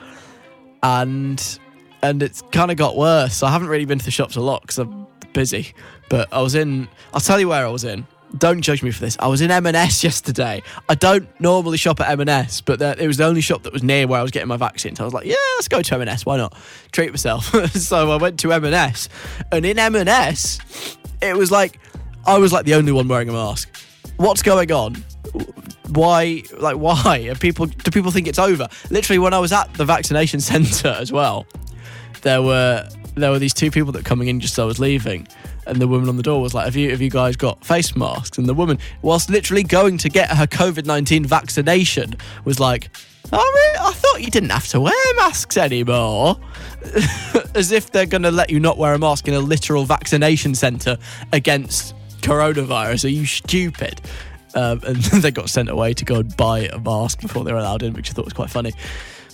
And 0.82 1.58
and 2.02 2.22
it's 2.22 2.42
kind 2.52 2.70
of 2.70 2.76
got 2.76 2.96
worse. 2.96 3.42
I 3.42 3.50
haven't 3.50 3.68
really 3.68 3.84
been 3.84 3.98
to 3.98 4.04
the 4.04 4.10
shops 4.10 4.36
a 4.36 4.40
lot 4.40 4.62
because 4.62 4.78
I'm 4.78 5.06
busy. 5.32 5.72
But 6.08 6.28
I 6.32 6.42
was 6.42 6.54
in. 6.54 6.88
I'll 7.14 7.20
tell 7.20 7.40
you 7.40 7.48
where 7.48 7.64
I 7.64 7.70
was 7.70 7.84
in. 7.84 8.06
Don't 8.38 8.60
judge 8.60 8.82
me 8.82 8.90
for 8.90 9.00
this. 9.00 9.16
I 9.18 9.26
was 9.26 9.40
in 9.40 9.50
M&S 9.50 10.04
yesterday. 10.04 10.62
I 10.88 10.94
don't 10.94 11.28
normally 11.40 11.76
shop 11.76 12.00
at 12.00 12.10
M&S, 12.18 12.60
but 12.60 12.80
it 12.80 13.06
was 13.06 13.16
the 13.16 13.24
only 13.24 13.40
shop 13.40 13.64
that 13.64 13.72
was 13.72 13.82
near 13.82 14.06
where 14.06 14.20
I 14.20 14.22
was 14.22 14.30
getting 14.30 14.48
my 14.48 14.56
vaccine. 14.56 14.94
So 14.94 15.04
I 15.04 15.06
was 15.06 15.14
like, 15.14 15.26
yeah, 15.26 15.34
let's 15.56 15.68
go 15.68 15.82
to 15.82 15.94
M&S. 15.96 16.24
Why 16.24 16.36
not? 16.36 16.56
Treat 16.92 17.10
myself. 17.10 17.44
so 17.72 18.10
I 18.10 18.16
went 18.16 18.38
to 18.40 18.52
M&S, 18.52 19.08
and 19.50 19.66
in 19.66 19.78
M&S, 19.78 20.96
it 21.20 21.36
was 21.36 21.50
like 21.50 21.80
I 22.26 22.38
was 22.38 22.52
like 22.52 22.64
the 22.64 22.74
only 22.74 22.92
one 22.92 23.08
wearing 23.08 23.28
a 23.28 23.32
mask. 23.32 23.68
What's 24.16 24.42
going 24.42 24.70
on? 24.70 25.04
why 25.90 26.42
like 26.58 26.76
why 26.76 27.28
are 27.28 27.34
people 27.34 27.66
do 27.66 27.90
people 27.90 28.10
think 28.10 28.28
it's 28.28 28.38
over 28.38 28.68
literally 28.90 29.18
when 29.18 29.34
i 29.34 29.38
was 29.38 29.52
at 29.52 29.72
the 29.74 29.84
vaccination 29.84 30.40
center 30.52 30.88
as 30.88 31.10
well 31.10 31.46
there 32.22 32.42
were 32.42 32.88
there 33.20 33.30
were 33.30 33.38
these 33.38 33.54
two 33.54 33.70
people 33.70 33.92
that 33.92 34.04
coming 34.04 34.28
in 34.28 34.40
just 34.40 34.54
as 34.54 34.58
I 34.58 34.64
was 34.64 34.78
leaving, 34.78 35.26
and 35.66 35.80
the 35.80 35.88
woman 35.88 36.08
on 36.08 36.16
the 36.16 36.22
door 36.22 36.40
was 36.40 36.54
like, 36.54 36.64
"Have 36.64 36.76
you 36.76 36.90
have 36.90 37.00
you 37.00 37.10
guys 37.10 37.36
got 37.36 37.64
face 37.64 37.94
masks?" 37.96 38.38
And 38.38 38.48
the 38.48 38.54
woman, 38.54 38.78
whilst 39.02 39.30
literally 39.30 39.62
going 39.62 39.98
to 39.98 40.08
get 40.08 40.30
her 40.30 40.46
COVID 40.46 40.86
nineteen 40.86 41.24
vaccination, 41.24 42.16
was 42.44 42.60
like, 42.60 42.90
"Oh? 43.32 43.56
I 43.80 43.92
thought 43.92 44.20
you 44.22 44.30
didn't 44.30 44.50
have 44.50 44.68
to 44.68 44.80
wear 44.80 45.14
masks 45.16 45.56
anymore." 45.56 46.38
As 47.54 47.72
if 47.72 47.90
they're 47.90 48.06
going 48.06 48.22
to 48.22 48.30
let 48.30 48.50
you 48.50 48.60
not 48.60 48.78
wear 48.78 48.94
a 48.94 48.98
mask 48.98 49.28
in 49.28 49.34
a 49.34 49.40
literal 49.40 49.84
vaccination 49.84 50.54
centre 50.54 50.98
against 51.32 51.94
coronavirus. 52.20 53.04
Are 53.04 53.08
you 53.08 53.26
stupid? 53.26 54.00
Um, 54.54 54.80
and 54.86 54.96
they 55.22 55.30
got 55.30 55.48
sent 55.48 55.68
away 55.68 55.94
to 55.94 56.04
go 56.04 56.16
and 56.16 56.36
buy 56.36 56.60
a 56.72 56.78
mask 56.78 57.20
before 57.20 57.44
they 57.44 57.52
were 57.52 57.58
allowed 57.58 57.82
in, 57.82 57.92
which 57.92 58.10
I 58.10 58.12
thought 58.12 58.24
was 58.24 58.34
quite 58.34 58.50
funny. 58.50 58.72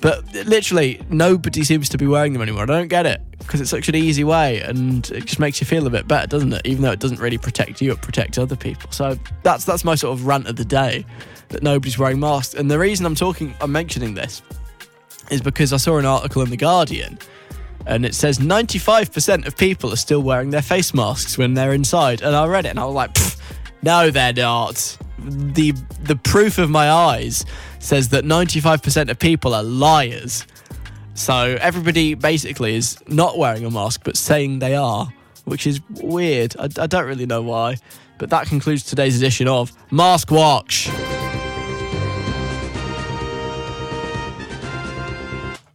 But 0.01 0.33
literally, 0.47 1.01
nobody 1.09 1.65
seems 1.65 1.89
to 1.91 1.99
be 1.99 2.07
wearing 2.07 2.33
them 2.33 2.43
anymore. 2.43 2.65
I 2.65 2.67
don't 2.67 2.89
get 2.89 3.07
it 3.07 3.23
because 3.39 3.61
it's 3.61 3.71
such 3.71 3.89
an 3.89 3.95
easy 3.95 4.25
way 4.25 4.61
and 4.61 5.09
it 5.11 5.25
just 5.25 5.39
makes 5.39 5.61
you 5.61 5.67
feel 5.67 5.87
a 5.87 5.91
bit 5.91 6.07
better, 6.07 6.27
doesn't 6.27 6.53
it? 6.53 6.63
Even 6.65 6.83
though 6.83 6.93
it 6.93 6.99
doesn't 7.01 7.21
really 7.21 7.39
protect 7.39 7.81
you, 7.81 7.93
it 7.93 8.03
protects 8.03 8.39
other 8.39 8.57
people. 8.57 8.91
So 8.93 9.19
that's 9.43 9.65
that's 9.65 9.85
my 9.85 9.95
sort 9.95 10.19
of 10.19 10.27
rant 10.27 10.49
of 10.49 10.57
the 10.57 10.65
day 10.65 11.07
that 11.49 11.63
nobody's 11.63 11.99
wearing 11.99 12.21
masks. 12.21 12.55
And 12.55 12.71
the 12.71 12.79
reason 12.79 13.07
I'm 13.07 13.15
talking, 13.15 13.55
I'm 13.61 13.73
mentioning 13.73 14.15
this, 14.15 14.43
is 15.31 15.41
because 15.41 15.73
I 15.73 15.77
saw 15.77 15.99
an 15.99 16.07
article 16.07 16.43
in 16.43 16.51
the 16.51 16.57
Guardian 16.57 17.19
and 17.87 18.05
it 18.05 18.15
says 18.15 18.39
95% 18.39 19.47
of 19.47 19.57
people 19.57 19.93
are 19.93 19.97
still 19.97 20.23
wearing 20.23 20.51
their 20.51 20.63
face 20.63 20.93
masks 20.93 21.39
when 21.39 21.55
they're 21.55 21.73
inside. 21.73 22.21
And 22.21 22.35
I 22.35 22.47
read 22.47 22.67
it 22.67 22.71
and 22.71 22.81
I 22.81 22.85
was 22.85 22.95
like, 22.95 23.17
no, 23.83 24.11
they're 24.11 24.33
not. 24.33 24.99
The 25.19 25.73
the 26.03 26.17
proof 26.17 26.59
of 26.59 26.71
my 26.71 26.91
eyes 26.91 27.45
says 27.79 28.11
that 28.11 28.25
95% 28.25 29.11
of 29.11 29.19
people 29.19 29.55
are 29.55 29.63
liars. 29.63 30.47
So 31.15 31.57
everybody 31.61 32.15
basically 32.15 32.75
is 32.77 32.99
not 33.09 33.39
wearing 33.39 33.65
a 33.65 33.71
mask 33.71 34.03
but 34.05 34.17
saying 34.17 34.59
they 34.59 34.75
are, 34.75 35.09
which 35.45 35.67
is 35.67 35.81
weird. 35.91 36.55
I, 36.59 36.65
I 36.79 36.87
don't 36.87 37.07
really 37.07 37.27
know 37.27 37.43
why. 37.43 37.77
But 38.19 38.31
that 38.31 38.47
concludes 38.47 38.83
today's 38.83 39.17
edition 39.17 39.47
of 39.47 39.73
Mask 39.91 40.31
Watch. 40.31 40.89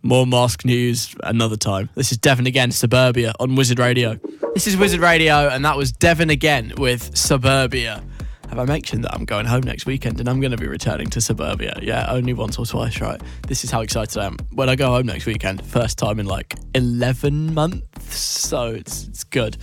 More 0.03 0.25
mask 0.25 0.65
news 0.65 1.15
another 1.23 1.55
time. 1.55 1.89
This 1.93 2.11
is 2.11 2.17
Devon 2.17 2.47
again, 2.47 2.71
Suburbia 2.71 3.33
on 3.39 3.55
Wizard 3.55 3.77
Radio. 3.77 4.19
This 4.55 4.65
is 4.65 4.75
Wizard 4.75 4.99
Radio, 4.99 5.47
and 5.47 5.63
that 5.63 5.77
was 5.77 5.91
Devon 5.91 6.31
again 6.31 6.73
with 6.77 7.15
Suburbia. 7.15 8.03
Have 8.51 8.59
I 8.59 8.65
mentioned 8.65 9.05
that 9.05 9.13
I'm 9.13 9.23
going 9.23 9.45
home 9.45 9.61
next 9.61 9.85
weekend 9.85 10.19
and 10.19 10.27
I'm 10.27 10.41
going 10.41 10.51
to 10.51 10.57
be 10.57 10.67
returning 10.67 11.09
to 11.11 11.21
Suburbia? 11.21 11.79
Yeah, 11.81 12.11
only 12.11 12.33
once 12.33 12.59
or 12.59 12.65
twice, 12.65 12.99
right? 12.99 13.21
This 13.47 13.63
is 13.63 13.71
how 13.71 13.79
excited 13.79 14.17
I 14.17 14.25
am. 14.25 14.35
When 14.51 14.67
I 14.67 14.75
go 14.75 14.87
home 14.87 15.05
next 15.05 15.25
weekend, 15.25 15.65
first 15.65 15.97
time 15.97 16.19
in 16.19 16.25
like 16.25 16.55
11 16.75 17.53
months, 17.53 18.13
so 18.13 18.67
it's, 18.67 19.07
it's 19.07 19.23
good. 19.23 19.55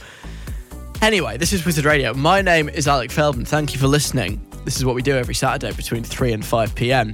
Anyway, 1.02 1.36
this 1.36 1.52
is 1.52 1.66
Wizard 1.66 1.84
Radio. 1.84 2.14
My 2.14 2.40
name 2.40 2.70
is 2.70 2.88
Alec 2.88 3.10
Feldman. 3.10 3.44
Thank 3.44 3.74
you 3.74 3.78
for 3.78 3.88
listening. 3.88 4.40
This 4.64 4.78
is 4.78 4.86
what 4.86 4.94
we 4.94 5.02
do 5.02 5.14
every 5.16 5.34
Saturday 5.34 5.76
between 5.76 6.02
3 6.02 6.32
and 6.32 6.42
5 6.42 6.74
pm. 6.74 7.12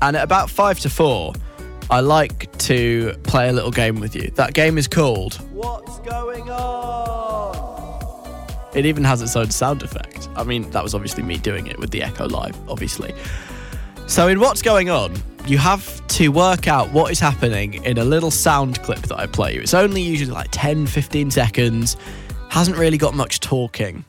And 0.00 0.16
at 0.16 0.22
about 0.22 0.48
5 0.48 0.78
to 0.78 0.88
4, 0.88 1.32
I 1.90 1.98
like 1.98 2.56
to 2.58 3.12
play 3.24 3.48
a 3.48 3.52
little 3.52 3.72
game 3.72 3.98
with 3.98 4.14
you. 4.14 4.30
That 4.36 4.54
game 4.54 4.78
is 4.78 4.86
called 4.86 5.34
What's 5.50 5.98
Going 5.98 6.48
On? 6.48 7.87
It 8.78 8.86
even 8.86 9.02
has 9.02 9.20
its 9.20 9.34
own 9.34 9.50
sound 9.50 9.82
effect. 9.82 10.28
I 10.36 10.44
mean, 10.44 10.70
that 10.70 10.84
was 10.84 10.94
obviously 10.94 11.24
me 11.24 11.36
doing 11.36 11.66
it 11.66 11.80
with 11.80 11.90
the 11.90 12.00
Echo 12.00 12.28
Live, 12.28 12.56
obviously. 12.70 13.12
So, 14.06 14.28
in 14.28 14.38
What's 14.38 14.62
Going 14.62 14.88
On, 14.88 15.12
you 15.48 15.58
have 15.58 16.06
to 16.06 16.28
work 16.28 16.68
out 16.68 16.92
what 16.92 17.10
is 17.10 17.18
happening 17.18 17.82
in 17.82 17.98
a 17.98 18.04
little 18.04 18.30
sound 18.30 18.80
clip 18.84 19.00
that 19.00 19.18
I 19.18 19.26
play 19.26 19.56
you. 19.56 19.62
It's 19.62 19.74
only 19.74 20.00
usually 20.00 20.30
like 20.30 20.46
10, 20.52 20.86
15 20.86 21.32
seconds, 21.32 21.96
hasn't 22.50 22.78
really 22.78 22.98
got 22.98 23.14
much 23.14 23.40
talking. 23.40 24.04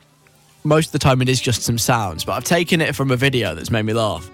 Most 0.62 0.86
of 0.86 0.92
the 0.92 1.00
time, 1.00 1.20
it 1.20 1.28
is 1.28 1.40
just 1.40 1.62
some 1.62 1.76
sounds, 1.76 2.24
but 2.24 2.34
I've 2.34 2.44
taken 2.44 2.80
it 2.80 2.94
from 2.94 3.10
a 3.10 3.16
video 3.16 3.56
that's 3.56 3.72
made 3.72 3.82
me 3.82 3.92
laugh. 3.92 4.30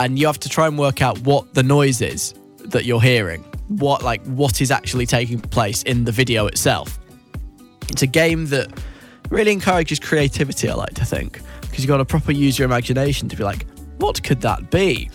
And 0.00 0.18
you 0.18 0.26
have 0.26 0.40
to 0.40 0.48
try 0.48 0.66
and 0.66 0.76
work 0.76 1.00
out 1.00 1.16
what 1.20 1.54
the 1.54 1.62
noise 1.62 2.00
is 2.00 2.34
that 2.58 2.86
you're 2.86 3.00
hearing, 3.00 3.44
what 3.68 4.02
like 4.02 4.20
what 4.26 4.60
is 4.60 4.72
actually 4.72 5.06
taking 5.06 5.40
place 5.40 5.84
in 5.84 6.04
the 6.04 6.10
video 6.12 6.48
itself. 6.48 6.98
It's 7.88 8.02
a 8.02 8.08
game 8.08 8.46
that 8.46 8.76
really 9.30 9.52
encourages 9.52 9.98
creativity, 9.98 10.68
I 10.68 10.74
like 10.74 10.94
to 10.94 11.04
think, 11.04 11.40
because 11.62 11.78
you've 11.78 11.88
got 11.88 11.98
to 11.98 12.04
proper 12.04 12.32
use 12.32 12.58
your 12.58 12.66
imagination 12.66 13.28
to 13.28 13.36
be 13.36 13.44
like, 13.44 13.66
what 13.98 14.22
could 14.22 14.40
that 14.42 14.70
be? 14.70 15.10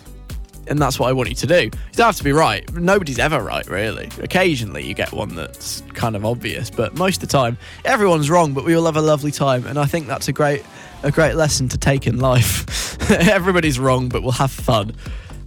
And 0.66 0.78
that's 0.78 1.00
what 1.00 1.08
I 1.08 1.12
want 1.12 1.28
you 1.28 1.34
to 1.34 1.46
do. 1.46 1.62
You 1.64 1.70
don't 1.92 2.06
have 2.06 2.16
to 2.16 2.24
be 2.24 2.32
right. 2.32 2.70
Nobody's 2.72 3.18
ever 3.18 3.42
right, 3.42 3.66
really. 3.66 4.08
Occasionally 4.20 4.86
you 4.86 4.94
get 4.94 5.10
one 5.12 5.34
that's 5.34 5.82
kind 5.94 6.14
of 6.14 6.24
obvious, 6.24 6.70
but 6.70 6.94
most 6.94 7.22
of 7.22 7.28
the 7.28 7.32
time 7.32 7.58
everyone's 7.84 8.30
wrong, 8.30 8.52
but 8.52 8.64
we 8.64 8.74
all 8.74 8.84
have 8.84 8.96
a 8.96 9.02
lovely 9.02 9.32
time. 9.32 9.66
And 9.66 9.78
I 9.78 9.86
think 9.86 10.06
that's 10.06 10.28
a 10.28 10.32
great 10.32 10.64
a 11.02 11.10
great 11.10 11.34
lesson 11.34 11.68
to 11.70 11.78
take 11.78 12.06
in 12.06 12.18
life. 12.18 13.10
Everybody's 13.10 13.78
wrong, 13.78 14.08
but 14.08 14.22
we'll 14.22 14.32
have 14.32 14.50
fun. 14.50 14.94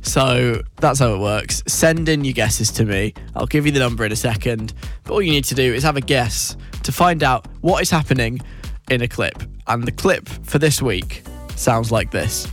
So 0.01 0.61
that's 0.77 0.99
how 0.99 1.13
it 1.13 1.19
works. 1.19 1.63
Send 1.67 2.09
in 2.09 2.25
your 2.25 2.33
guesses 2.33 2.71
to 2.71 2.85
me. 2.85 3.13
I'll 3.35 3.45
give 3.45 3.65
you 3.65 3.71
the 3.71 3.79
number 3.79 4.03
in 4.03 4.11
a 4.11 4.17
second. 4.17 4.73
But 5.03 5.13
all 5.13 5.21
you 5.21 5.31
need 5.31 5.45
to 5.45 5.55
do 5.55 5.73
is 5.73 5.83
have 5.83 5.95
a 5.95 6.01
guess 6.01 6.57
to 6.83 6.91
find 6.91 7.23
out 7.23 7.47
what 7.61 7.81
is 7.81 7.89
happening 7.89 8.39
in 8.89 9.01
a 9.01 9.07
clip. 9.07 9.41
And 9.67 9.83
the 9.85 9.91
clip 9.91 10.27
for 10.27 10.59
this 10.59 10.81
week 10.81 11.23
sounds 11.55 11.91
like 11.91 12.11
this. 12.11 12.47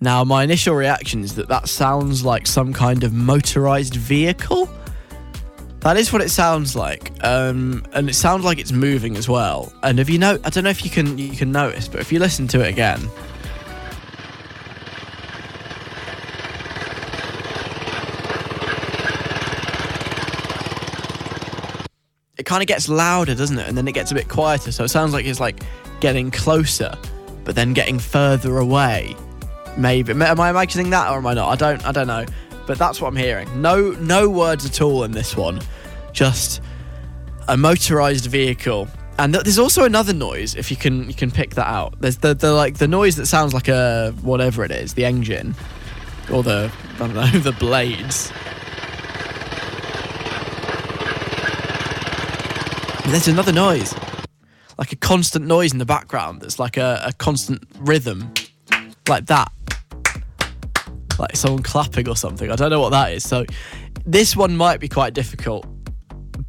Now, 0.00 0.22
my 0.24 0.44
initial 0.44 0.74
reaction 0.74 1.24
is 1.24 1.34
that 1.36 1.48
that 1.48 1.68
sounds 1.68 2.24
like 2.24 2.46
some 2.46 2.72
kind 2.72 3.02
of 3.02 3.12
motorized 3.12 3.96
vehicle. 3.96 4.68
That 5.80 5.96
is 5.96 6.12
what 6.12 6.20
it 6.20 6.30
sounds 6.30 6.76
like, 6.76 7.12
um, 7.24 7.84
and 7.92 8.08
it 8.08 8.14
sounds 8.14 8.44
like 8.44 8.58
it's 8.58 8.72
moving 8.72 9.16
as 9.16 9.28
well. 9.28 9.72
And 9.82 9.98
if 9.98 10.10
you 10.10 10.18
know, 10.18 10.38
I 10.44 10.50
don't 10.50 10.64
know 10.64 10.70
if 10.70 10.84
you 10.84 10.90
can 10.90 11.16
you 11.16 11.30
can 11.30 11.50
notice, 11.50 11.88
but 11.88 12.00
if 12.00 12.12
you 12.12 12.18
listen 12.18 12.46
to 12.48 12.60
it 12.60 12.68
again, 12.68 13.00
kind 22.46 22.62
of 22.62 22.66
gets 22.66 22.88
louder, 22.88 23.34
doesn't 23.34 23.58
it? 23.58 23.68
And 23.68 23.76
then 23.76 23.86
it 23.86 23.92
gets 23.92 24.10
a 24.12 24.14
bit 24.14 24.28
quieter. 24.28 24.72
So 24.72 24.84
it 24.84 24.88
sounds 24.88 25.12
like 25.12 25.26
it's 25.26 25.40
like 25.40 25.62
getting 26.00 26.30
closer, 26.30 26.96
but 27.44 27.54
then 27.54 27.74
getting 27.74 27.98
further 27.98 28.58
away. 28.58 29.14
Maybe 29.76 30.12
am 30.12 30.40
I 30.40 30.48
imagining 30.48 30.88
that 30.90 31.10
or 31.10 31.18
am 31.18 31.26
I 31.26 31.34
not? 31.34 31.50
I 31.50 31.56
don't 31.56 31.86
I 31.86 31.92
don't 31.92 32.06
know. 32.06 32.24
But 32.66 32.78
that's 32.78 33.00
what 33.00 33.08
I'm 33.08 33.16
hearing. 33.16 33.60
No 33.60 33.90
no 33.90 34.30
words 34.30 34.64
at 34.64 34.80
all 34.80 35.04
in 35.04 35.12
this 35.12 35.36
one. 35.36 35.60
Just 36.12 36.62
a 37.48 37.56
motorized 37.56 38.26
vehicle. 38.26 38.88
And 39.18 39.32
th- 39.32 39.44
there's 39.44 39.58
also 39.58 39.84
another 39.84 40.12
noise 40.12 40.54
if 40.54 40.70
you 40.70 40.76
can 40.76 41.08
you 41.08 41.14
can 41.14 41.30
pick 41.30 41.54
that 41.56 41.66
out. 41.66 42.00
There's 42.00 42.18
the, 42.18 42.34
the 42.34 42.52
like 42.52 42.78
the 42.78 42.88
noise 42.88 43.16
that 43.16 43.26
sounds 43.26 43.52
like 43.52 43.68
a 43.68 44.12
whatever 44.22 44.64
it 44.64 44.70
is, 44.70 44.94
the 44.94 45.04
engine 45.04 45.54
or 46.32 46.42
the 46.42 46.72
I 46.94 46.98
don't 46.98 47.14
know, 47.14 47.26
the 47.40 47.52
blades. 47.52 48.32
There's 53.06 53.28
another 53.28 53.52
noise. 53.52 53.94
Like 54.78 54.92
a 54.92 54.96
constant 54.96 55.46
noise 55.46 55.72
in 55.72 55.78
the 55.78 55.86
background 55.86 56.42
that's 56.42 56.58
like 56.58 56.76
a, 56.76 57.02
a 57.06 57.12
constant 57.12 57.62
rhythm. 57.78 58.32
Like 59.08 59.26
that 59.26 59.50
like 61.18 61.36
someone 61.36 61.62
clapping 61.62 62.08
or 62.08 62.16
something. 62.16 62.50
I 62.50 62.56
don't 62.56 62.70
know 62.70 62.80
what 62.80 62.90
that 62.90 63.12
is. 63.12 63.24
So 63.24 63.44
this 64.04 64.36
one 64.36 64.56
might 64.56 64.80
be 64.80 64.88
quite 64.88 65.14
difficult, 65.14 65.66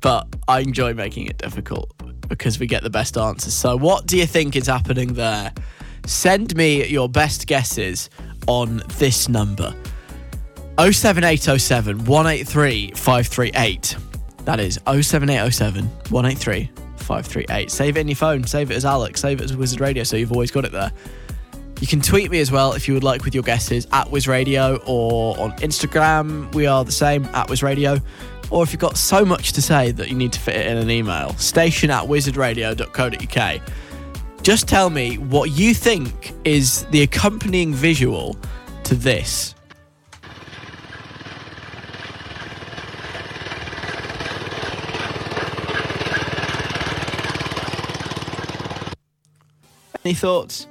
but 0.01 0.27
I 0.47 0.59
enjoy 0.59 0.93
making 0.93 1.27
it 1.27 1.37
difficult 1.37 1.91
because 2.27 2.59
we 2.59 2.67
get 2.67 2.83
the 2.83 2.89
best 2.89 3.17
answers. 3.17 3.53
So 3.53 3.77
what 3.77 4.05
do 4.05 4.17
you 4.17 4.25
think 4.25 4.55
is 4.55 4.67
happening 4.67 5.13
there? 5.13 5.53
Send 6.05 6.55
me 6.55 6.87
your 6.87 7.09
best 7.09 7.47
guesses 7.47 8.09
on 8.47 8.83
this 8.97 9.27
number. 9.29 9.73
07807 10.79 12.05
183 12.05 12.91
538. 12.91 13.97
That 14.47 14.61
is 14.61 14.79
07807 14.85 15.83
183 16.09 16.69
538. 16.95 17.69
Save 17.69 17.97
it 17.97 17.99
in 17.99 18.07
your 18.07 18.15
phone. 18.15 18.45
Save 18.45 18.71
it 18.71 18.75
as 18.75 18.85
Alex. 18.85 19.19
Save 19.19 19.41
it 19.41 19.43
as 19.43 19.57
Wizard 19.57 19.81
Radio 19.81 20.05
so 20.05 20.15
you've 20.15 20.31
always 20.31 20.51
got 20.51 20.63
it 20.63 20.71
there. 20.71 20.93
You 21.81 21.87
can 21.87 21.99
tweet 21.99 22.31
me 22.31 22.39
as 22.39 22.49
well 22.49 22.71
if 22.71 22.87
you 22.87 22.93
would 22.93 23.03
like 23.03 23.25
with 23.25 23.33
your 23.33 23.43
guesses 23.43 23.87
at 23.91 24.07
WizRadio 24.07 24.81
or 24.85 25.37
on 25.37 25.51
Instagram. 25.57 26.49
We 26.55 26.65
are 26.65 26.85
the 26.85 26.93
same 26.93 27.25
at 27.25 27.49
WizRadio. 27.49 28.01
Or 28.49 28.63
if 28.63 28.71
you've 28.71 28.79
got 28.79 28.95
so 28.95 29.25
much 29.25 29.51
to 29.51 29.61
say 29.61 29.91
that 29.91 30.07
you 30.07 30.15
need 30.15 30.31
to 30.31 30.39
fit 30.39 30.55
it 30.55 30.67
in 30.67 30.77
an 30.77 30.89
email, 30.89 31.33
station 31.33 31.91
at 31.91 32.05
wizardradio.co.uk. 32.05 33.61
Just 34.43 34.65
tell 34.69 34.89
me 34.89 35.17
what 35.17 35.51
you 35.51 35.73
think 35.73 36.31
is 36.45 36.85
the 36.85 37.01
accompanying 37.01 37.73
visual 37.73 38.37
to 38.85 38.95
this. 38.95 39.55
Any 50.07 50.13
thoughts? 50.13 50.67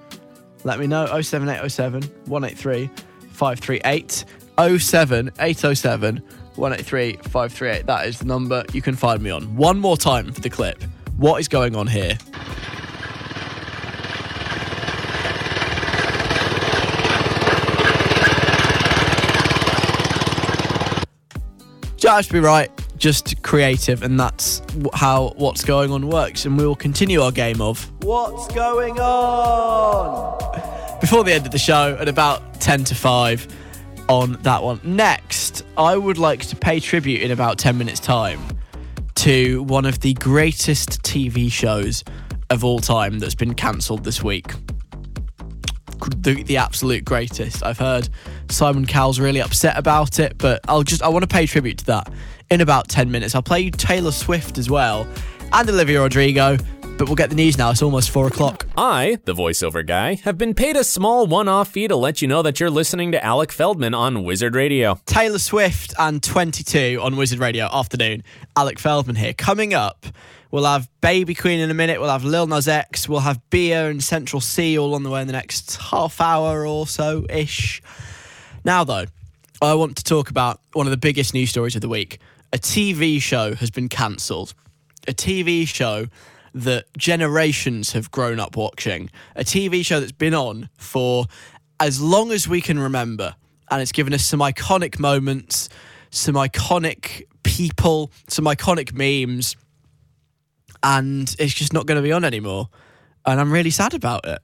let 0.64 0.78
me 0.78 0.86
know. 0.86 1.04
07807 1.20 2.04
183 2.24 2.86
538. 3.32 4.24
07807 4.56 6.22
183 6.54 7.12
538. 7.16 7.84
That 7.84 8.06
is 8.06 8.18
the 8.18 8.24
number 8.24 8.64
you 8.72 8.80
can 8.80 8.96
find 8.96 9.22
me 9.22 9.28
on. 9.28 9.54
One 9.56 9.78
more 9.78 9.98
time 9.98 10.32
for 10.32 10.40
the 10.40 10.48
clip. 10.48 10.82
What 11.18 11.38
is 11.38 11.48
going 11.48 11.76
on 11.76 11.86
here? 11.86 12.16
Just 22.06 22.30
be 22.30 22.38
right, 22.38 22.70
just 22.98 23.42
creative, 23.42 24.04
and 24.04 24.18
that's 24.18 24.62
how 24.94 25.32
what's 25.34 25.64
going 25.64 25.90
on 25.90 26.06
works. 26.06 26.44
And 26.44 26.56
we 26.56 26.64
will 26.64 26.76
continue 26.76 27.20
our 27.20 27.32
game 27.32 27.60
of 27.60 27.90
What's 28.04 28.46
Going 28.54 29.00
On 29.00 30.38
before 31.00 31.24
the 31.24 31.32
end 31.32 31.46
of 31.46 31.50
the 31.50 31.58
show 31.58 31.96
at 31.98 32.06
about 32.06 32.60
10 32.60 32.84
to 32.84 32.94
5 32.94 33.48
on 34.08 34.34
that 34.42 34.62
one. 34.62 34.78
Next, 34.84 35.64
I 35.76 35.96
would 35.96 36.16
like 36.16 36.46
to 36.46 36.54
pay 36.54 36.78
tribute 36.78 37.22
in 37.22 37.32
about 37.32 37.58
10 37.58 37.76
minutes' 37.76 37.98
time 37.98 38.38
to 39.16 39.64
one 39.64 39.84
of 39.84 39.98
the 39.98 40.14
greatest 40.14 41.02
TV 41.02 41.50
shows 41.50 42.04
of 42.50 42.62
all 42.62 42.78
time 42.78 43.18
that's 43.18 43.34
been 43.34 43.54
cancelled 43.54 44.04
this 44.04 44.22
week. 44.22 44.52
The, 46.18 46.42
the 46.42 46.56
absolute 46.56 47.04
greatest. 47.04 47.64
I've 47.64 47.78
heard 47.78 48.08
Simon 48.50 48.86
Cowell's 48.86 49.20
really 49.20 49.40
upset 49.40 49.78
about 49.78 50.18
it, 50.18 50.38
but 50.38 50.60
I'll 50.68 50.82
just 50.82 51.02
I 51.02 51.08
want 51.08 51.22
to 51.22 51.28
pay 51.28 51.46
tribute 51.46 51.78
to 51.78 51.86
that 51.86 52.12
in 52.50 52.60
about 52.60 52.88
10 52.88 53.10
minutes. 53.10 53.34
I'll 53.34 53.42
play 53.42 53.60
you 53.60 53.70
Taylor 53.70 54.12
Swift 54.12 54.58
as 54.58 54.70
well 54.70 55.06
and 55.52 55.68
Olivia 55.68 56.00
Rodrigo, 56.00 56.56
but 56.98 57.06
we'll 57.06 57.14
get 57.16 57.30
the 57.30 57.36
news 57.36 57.58
now. 57.58 57.70
It's 57.70 57.82
almost 57.82 58.10
four 58.10 58.26
o'clock. 58.26 58.66
I, 58.76 59.18
the 59.24 59.34
voiceover 59.34 59.86
guy, 59.86 60.14
have 60.24 60.38
been 60.38 60.54
paid 60.54 60.76
a 60.76 60.84
small 60.84 61.26
one 61.26 61.48
off 61.48 61.68
fee 61.68 61.88
to 61.88 61.96
let 61.96 62.22
you 62.22 62.28
know 62.28 62.42
that 62.42 62.58
you're 62.58 62.70
listening 62.70 63.12
to 63.12 63.24
Alec 63.24 63.52
Feldman 63.52 63.94
on 63.94 64.24
Wizard 64.24 64.54
Radio. 64.54 64.98
Taylor 65.06 65.38
Swift 65.38 65.94
and 65.98 66.22
22 66.22 66.98
on 67.02 67.16
Wizard 67.16 67.38
Radio 67.38 67.68
afternoon. 67.72 68.22
Alec 68.56 68.78
Feldman 68.78 69.16
here. 69.16 69.34
Coming 69.34 69.74
up, 69.74 70.06
we'll 70.56 70.64
have 70.64 70.88
Baby 71.02 71.34
Queen 71.34 71.60
in 71.60 71.70
a 71.70 71.74
minute. 71.74 72.00
We'll 72.00 72.08
have 72.08 72.24
Lil 72.24 72.46
Nas 72.46 72.66
X. 72.66 73.06
We'll 73.06 73.20
have 73.20 73.38
Bia 73.50 73.90
and 73.90 74.02
Central 74.02 74.40
Cee 74.40 74.78
all 74.78 74.94
on 74.94 75.02
the 75.02 75.10
way 75.10 75.20
in 75.20 75.26
the 75.26 75.34
next 75.34 75.76
half 75.76 76.18
hour 76.18 76.66
or 76.66 76.86
so 76.86 77.26
ish. 77.28 77.82
Now, 78.64 78.82
though, 78.82 79.04
I 79.60 79.74
want 79.74 79.98
to 79.98 80.02
talk 80.02 80.30
about 80.30 80.62
one 80.72 80.86
of 80.86 80.92
the 80.92 80.96
biggest 80.96 81.34
news 81.34 81.50
stories 81.50 81.74
of 81.74 81.82
the 81.82 81.90
week. 81.90 82.20
A 82.54 82.58
TV 82.58 83.20
show 83.20 83.54
has 83.54 83.70
been 83.70 83.90
cancelled. 83.90 84.54
A 85.06 85.12
TV 85.12 85.68
show 85.68 86.06
that 86.54 86.86
generations 86.96 87.92
have 87.92 88.10
grown 88.10 88.40
up 88.40 88.56
watching. 88.56 89.10
A 89.34 89.44
TV 89.44 89.84
show 89.84 90.00
that's 90.00 90.10
been 90.10 90.32
on 90.32 90.70
for 90.78 91.26
as 91.80 92.00
long 92.00 92.32
as 92.32 92.48
we 92.48 92.62
can 92.62 92.78
remember. 92.78 93.36
And 93.70 93.82
it's 93.82 93.92
given 93.92 94.14
us 94.14 94.24
some 94.24 94.40
iconic 94.40 94.98
moments, 94.98 95.68
some 96.08 96.34
iconic 96.34 97.24
people, 97.42 98.10
some 98.26 98.46
iconic 98.46 98.94
memes. 98.94 99.54
And 100.88 101.34
it's 101.40 101.52
just 101.52 101.72
not 101.72 101.86
going 101.86 101.96
to 101.96 102.02
be 102.02 102.12
on 102.12 102.24
anymore. 102.24 102.68
And 103.24 103.40
I'm 103.40 103.52
really 103.52 103.70
sad 103.70 103.92
about 103.92 104.24
it. 104.24 104.38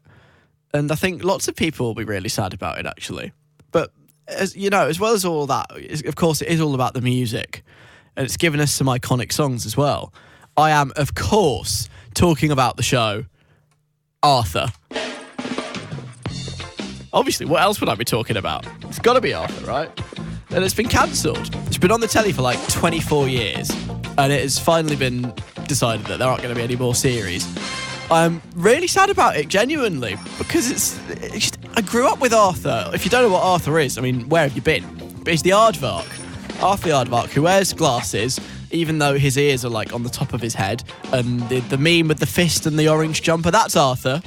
And 0.74 0.90
I 0.90 0.96
think 0.96 1.22
lots 1.22 1.46
of 1.46 1.54
people 1.54 1.86
will 1.86 1.94
be 1.94 2.02
really 2.02 2.28
sad 2.28 2.52
about 2.52 2.78
it, 2.78 2.86
actually. 2.86 3.32
But 3.70 3.92
as 4.26 4.56
you 4.56 4.68
know, 4.68 4.88
as 4.88 4.98
well 4.98 5.12
as 5.12 5.24
all 5.24 5.46
that, 5.46 5.70
of 6.04 6.16
course, 6.16 6.42
it 6.42 6.48
is 6.48 6.60
all 6.60 6.74
about 6.74 6.94
the 6.94 7.00
music, 7.00 7.62
and 8.16 8.24
it's 8.24 8.36
given 8.36 8.58
us 8.58 8.72
some 8.72 8.88
iconic 8.88 9.32
songs 9.32 9.66
as 9.66 9.76
well. 9.76 10.12
I 10.56 10.70
am, 10.70 10.92
of 10.96 11.14
course, 11.14 11.88
talking 12.14 12.50
about 12.50 12.76
the 12.76 12.82
show 12.82 13.24
Arthur. 14.24 14.66
Obviously, 17.12 17.46
what 17.46 17.62
else 17.62 17.78
would 17.78 17.88
I 17.88 17.94
be 17.94 18.04
talking 18.04 18.36
about? 18.36 18.66
It's 18.82 18.98
got 18.98 19.14
to 19.14 19.20
be 19.20 19.32
Arthur, 19.32 19.64
right? 19.66 19.90
And 20.50 20.64
it's 20.64 20.74
been 20.74 20.88
cancelled. 20.88 21.54
It's 21.66 21.78
been 21.78 21.92
on 21.92 22.00
the 22.00 22.08
telly 22.08 22.32
for 22.32 22.42
like 22.42 22.58
24 22.68 23.28
years, 23.28 23.70
and 24.18 24.32
it 24.32 24.40
has 24.40 24.58
finally 24.58 24.96
been 24.96 25.32
decided 25.66 26.06
that 26.06 26.18
there 26.18 26.28
aren't 26.28 26.42
going 26.42 26.54
to 26.54 26.58
be 26.58 26.64
any 26.64 26.76
more 26.76 26.94
series. 26.94 27.46
I'm 28.10 28.42
really 28.54 28.86
sad 28.86 29.08
about 29.08 29.36
it, 29.36 29.48
genuinely, 29.48 30.16
because 30.36 30.70
it's, 30.70 30.98
it's 31.08 31.50
just, 31.50 31.58
I 31.74 31.80
grew 31.80 32.06
up 32.06 32.20
with 32.20 32.34
Arthur. 32.34 32.90
If 32.92 33.04
you 33.04 33.10
don't 33.10 33.22
know 33.22 33.32
what 33.32 33.42
Arthur 33.42 33.78
is, 33.78 33.96
I 33.96 34.02
mean, 34.02 34.28
where 34.28 34.42
have 34.42 34.54
you 34.54 34.62
been? 34.62 34.84
But 35.18 35.28
he's 35.28 35.42
the 35.42 35.50
aardvark. 35.50 36.06
Arthur 36.62 36.88
the 36.88 36.94
aardvark, 36.94 37.28
who 37.30 37.42
wears 37.42 37.72
glasses, 37.72 38.38
even 38.70 38.98
though 38.98 39.18
his 39.18 39.38
ears 39.38 39.64
are 39.64 39.70
like 39.70 39.94
on 39.94 40.02
the 40.02 40.10
top 40.10 40.34
of 40.34 40.42
his 40.42 40.54
head. 40.54 40.84
And 41.12 41.40
the, 41.48 41.60
the 41.60 41.78
meme 41.78 42.08
with 42.08 42.18
the 42.18 42.26
fist 42.26 42.66
and 42.66 42.78
the 42.78 42.88
orange 42.88 43.22
jumper, 43.22 43.50
that's 43.50 43.76
Arthur. 43.76 44.20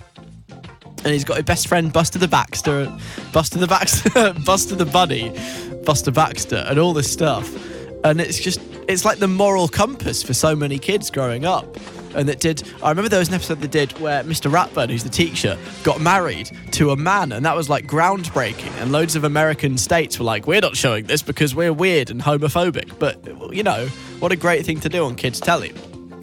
And 1.04 1.14
he's 1.14 1.24
got 1.24 1.38
his 1.38 1.46
best 1.46 1.68
friend 1.68 1.94
Buster 1.94 2.18
the 2.18 2.28
Baxter, 2.28 2.92
Buster 3.32 3.60
the 3.60 3.68
Baxter, 3.68 4.34
Buster 4.46 4.76
the 4.76 4.86
Bunny, 4.86 5.32
Buster 5.86 6.10
Baxter, 6.10 6.66
and 6.68 6.80
all 6.80 6.94
this 6.94 7.12
stuff. 7.12 7.54
And 8.06 8.22
it's 8.22 8.40
just, 8.40 8.62
it's 8.88 9.04
like 9.04 9.18
the 9.18 9.28
moral 9.28 9.68
compass 9.68 10.22
for 10.22 10.36
so 10.36 10.56
many 10.56 10.78
kids 10.78 11.10
growing 11.10 11.44
up. 11.44 11.66
And 12.14 12.30
it 12.30 12.40
did, 12.40 12.62
I 12.84 12.90
remember 12.90 13.10
there 13.10 13.18
was 13.18 13.30
an 13.30 13.34
episode 13.34 13.62
they 13.62 13.68
did 13.68 14.00
where 14.00 14.24
Mr. 14.24 14.50
Ratburn, 14.50 14.92
who's 14.92 15.04
the 15.04 15.10
teacher, 15.10 15.58
got 15.84 16.00
married 16.00 16.52
to 16.74 16.92
a 16.92 16.96
man. 16.96 17.32
And 17.32 17.44
that 17.48 17.56
was 17.56 17.68
like 17.68 17.88
groundbreaking. 17.88 18.72
And 18.80 18.92
loads 18.92 19.16
of 19.16 19.24
American 19.24 19.76
states 19.76 20.20
were 20.20 20.26
like, 20.26 20.46
we're 20.46 20.62
not 20.62 20.78
showing 20.78 21.06
this 21.06 21.24
because 21.24 21.56
we're 21.56 21.74
weird 21.74 22.12
and 22.12 22.22
homophobic. 22.22 23.00
But, 23.00 23.18
you 23.52 23.64
know, 23.64 23.88
what 24.20 24.32
a 24.32 24.36
great 24.36 24.68
thing 24.68 24.80
to 24.82 24.88
do 24.88 25.04
on 25.04 25.16
kids' 25.16 25.40
telly. 25.40 25.74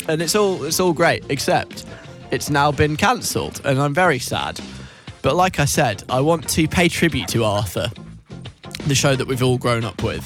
And 0.07 0.23
it's 0.23 0.37
all, 0.37 0.63
it's 0.63 0.79
all 0.79 0.93
great, 0.93 1.25
except 1.31 1.85
it's 2.31 2.49
now 2.49 2.71
been 2.71 2.97
cancelled, 2.97 3.61
and 3.65 3.81
I'm 3.81 3.93
very 3.93 4.21
sad. 4.21 4.61
But 5.21 5.35
like 5.35 5.59
I 5.59 5.65
said, 5.65 6.05
I 6.09 6.21
want 6.21 6.49
to 6.51 6.69
pay 6.69 6.89
tribute 6.89 7.29
to 7.29 7.45
Arthur, 7.45 7.91
the 8.87 8.95
show 8.95 9.17
that 9.17 9.27
we've 9.27 9.43
all 9.43 9.59
grown 9.59 9.85
up 9.85 10.03
with, 10.03 10.25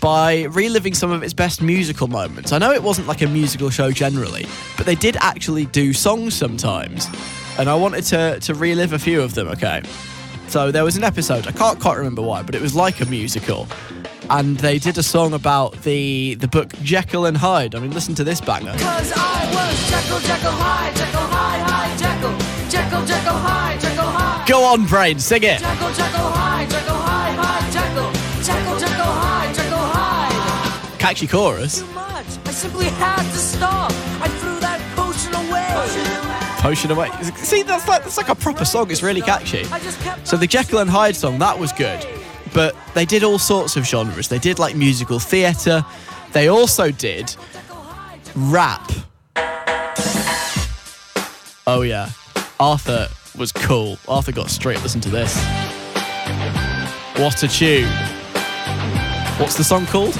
by 0.00 0.44
reliving 0.44 0.94
some 0.94 1.10
of 1.10 1.22
its 1.22 1.32
best 1.32 1.62
musical 1.62 2.08
moments. 2.08 2.52
I 2.52 2.58
know 2.58 2.72
it 2.72 2.82
wasn't 2.82 3.06
like 3.06 3.22
a 3.22 3.28
musical 3.28 3.70
show 3.70 3.90
generally, 3.90 4.46
but 4.76 4.86
they 4.86 4.94
did 4.94 5.16
actually 5.20 5.66
do 5.66 5.92
songs 5.92 6.34
sometimes, 6.34 7.06
and 7.58 7.68
I 7.68 7.74
wanted 7.74 8.04
to, 8.04 8.40
to 8.40 8.54
relive 8.54 8.92
a 8.92 8.98
few 8.98 9.20
of 9.20 9.34
them, 9.34 9.48
okay? 9.48 9.82
So 10.48 10.72
there 10.72 10.84
was 10.84 10.96
an 10.96 11.04
episode, 11.04 11.46
I 11.46 11.52
can't 11.52 11.78
quite 11.78 11.96
remember 11.96 12.22
why, 12.22 12.42
but 12.42 12.54
it 12.54 12.60
was 12.62 12.74
like 12.74 13.00
a 13.00 13.06
musical. 13.06 13.68
And 14.30 14.56
they 14.58 14.78
did 14.78 14.96
a 14.96 15.02
song 15.02 15.32
about 15.32 15.80
the 15.82 16.36
the 16.36 16.46
book 16.46 16.72
Jekyll 16.82 17.26
and 17.26 17.36
Hyde. 17.36 17.74
I 17.74 17.80
mean, 17.80 17.90
listen 17.90 18.14
to 18.14 18.22
this 18.22 18.40
banger. 18.40 18.72
Cause 18.78 19.12
I 19.16 19.50
was 19.52 19.90
Jekyll, 19.90 20.20
Jekyll, 20.20 20.52
Hyde, 20.52 20.94
Jekyll, 20.94 21.20
Hyde, 21.20 21.70
Hyde, 21.70 21.98
Jekyll, 21.98 22.70
Jekyll, 22.70 23.06
Jekyll, 23.06 23.32
Hyde, 23.32 23.80
Jekyll, 23.80 24.04
Hyde. 24.04 24.48
Go 24.48 24.62
on, 24.64 24.86
brain, 24.86 25.18
sing 25.18 25.42
it. 25.42 25.58
Jekyll, 25.58 25.88
Jekyll, 25.94 26.30
Hyde, 26.30 26.49
Catchy 31.00 31.26
chorus. 31.26 31.82
I 31.96 32.22
simply 32.50 32.84
had 32.84 33.22
to 33.22 33.38
stop. 33.38 33.90
I 34.20 34.28
threw 34.38 34.60
that 34.60 34.78
potion 34.94 35.34
away. 35.34 35.66
Potion 36.60 36.90
away. 36.90 37.10
See, 37.36 37.62
that's 37.62 37.88
like 37.88 38.02
that's 38.02 38.18
like 38.18 38.28
a 38.28 38.34
proper 38.34 38.66
song. 38.66 38.90
It's 38.90 39.02
really 39.02 39.22
catchy. 39.22 39.64
I 39.72 39.78
just 39.78 39.98
kept 40.00 40.28
So 40.28 40.36
the 40.36 40.46
Jekyll 40.46 40.80
and 40.80 40.90
Hyde 40.90 41.16
song 41.16 41.38
that 41.38 41.58
was 41.58 41.72
good, 41.72 42.06
but 42.52 42.76
they 42.92 43.06
did 43.06 43.24
all 43.24 43.38
sorts 43.38 43.76
of 43.76 43.86
genres. 43.86 44.28
They 44.28 44.38
did 44.38 44.58
like 44.58 44.76
musical 44.76 45.18
theatre. 45.18 45.82
They 46.34 46.48
also 46.48 46.90
did 46.90 47.34
rap. 48.36 48.92
Oh 51.66 51.80
yeah, 51.82 52.10
Arthur 52.60 53.08
was 53.38 53.52
cool. 53.52 53.96
Arthur 54.06 54.32
got 54.32 54.50
straight. 54.50 54.82
Listen 54.82 55.00
to 55.00 55.08
this. 55.08 55.34
What 57.16 57.42
a 57.42 57.48
tune! 57.48 57.88
What's 59.38 59.56
the 59.56 59.64
song 59.64 59.86
called? 59.86 60.14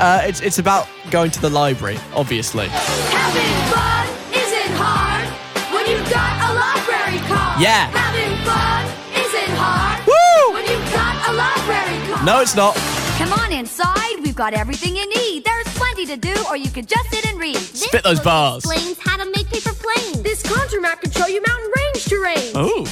Uh, 0.00 0.22
it's 0.24 0.40
it's 0.40 0.58
about 0.58 0.88
going 1.10 1.30
to 1.30 1.40
the 1.42 1.50
library, 1.50 1.98
obviously. 2.14 2.68
Having 2.68 3.52
fun 3.68 4.08
isn't 4.32 4.74
hard 4.80 5.28
when 5.74 5.84
you've 5.84 6.08
got 6.08 6.40
a 6.40 6.54
library 6.56 7.20
card. 7.28 7.60
Yeah. 7.60 7.84
Having 7.92 8.32
fun 8.48 8.88
isn't 9.12 9.56
hard 9.60 10.00
Woo! 10.08 10.54
when 10.54 10.64
you've 10.64 10.92
got 10.94 11.28
a 11.28 11.32
library 11.36 12.00
card. 12.08 12.24
No, 12.24 12.40
it's 12.40 12.56
not. 12.56 12.74
Come 13.18 13.34
on 13.34 13.52
inside, 13.52 14.16
we've 14.22 14.34
got 14.34 14.54
everything 14.54 14.96
you 14.96 15.06
need. 15.06 15.44
There's 15.44 15.68
plenty 15.76 16.06
to 16.06 16.16
do, 16.16 16.34
or 16.48 16.56
you 16.56 16.70
could 16.70 16.88
just 16.88 17.10
sit 17.10 17.26
and 17.28 17.38
read. 17.38 17.58
Spit 17.58 18.02
those 18.02 18.20
bars. 18.20 18.64
explains 18.64 18.98
how 19.00 19.18
to 19.18 19.30
make 19.36 19.48
paper 19.48 19.74
planes. 19.74 20.22
This 20.22 20.42
contour 20.42 20.80
map 20.80 21.02
can 21.02 21.10
show 21.10 21.26
you 21.26 21.42
mountain 21.46 21.70
range 21.76 22.04
terrain. 22.06 22.52
Oh. 22.54 22.90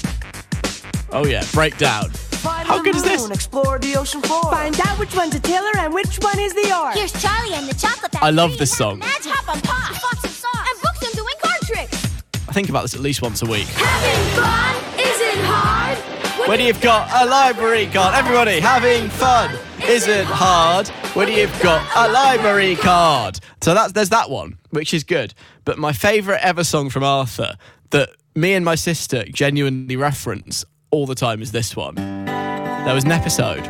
Oh 1.11 1.25
yeah, 1.25 1.43
breakdown. 1.55 2.11
How 2.45 2.82
good 2.82 2.95
is 2.97 3.03
this? 3.03 3.28
Explore 3.30 3.78
the 3.78 3.97
ocean 3.97 4.20
floor. 4.22 4.43
Find 4.51 4.78
out 4.80 4.99
which 4.99 5.14
one's 5.14 5.34
a 5.34 5.41
Taylor 5.41 5.76
and 5.78 5.93
which 5.93 6.18
one 6.20 6.39
is 6.39 6.55
the 6.55 6.70
R. 6.72 6.93
Here's 6.93 7.12
Charlie 7.20 7.55
and 7.55 7.66
the 7.66 7.74
chocolate 7.74 8.12
factory. 8.12 8.20
I 8.26 8.30
love 8.30 8.59
this 8.59 8.76
song. 8.76 8.99
Magic, 9.01 9.32
hop 9.32 9.49
on 9.55 9.61
pop, 9.62 9.95
Fox 9.97 10.24
in 10.24 10.30
Socks, 10.30 10.70
and 10.72 10.82
books 10.82 11.03
and 11.03 11.14
doing 11.14 11.34
card 11.43 11.61
tricks. 11.62 12.22
I 12.49 12.53
think 12.53 12.68
about 12.68 12.82
this 12.82 12.95
at 12.95 13.01
least 13.01 13.22
once 13.22 13.43
a 13.43 13.47
week. 13.47 13.66
Having 13.68 14.36
fun 14.36 15.01
isn't 15.01 15.45
hard 15.45 16.49
When 16.49 16.61
you've 16.61 16.80
got 16.80 17.11
a 17.22 17.28
library 17.28 17.86
card, 17.86 18.14
everybody 18.14 18.61
having 18.61 19.09
fun 19.11 19.57
isn't 19.86 20.26
hard. 20.26 20.89
When 21.14 21.28
you've 21.28 21.61
got 21.62 21.86
a 21.97 22.12
library 22.12 22.76
card, 22.76 23.41
so 23.61 23.74
that's 23.74 23.93
there's 23.93 24.11
that 24.11 24.30
one, 24.30 24.59
which 24.70 24.95
is 24.95 25.05
good. 25.05 25.34
But 25.64 25.78
my 25.78 25.93
favourite 25.93 26.41
ever 26.43 26.64
song 26.64 26.91
from 26.91 27.03
Arthur 27.03 27.57
that 27.91 28.11
me 28.34 28.55
and 28.55 28.64
my 28.64 28.76
sister 28.76 29.24
genuinely 29.24 29.97
reference 29.97 30.64
all 30.91 31.07
the 31.07 31.14
time 31.14 31.43
is 31.43 31.53
this 31.53 31.76
one. 31.76 31.95
There 31.95 32.95
was 32.95 33.05
an 33.05 33.12
episode 33.12 33.66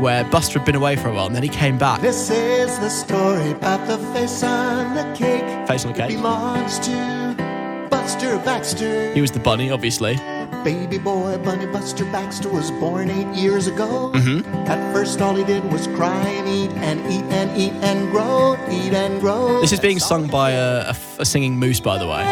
where 0.00 0.24
Buster 0.24 0.58
had 0.58 0.66
been 0.66 0.76
away 0.76 0.96
for 0.96 1.08
a 1.08 1.14
while 1.14 1.26
and 1.26 1.34
then 1.34 1.42
he 1.42 1.48
came 1.48 1.76
back. 1.78 2.00
This 2.00 2.30
is 2.30 2.78
the 2.78 2.88
story 2.88 3.50
about 3.50 3.86
the 3.86 3.98
face 4.12 4.42
on 4.42 4.94
the 4.94 5.16
cake. 5.16 5.68
Face 5.68 5.84
on 5.84 5.92
the 5.92 5.98
cake. 5.98 6.16
Belongs 6.16 6.78
to 6.80 7.88
Buster 7.90 8.38
Baxter. 8.38 9.12
He 9.12 9.20
was 9.20 9.30
the 9.32 9.40
bunny, 9.40 9.70
obviously. 9.70 10.16
Baby 10.64 10.98
boy 10.98 11.38
Bunny 11.38 11.66
Buster 11.66 12.04
Baxter 12.06 12.48
was 12.50 12.70
born 12.72 13.10
eight 13.10 13.34
years 13.34 13.66
ago. 13.66 14.12
Mm-hmm. 14.14 14.54
At 14.68 14.92
first, 14.92 15.20
all 15.20 15.34
he 15.34 15.44
did 15.44 15.64
was 15.72 15.86
cry 15.88 16.16
and 16.16 16.48
eat 16.48 16.70
and 16.82 17.00
eat 17.10 17.24
and 17.32 17.56
eat 17.58 17.72
and 17.82 18.10
grow, 18.10 18.54
eat 18.70 18.92
and 18.92 19.20
grow. 19.20 19.60
This 19.60 19.72
is 19.72 19.80
being 19.80 19.98
sung 19.98 20.28
by 20.28 20.50
a 20.52 20.94
singing 21.24 21.58
moose, 21.58 21.80
by 21.80 21.98
the 21.98 22.06
way. 22.06 22.22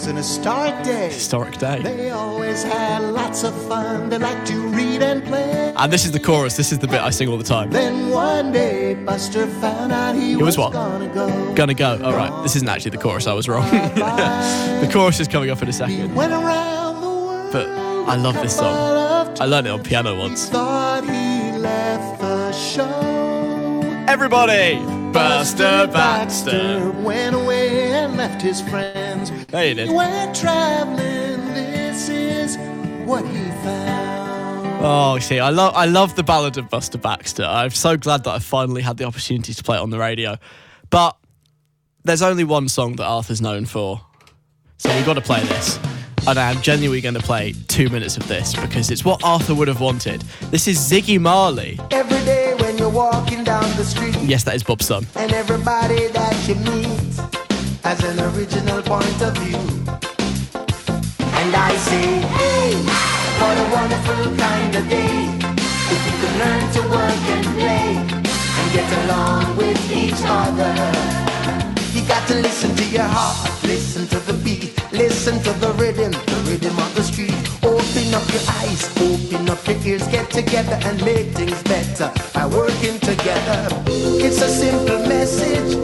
Was 0.00 0.06
an 0.06 0.16
historic 0.16 0.82
day. 0.82 1.08
Historic 1.08 1.58
day. 1.58 1.82
They 1.82 2.08
always 2.08 2.62
had 2.62 3.02
lots 3.02 3.44
of 3.44 3.54
fun. 3.68 4.08
They 4.08 4.16
liked 4.16 4.46
to 4.46 4.58
read 4.68 5.02
and 5.02 5.22
play. 5.22 5.74
And 5.76 5.92
this 5.92 6.06
is 6.06 6.12
the 6.12 6.20
chorus. 6.20 6.56
This 6.56 6.72
is 6.72 6.78
the 6.78 6.86
bit 6.86 7.02
I 7.02 7.10
sing 7.10 7.28
all 7.28 7.36
the 7.36 7.44
time. 7.44 7.70
Then 7.70 8.08
one 8.08 8.50
day, 8.50 8.94
Buster 8.94 9.46
found 9.46 9.92
out 9.92 10.14
he, 10.14 10.32
It 10.32 10.36
was 10.36 10.56
was, 10.56 10.58
what? 10.58 10.72
gonna 10.72 11.08
go. 11.08 11.54
Gonna 11.54 11.74
go. 11.74 12.00
All 12.02 12.14
right. 12.14 12.42
This 12.42 12.56
isn't 12.56 12.68
actually 12.68 12.92
the 12.92 12.98
chorus. 12.98 13.26
I 13.26 13.34
was 13.34 13.46
wrong. 13.46 13.70
the 13.70 14.88
chorus 14.90 15.20
is 15.20 15.28
coming 15.28 15.50
up 15.50 15.60
in 15.60 15.68
a 15.68 15.72
second. 15.72 16.14
Went 16.14 16.32
around 16.32 17.02
the 17.02 17.08
world. 17.08 17.52
But 17.52 17.68
I 17.68 18.16
love 18.16 18.36
this 18.36 18.56
song. 18.56 19.36
I 19.38 19.44
learned 19.44 19.66
it 19.66 19.70
on 19.70 19.82
piano 19.82 20.18
once. 20.18 20.48
Thought 20.48 21.04
he 21.04 21.58
left 21.58 22.20
the 22.22 22.52
show. 22.52 23.82
Everybody! 24.08 24.80
Buster 25.12 25.88
Baxter. 25.92 26.90
went 27.02 27.34
away 27.34 27.79
and 28.10 28.18
left 28.18 28.42
his 28.42 28.60
friends. 28.60 29.30
There 29.46 29.68
you 29.68 29.74
did. 29.74 29.88
He 29.88 29.94
went 29.94 30.34
traveling. 30.36 31.54
This 31.54 32.08
is 32.08 32.56
what 33.06 33.24
he 33.24 33.44
found. 33.62 34.80
Oh, 34.82 35.18
see, 35.20 35.38
I 35.38 35.50
love 35.50 35.74
I 35.74 35.84
love 35.86 36.16
the 36.16 36.22
ballad 36.22 36.56
of 36.58 36.68
Buster 36.70 36.98
Baxter. 36.98 37.44
I'm 37.44 37.70
so 37.70 37.96
glad 37.96 38.24
that 38.24 38.30
I 38.30 38.38
finally 38.38 38.82
had 38.82 38.96
the 38.96 39.04
opportunity 39.04 39.52
to 39.54 39.62
play 39.62 39.76
it 39.76 39.80
on 39.80 39.90
the 39.90 39.98
radio. 39.98 40.36
But 40.90 41.16
there's 42.04 42.22
only 42.22 42.44
one 42.44 42.68
song 42.68 42.96
that 42.96 43.04
Arthur's 43.04 43.40
known 43.42 43.66
for, 43.66 44.00
so 44.78 44.94
we've 44.96 45.04
got 45.06 45.14
to 45.14 45.20
play 45.20 45.40
this. 45.44 45.78
And 46.26 46.38
I 46.38 46.50
am 46.50 46.60
genuinely 46.60 47.00
going 47.00 47.14
to 47.14 47.20
play 47.22 47.54
two 47.68 47.88
minutes 47.88 48.16
of 48.18 48.28
this 48.28 48.54
because 48.54 48.90
it's 48.90 49.04
what 49.06 49.22
Arthur 49.24 49.54
would 49.54 49.68
have 49.68 49.80
wanted. 49.80 50.20
This 50.50 50.68
is 50.68 50.78
Ziggy 50.78 51.18
Marley. 51.18 51.78
Every 51.90 52.18
day 52.26 52.54
when 52.58 52.76
you're 52.76 52.90
walking 52.90 53.42
down 53.42 53.62
the 53.76 53.84
street, 53.84 54.14
Yes, 54.20 54.44
that 54.44 54.54
is 54.54 54.62
Bob's 54.62 54.84
son. 54.86 55.06
and 55.16 55.32
everybody 55.32 56.08
that 56.08 56.48
you 56.48 56.56
meet 56.56 57.39
has 57.82 58.02
an 58.04 58.18
original 58.34 58.82
point 58.82 59.22
of 59.22 59.36
view. 59.38 59.58
And 61.40 61.54
I 61.56 61.76
say, 61.76 62.06
hey, 62.38 62.74
what 63.40 63.56
a 63.56 63.66
wonderful 63.72 64.36
kind 64.36 64.74
of 64.76 64.88
day. 64.88 65.16
If 65.94 66.00
you 66.06 66.14
can 66.20 66.32
learn 66.42 66.64
to 66.76 66.80
work 66.88 67.22
and 67.34 67.46
play 67.56 67.96
and 68.58 68.72
get 68.72 68.88
along 69.04 69.56
with 69.56 69.80
each 69.90 70.22
other. 70.24 70.72
You 71.92 72.06
got 72.06 72.26
to 72.28 72.34
listen 72.34 72.74
to 72.76 72.84
your 72.84 73.08
heart, 73.08 73.48
listen 73.64 74.06
to 74.08 74.18
the 74.20 74.34
beat, 74.44 74.74
listen 74.92 75.40
to 75.42 75.52
the 75.60 75.72
rhythm, 75.74 76.12
the 76.12 76.50
rhythm 76.50 76.78
of 76.78 76.94
the 76.94 77.02
street. 77.02 77.59
Open 78.00 78.14
up 78.14 78.32
your 78.32 78.40
eyes, 78.48 78.82
open 78.96 79.50
up 79.50 79.66
your 79.68 79.76
ears, 79.84 80.08
get 80.08 80.30
together 80.30 80.78
and 80.84 81.04
make 81.04 81.26
things 81.36 81.62
better 81.64 82.10
by 82.32 82.46
working 82.46 82.98
together. 82.98 83.68
It's 84.24 84.40
a 84.40 84.48
simple 84.48 85.00
message 85.06 85.74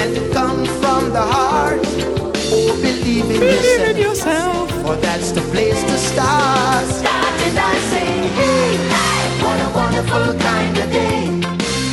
and 0.00 0.16
it 0.16 0.32
comes 0.32 0.70
from 0.80 1.12
the 1.12 1.20
heart. 1.20 1.80
Oh, 1.84 2.72
believe 2.80 3.30
in 3.30 3.42
yourself, 3.42 3.98
yourself. 3.98 4.70
for 4.86 4.96
that's 4.96 5.32
the 5.32 5.42
place 5.52 5.82
to 5.82 5.98
start. 5.98 6.86
Start 6.86 7.40
and 7.44 7.58
I 7.58 7.74
say, 7.92 8.08
hey, 8.38 8.78
what 9.44 9.60
a 9.60 9.70
wonderful 9.76 10.40
kind 10.40 10.78
of 10.78 10.90
day. 10.90 11.28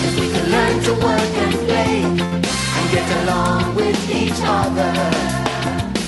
If 0.08 0.18
we 0.18 0.32
can 0.32 0.50
learn 0.50 0.82
to 0.88 0.94
work 0.94 1.34
and 1.44 1.56
play 1.68 2.04
and 2.04 2.86
get 2.90 3.08
along 3.24 3.76
with 3.76 4.00
each 4.10 4.40
other. 4.44 4.94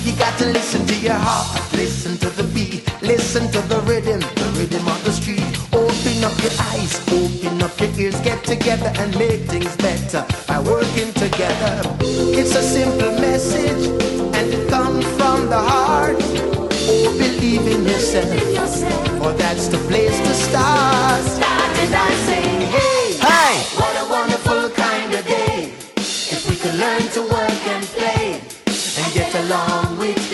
You 0.05 0.15
got 0.15 0.39
to 0.39 0.45
listen 0.45 0.87
to 0.87 0.95
your 0.95 1.19
heart, 1.19 1.73
listen 1.73 2.17
to 2.19 2.29
the 2.29 2.43
beat, 2.53 2.84
listen 3.05 3.51
to 3.51 3.61
the 3.67 3.79
rhythm, 3.81 4.19
the 4.19 4.49
rhythm 4.57 4.87
of 4.87 5.03
the 5.05 5.11
street. 5.11 5.45
Open 5.73 6.23
up 6.23 6.35
your 6.41 6.55
eyes, 6.73 6.93
open 7.11 7.61
up 7.61 7.79
your 7.79 7.91
ears, 7.99 8.19
get 8.21 8.43
together 8.43 8.91
and 8.97 9.17
make 9.17 9.41
things 9.41 9.75
better 9.77 10.25
by 10.47 10.59
working 10.59 11.13
together. 11.13 11.81
It's 12.01 12.55
a 12.55 12.63
simple 12.63 13.11
message 13.19 13.87
and 14.35 14.53
it 14.53 14.69
comes 14.69 15.05
from 15.17 15.49
the 15.49 15.59
heart. 15.59 16.17
Oh, 16.87 17.15
believe 17.17 17.67
in 17.67 17.83
yourself, 17.85 18.27
for 19.19 19.33
that's 19.33 19.67
the 19.67 19.77
place 19.89 20.17
to 20.19 20.33
start. 20.33 21.23
Start 21.23 21.77
and 21.83 21.95
I 21.95 22.11
say, 22.27 22.43
hey, 22.75 23.13
Hey! 23.21 23.55
what 23.79 23.95
a 24.03 24.09
wonderful 24.09 24.69
kind 24.71 25.13
of 25.13 25.25
day. 25.25 25.73
If 25.97 26.49
we 26.49 26.55
can 26.57 26.77
learn 26.79 27.03
to 27.13 27.21
work 27.21 27.61
and 27.73 27.85
play 27.85 28.41
and 28.97 29.13
get 29.13 29.33
along 29.45 29.97
with 29.99 30.24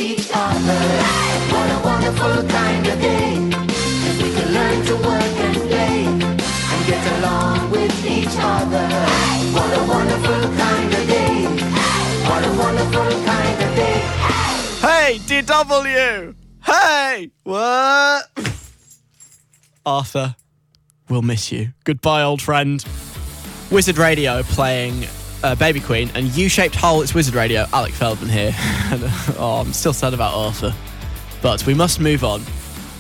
wonderful 2.12 2.50
kind 2.50 2.88
of 2.88 3.00
day. 3.00 3.36
If 3.38 4.22
we 4.22 4.32
can 4.34 4.54
learn 4.54 4.86
to 4.86 4.96
work 4.96 5.36
and 5.46 5.56
play 5.70 6.06
and 6.06 6.88
get 6.88 7.20
along 7.20 7.72
with 7.72 8.06
each 8.06 8.36
other. 8.38 8.88
What 9.54 9.78
a 9.78 9.84
wonderful 9.88 10.58
kind 10.58 10.94
of 10.94 11.08
day. 11.08 11.46
What 12.28 12.46
a 12.46 12.52
wonderful 12.58 13.26
kind 13.26 13.62
of 13.64 13.76
day. 13.76 14.00
Hey, 14.82 15.20
DW! 15.20 16.36
Hey! 16.66 17.32
What? 17.44 18.30
Arthur, 19.86 20.36
we'll 21.10 21.22
miss 21.22 21.52
you. 21.52 21.74
Goodbye, 21.84 22.24
old 22.24 22.42
friend. 22.42 22.84
Wizard 23.72 23.98
Radio 23.98 24.44
playing 24.44 25.06
uh, 25.44 25.56
Baby 25.56 25.80
Queen 25.80 26.12
and 26.14 26.28
U 26.36 26.50
shaped 26.50 26.76
hole. 26.76 27.02
It's 27.02 27.14
Wizard 27.14 27.36
Radio. 27.36 27.66
Alec 27.74 27.94
Feldman 27.94 28.30
here. 28.30 28.54
And, 28.92 29.02
oh, 29.38 29.64
I'm 29.66 29.74
still 29.74 29.94
sad 29.94 30.14
about 30.14 30.34
Arthur. 30.34 30.74
But 31.42 31.66
we 31.66 31.74
must 31.74 32.00
move 32.00 32.24
on 32.24 32.44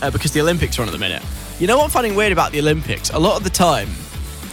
uh, 0.01 0.11
because 0.11 0.31
the 0.31 0.41
Olympics 0.41 0.77
are 0.79 0.81
on 0.81 0.87
at 0.87 0.91
the 0.91 0.97
minute. 0.97 1.23
You 1.59 1.67
know 1.67 1.77
what 1.77 1.85
I'm 1.85 1.89
finding 1.89 2.15
weird 2.15 2.31
about 2.31 2.51
the 2.51 2.59
Olympics? 2.59 3.11
A 3.11 3.19
lot 3.19 3.37
of 3.37 3.43
the 3.43 3.49
time 3.49 3.89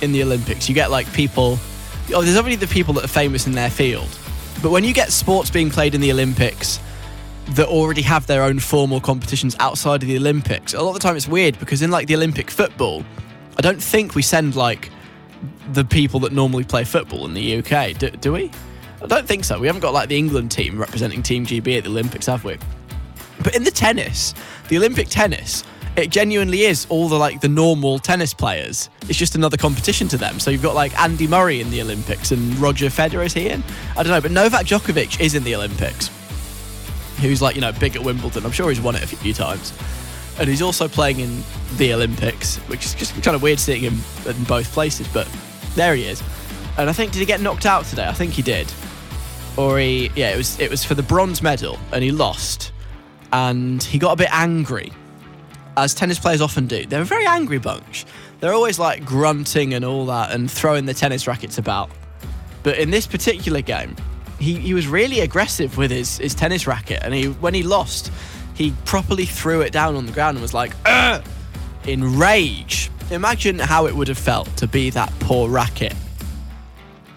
in 0.03 0.13
the 0.13 0.23
Olympics, 0.23 0.69
you 0.69 0.75
get 0.75 0.91
like 0.91 1.11
people. 1.13 1.59
Oh, 2.13 2.23
there's 2.23 2.37
already 2.37 2.57
the 2.57 2.67
people 2.67 2.95
that 2.95 3.05
are 3.05 3.09
famous 3.09 3.47
in 3.47 3.53
their 3.53 3.71
field. 3.71 4.09
But 4.63 4.71
when 4.71 4.85
you 4.85 4.93
get 4.93 5.13
sports 5.13 5.51
being 5.51 5.71
played 5.71 5.95
in 5.95 6.01
the 6.01 6.11
Olympics, 6.11 6.81
that 7.51 7.67
already 7.67 8.03
have 8.03 8.27
their 8.27 8.43
own 8.43 8.59
formal 8.59 9.01
competitions 9.01 9.57
outside 9.59 10.03
of 10.03 10.09
the 10.09 10.17
Olympics. 10.17 10.75
A 10.75 10.83
lot 10.83 10.91
of 10.91 10.95
the 10.95 11.01
time 11.01 11.17
it's 11.17 11.29
weird 11.29 11.59
because 11.59 11.81
in 11.81 11.91
like 11.91 12.07
the 12.07 12.15
Olympic 12.15 12.51
football, 12.51 13.05
I 13.57 13.63
don't 13.63 13.83
think 13.83 14.15
we 14.15 14.23
send 14.23 14.55
like 14.55 14.91
the 15.73 15.85
people 15.85 16.21
that 16.21 16.33
normally 16.33 16.65
play 16.65 16.85
football 16.85 17.25
in 17.25 17.35
the 17.35 17.59
UK. 17.59 17.97
Do, 17.97 18.11
do 18.11 18.33
we? 18.33 18.51
I 19.03 19.07
don't 19.07 19.27
think 19.27 19.45
so. 19.45 19.59
We 19.59 19.67
haven't 19.67 19.81
got 19.81 19.95
like 19.95 20.09
the 20.09 20.19
England 20.19 20.51
team 20.51 20.79
representing 20.79 21.23
Team 21.23 21.47
GB 21.47 21.79
at 21.79 21.85
the 21.85 21.91
Olympics, 21.91 22.27
have 22.27 22.45
we? 22.45 22.59
But 23.43 23.55
in 23.55 23.65
the 23.65 23.71
tennis, 23.71 24.35
the 24.69 24.77
Olympic 24.77 25.09
tennis, 25.09 25.65
it 25.97 26.11
genuinely 26.11 26.63
is 26.63 26.87
all 26.91 27.09
the 27.09 27.17
like 27.17 27.41
the 27.41 27.49
normal 27.49 27.99
tennis 27.99 28.33
players. 28.33 28.89
It's 29.09 29.19
just 29.19 29.35
another 29.35 29.57
competition 29.57 30.09
to 30.09 30.17
them. 30.17 30.39
So 30.39 30.51
you've 30.51 30.63
got 30.63 30.75
like 30.75 30.99
Andy 30.99 31.27
Murray 31.27 31.61
in 31.61 31.71
the 31.71 31.83
Olympics 31.83 32.31
and 32.31 32.57
Roger 32.59 32.87
Federer 32.87 33.27
is 33.27 33.33
he 33.33 33.49
in? 33.49 33.65
I 33.97 34.03
don't 34.03 34.13
know, 34.13 34.21
but 34.21 34.31
Novak 34.31 34.67
Djokovic 34.67 35.21
is 35.21 35.35
in 35.35 35.45
the 35.45 35.55
Olympics 35.55 36.11
who's 37.19 37.43
like, 37.43 37.57
you 37.57 37.61
know, 37.61 37.73
big 37.73 37.97
at 37.97 38.03
Wimbledon. 38.03 38.45
I'm 38.45 38.53
sure 38.53 38.69
he's 38.69 38.81
won 38.81 38.95
it 38.95 39.03
a 39.03 39.07
few 39.07 39.35
times. 39.35 39.77
And 40.39 40.49
he's 40.49 40.63
also 40.63 40.89
playing 40.89 41.21
in 41.21 41.43
the 41.77 41.93
Olympics, 41.93 42.57
which 42.69 42.85
is 42.85 42.95
just 42.95 43.13
kind 43.23 43.35
of 43.35 43.43
weird 43.43 43.59
seeing 43.59 43.83
him 43.83 43.99
in 44.25 44.45
both 44.45 44.73
places, 44.73 45.09
but 45.09 45.29
there 45.75 45.95
he 45.95 46.05
is. 46.05 46.23
And 46.77 46.89
I 46.89 46.93
think 46.93 47.13
did 47.13 47.19
he 47.19 47.27
get 47.27 47.41
knocked 47.41 47.67
out 47.67 47.85
today? 47.87 48.07
I 48.07 48.13
think 48.13 48.33
he 48.33 48.43
did. 48.43 48.73
Or 49.57 49.79
he 49.81 50.13
yeah, 50.15 50.31
it 50.31 50.37
was 50.37 50.59
it 50.61 50.71
was 50.71 50.85
for 50.85 50.95
the 50.95 51.03
bronze 51.03 51.43
medal 51.43 51.77
and 51.93 52.05
he 52.05 52.13
lost. 52.13 52.73
And 53.33 53.83
he 53.83 53.99
got 53.99 54.13
a 54.13 54.17
bit 54.17 54.31
angry. 54.33 54.93
As 55.77 55.95
tennis 55.95 56.19
players 56.19 56.41
often 56.41 56.67
do. 56.67 56.87
They're 56.87 57.03
a 57.03 57.05
very 57.05 57.27
angry 57.27 57.59
bunch. 57.59 58.05
They're 58.41 58.53
always 58.53 58.79
like 58.79 59.05
grunting 59.05 59.75
and 59.75 59.85
all 59.85 60.07
that 60.07 60.33
and 60.33 60.51
throwing 60.51 60.87
the 60.87 60.95
tennis 60.95 61.27
rackets 61.27 61.59
about. 61.59 61.91
But 62.63 62.79
in 62.79 62.91
this 62.91 63.07
particular 63.07 63.61
game, 63.61 63.97
he, 64.39 64.55
he 64.55 64.75
was 64.75 64.87
really 64.87 65.21
aggressive 65.21 65.77
with 65.77 65.91
his, 65.91 66.19
his 66.19 66.35
tennis 66.35 66.67
racket, 66.67 67.01
and 67.03 67.13
he 67.13 67.27
when 67.27 67.55
he 67.55 67.63
lost, 67.63 68.13
he 68.55 68.73
properly 68.85 69.25
threw 69.25 69.61
it 69.61 69.73
down 69.73 69.97
on 69.97 70.07
the 70.07 70.13
ground 70.13 70.37
and 70.37 70.43
was 70.43 70.55
like, 70.55 70.73
Ugh! 70.87 71.25
in 71.87 72.19
rage. 72.19 72.91
Imagine 73.11 73.59
how 73.59 73.87
it 73.87 73.95
would 73.97 74.09
have 74.09 74.19
felt 74.19 74.55
to 74.59 74.67
be 74.67 74.91
that 74.91 75.13
poor 75.21 75.49
racket. 75.49 75.95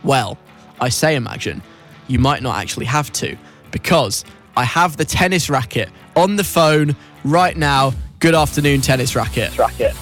Well, 0.03 0.38
I 0.80 0.89
say 0.89 1.16
imagine. 1.16 1.62
You 2.07 2.20
might 2.20 2.41
not 2.41 2.57
actually 2.57 2.86
have 2.86 3.12
to, 3.14 3.38
because 3.72 4.24
I 4.55 4.64
have 4.64 4.97
the 4.97 5.05
tennis 5.05 5.49
racket 5.49 5.89
on 6.16 6.36
the 6.36 6.43
phone 6.43 6.95
right 7.24 7.55
now. 7.55 7.93
Good 8.20 8.36
afternoon, 8.36 8.82
tennis 8.82 9.16
racket. 9.16 9.57
Racket. 9.57 9.95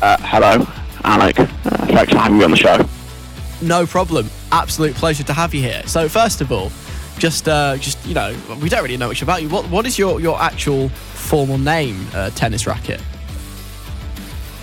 Uh, 0.00 0.16
hello, 0.20 0.66
Alec. 1.04 1.38
Uh, 1.38 1.46
thanks 1.46 2.12
for 2.12 2.18
having 2.18 2.38
me 2.38 2.44
on 2.44 2.50
the 2.50 2.56
show. 2.56 2.78
No 3.60 3.86
problem. 3.86 4.30
Absolute 4.50 4.94
pleasure 4.96 5.22
to 5.24 5.32
have 5.32 5.54
you 5.54 5.62
here. 5.62 5.82
So, 5.86 6.08
first 6.08 6.40
of 6.40 6.50
all, 6.50 6.70
Just, 7.18 7.46
uh, 7.46 7.76
just 7.76 8.04
you 8.04 8.14
know, 8.14 8.34
we 8.60 8.68
don't 8.68 8.82
really 8.82 8.96
know 8.96 9.06
much 9.06 9.22
about 9.22 9.42
you. 9.42 9.48
What, 9.48 9.68
what 9.70 9.86
is 9.86 9.96
your, 9.98 10.18
your 10.20 10.40
actual 10.40 10.88
formal 10.88 11.58
name, 11.58 12.04
uh, 12.14 12.30
tennis 12.30 12.66
racket? 12.66 13.00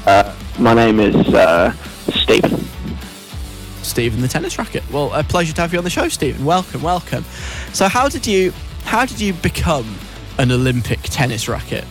Uh, 0.06 0.36
my 0.58 0.74
name 0.74 1.00
is 1.00 1.16
uh, 1.34 1.72
Steve. 2.12 2.44
Stephen 3.82 4.20
the 4.20 4.28
tennis 4.28 4.58
racket. 4.58 4.84
Well, 4.92 5.14
a 5.14 5.24
pleasure 5.24 5.54
to 5.54 5.62
have 5.62 5.72
you 5.72 5.78
on 5.78 5.86
the 5.86 5.90
show, 5.90 6.10
Stephen. 6.10 6.44
Welcome, 6.44 6.82
welcome. 6.82 7.24
So, 7.72 7.88
how 7.88 8.10
did 8.10 8.28
you, 8.28 8.52
how 8.84 9.06
did 9.06 9.22
you 9.22 9.34
become 9.34 9.86
an 10.40 10.52
Olympic 10.52 11.02
tennis 11.04 11.48
racket? 11.48 11.86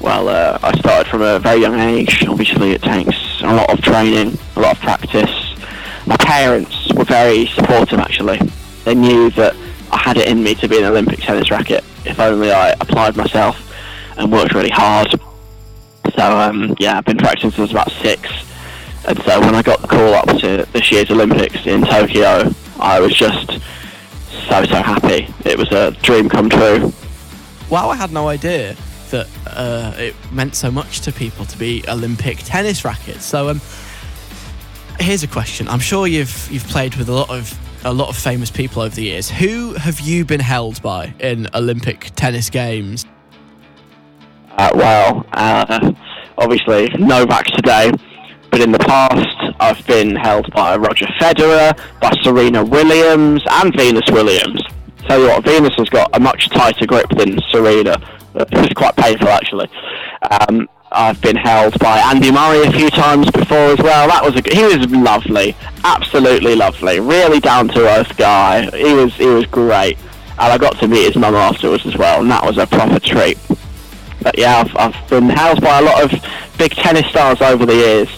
Well, 0.00 0.28
uh, 0.28 0.58
I 0.62 0.78
started 0.78 1.10
from 1.10 1.22
a 1.22 1.38
very 1.38 1.60
young 1.60 1.78
age. 1.80 2.24
Obviously, 2.26 2.72
it 2.72 2.82
takes 2.82 3.16
a 3.42 3.54
lot 3.54 3.70
of 3.70 3.80
training, 3.80 4.38
a 4.56 4.60
lot 4.60 4.76
of 4.76 4.82
practice. 4.82 5.56
My 6.06 6.16
parents 6.18 6.92
were 6.92 7.04
very 7.04 7.46
supportive, 7.46 7.98
actually. 7.98 8.38
They 8.84 8.94
knew 8.94 9.30
that 9.30 9.56
I 9.90 9.96
had 9.96 10.18
it 10.18 10.28
in 10.28 10.42
me 10.42 10.54
to 10.56 10.68
be 10.68 10.78
an 10.78 10.84
Olympic 10.84 11.20
tennis 11.20 11.50
racket 11.50 11.82
if 12.04 12.18
only 12.20 12.52
I 12.52 12.70
applied 12.72 13.16
myself 13.16 13.56
and 14.18 14.30
worked 14.30 14.54
really 14.54 14.70
hard. 14.70 15.14
So, 16.14 16.38
um, 16.38 16.76
yeah, 16.78 16.98
I've 16.98 17.04
been 17.04 17.16
practicing 17.16 17.52
since 17.52 17.70
about 17.70 17.90
six. 17.92 18.28
And 19.06 19.20
so 19.22 19.40
when 19.40 19.54
I 19.54 19.62
got 19.62 19.80
the 19.80 19.88
call 19.88 20.14
up 20.14 20.26
to 20.38 20.66
this 20.72 20.92
year's 20.92 21.10
Olympics 21.10 21.66
in 21.66 21.82
Tokyo, 21.82 22.52
I 22.78 23.00
was 23.00 23.14
just 23.14 23.60
so, 24.48 24.64
so 24.64 24.82
happy. 24.82 25.32
It 25.44 25.58
was 25.58 25.70
a 25.72 25.92
dream 26.02 26.28
come 26.28 26.48
true. 26.48 26.92
Wow, 27.70 27.88
I 27.88 27.96
had 27.96 28.12
no 28.12 28.28
idea 28.28 28.76
that 29.10 29.28
uh, 29.46 29.94
it 29.96 30.14
meant 30.32 30.54
so 30.54 30.70
much 30.70 31.00
to 31.02 31.12
people 31.12 31.44
to 31.46 31.58
be 31.58 31.84
Olympic 31.88 32.38
tennis 32.38 32.84
rackets. 32.84 33.24
So, 33.24 33.48
um, 33.48 33.60
here's 35.00 35.22
a 35.22 35.28
question. 35.28 35.68
I'm 35.68 35.80
sure 35.80 36.06
you've 36.06 36.48
you've 36.50 36.66
played 36.68 36.94
with 36.96 37.08
a 37.08 37.12
lot 37.12 37.30
of 37.30 37.58
a 37.84 37.92
lot 37.92 38.08
of 38.08 38.16
famous 38.16 38.50
people 38.50 38.82
over 38.82 38.94
the 38.94 39.04
years. 39.04 39.30
Who 39.30 39.74
have 39.74 40.00
you 40.00 40.24
been 40.24 40.40
held 40.40 40.80
by 40.82 41.14
in 41.20 41.48
Olympic 41.54 42.10
tennis 42.14 42.50
games? 42.50 43.06
Uh, 44.56 44.70
well, 44.74 45.26
uh, 45.32 45.92
obviously 46.38 46.88
Novak 46.98 47.46
today, 47.46 47.90
but 48.52 48.60
in 48.60 48.70
the 48.70 48.78
past 48.78 49.54
I've 49.58 49.84
been 49.86 50.14
held 50.14 50.52
by 50.52 50.76
Roger 50.76 51.06
Federer, 51.18 51.76
by 52.00 52.12
Serena 52.22 52.62
Williams, 52.62 53.42
and 53.50 53.74
Venus 53.74 54.08
Williams. 54.10 54.62
Tell 55.08 55.20
you 55.20 55.28
what, 55.28 55.42
Venus 55.42 55.74
has 55.76 55.88
got 55.88 56.14
a 56.14 56.20
much 56.20 56.50
tighter 56.50 56.86
grip 56.86 57.08
than 57.16 57.40
Serena. 57.50 57.96
It's 58.34 58.74
quite 58.74 58.94
painful 58.96 59.28
actually. 59.28 59.68
Um, 60.30 60.68
I've 60.92 61.20
been 61.22 61.36
held 61.36 61.78
by 61.78 61.98
Andy 62.00 62.30
Murray 62.30 62.66
a 62.66 62.70
few 62.72 62.90
times 62.90 63.30
before 63.30 63.56
as 63.56 63.78
well. 63.78 64.08
That 64.08 64.22
was 64.22 64.36
a 64.36 64.42
he 64.54 64.62
was 64.62 64.86
lovely, 64.90 65.56
absolutely 65.84 66.54
lovely, 66.54 67.00
really 67.00 67.40
down 67.40 67.68
to 67.68 67.88
earth 67.88 68.14
guy. 68.18 68.70
He 68.76 68.92
was 68.92 69.14
he 69.14 69.26
was 69.26 69.46
great, 69.46 69.96
and 70.38 70.52
I 70.52 70.58
got 70.58 70.78
to 70.80 70.88
meet 70.88 71.06
his 71.06 71.16
mum 71.16 71.34
afterwards 71.34 71.86
as 71.86 71.96
well, 71.96 72.20
and 72.20 72.30
that 72.30 72.44
was 72.44 72.58
a 72.58 72.66
proper 72.66 73.00
treat. 73.00 73.38
But 74.22 74.38
yeah, 74.38 74.58
I've, 74.58 74.76
I've 74.76 75.08
been 75.08 75.30
held 75.30 75.62
by 75.62 75.78
a 75.78 75.82
lot 75.82 76.02
of 76.04 76.58
big 76.58 76.72
tennis 76.72 77.06
stars 77.06 77.40
over 77.40 77.64
the 77.64 77.74
years. 77.74 78.08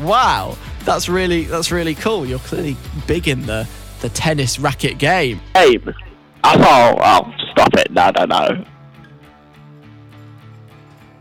Wow, 0.00 0.56
that's 0.84 1.08
really 1.08 1.44
that's 1.44 1.70
really 1.70 1.94
cool. 1.94 2.24
You're 2.24 2.38
clearly 2.40 2.76
big 3.06 3.28
in 3.28 3.46
the 3.46 3.68
the 4.00 4.08
tennis 4.10 4.58
racket 4.58 4.98
game. 4.98 5.40
Game. 5.54 5.94
I 6.44 6.56
thought, 6.56 6.98
oh, 7.02 7.32
stop 7.50 7.74
it. 7.74 7.90
No, 7.90 8.10
no, 8.16 8.24
no. 8.24 8.64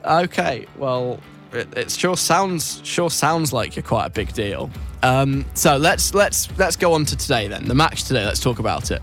Okay, 0.06 0.68
well, 0.78 1.20
it, 1.52 1.76
it 1.76 1.92
sure 1.92 2.16
sounds 2.16 2.82
sure 2.84 3.10
sounds 3.10 3.52
like 3.52 3.76
you're 3.76 3.84
quite 3.84 4.06
a 4.06 4.10
big 4.10 4.32
deal. 4.34 4.70
Um, 5.04 5.46
so 5.54 5.78
let's 5.78 6.14
let's 6.14 6.56
let's 6.58 6.76
go 6.76 6.94
on 6.94 7.06
to 7.06 7.16
today 7.18 7.48
then. 7.48 7.66
The 7.66 7.76
match 7.76 8.04
today. 8.04 8.26
Let's 8.26 8.40
talk 8.40 8.60
about 8.60 8.92
it. 8.92 9.02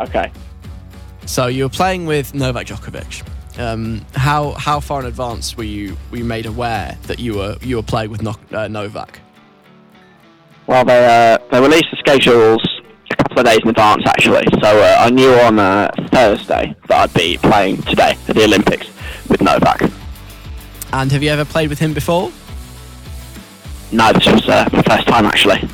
Okay. 0.00 0.32
So 1.26 1.46
you 1.46 1.64
were 1.64 1.70
playing 1.70 2.06
with 2.06 2.34
Novak 2.34 2.66
Djokovic. 2.66 3.26
Um, 3.58 4.04
how 4.14 4.52
how 4.52 4.80
far 4.80 5.00
in 5.00 5.06
advance 5.06 5.56
were 5.56 5.64
you 5.64 5.96
were 6.10 6.18
you 6.18 6.24
made 6.24 6.46
aware 6.46 6.98
that 7.04 7.18
you 7.18 7.34
were 7.34 7.56
you 7.62 7.76
were 7.76 7.82
playing 7.82 8.10
with 8.10 8.22
no, 8.22 8.36
uh, 8.52 8.68
Novak? 8.68 9.20
Well, 10.66 10.84
they 10.84 11.06
uh, 11.06 11.38
they 11.50 11.60
released 11.60 11.86
the 11.90 11.96
schedules 11.96 12.62
a 13.10 13.16
couple 13.16 13.38
of 13.38 13.46
days 13.46 13.60
in 13.62 13.68
advance 13.68 14.02
actually, 14.06 14.46
so 14.60 14.78
uh, 14.78 14.96
I 14.98 15.10
knew 15.10 15.32
on 15.32 15.58
uh, 15.58 15.90
Thursday 16.12 16.74
that 16.88 16.98
I'd 16.98 17.14
be 17.14 17.38
playing 17.38 17.82
today 17.82 18.16
at 18.28 18.34
the 18.34 18.44
Olympics 18.44 18.88
with 19.28 19.40
Novak. 19.40 19.90
And 20.92 21.10
have 21.12 21.22
you 21.22 21.30
ever 21.30 21.44
played 21.44 21.70
with 21.70 21.78
him 21.78 21.94
before? 21.94 22.32
No, 23.92 24.12
this 24.12 24.26
was 24.26 24.48
uh, 24.48 24.68
my 24.72 24.82
first 24.82 25.06
time 25.06 25.24
actually. 25.24 25.66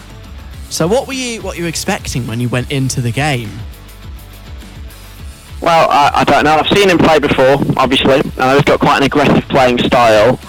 So 0.71 0.87
what 0.87 1.07
were 1.07 1.15
you 1.15 1.43
what 1.43 1.57
were 1.57 1.63
you 1.63 1.67
expecting 1.67 2.27
when 2.27 2.39
you 2.39 2.49
went 2.49 2.71
into 2.71 3.01
the 3.01 3.11
game? 3.11 3.51
Well, 5.63 5.89
I, 5.91 6.11
I 6.13 6.25
don't 6.25 6.43
know. 6.43 6.57
I've 6.57 6.77
seen 6.77 6.91
him 6.91 6.99
play 6.99 7.21
before, 7.21 7.57
obviously. 7.77 8.21
I 8.37 8.49
know 8.49 8.55
he's 8.57 8.65
got 8.65 8.81
quite 8.81 8.97
an 8.97 9.05
aggressive 9.05 9.49
playing 9.49 9.79
style, 9.79 10.41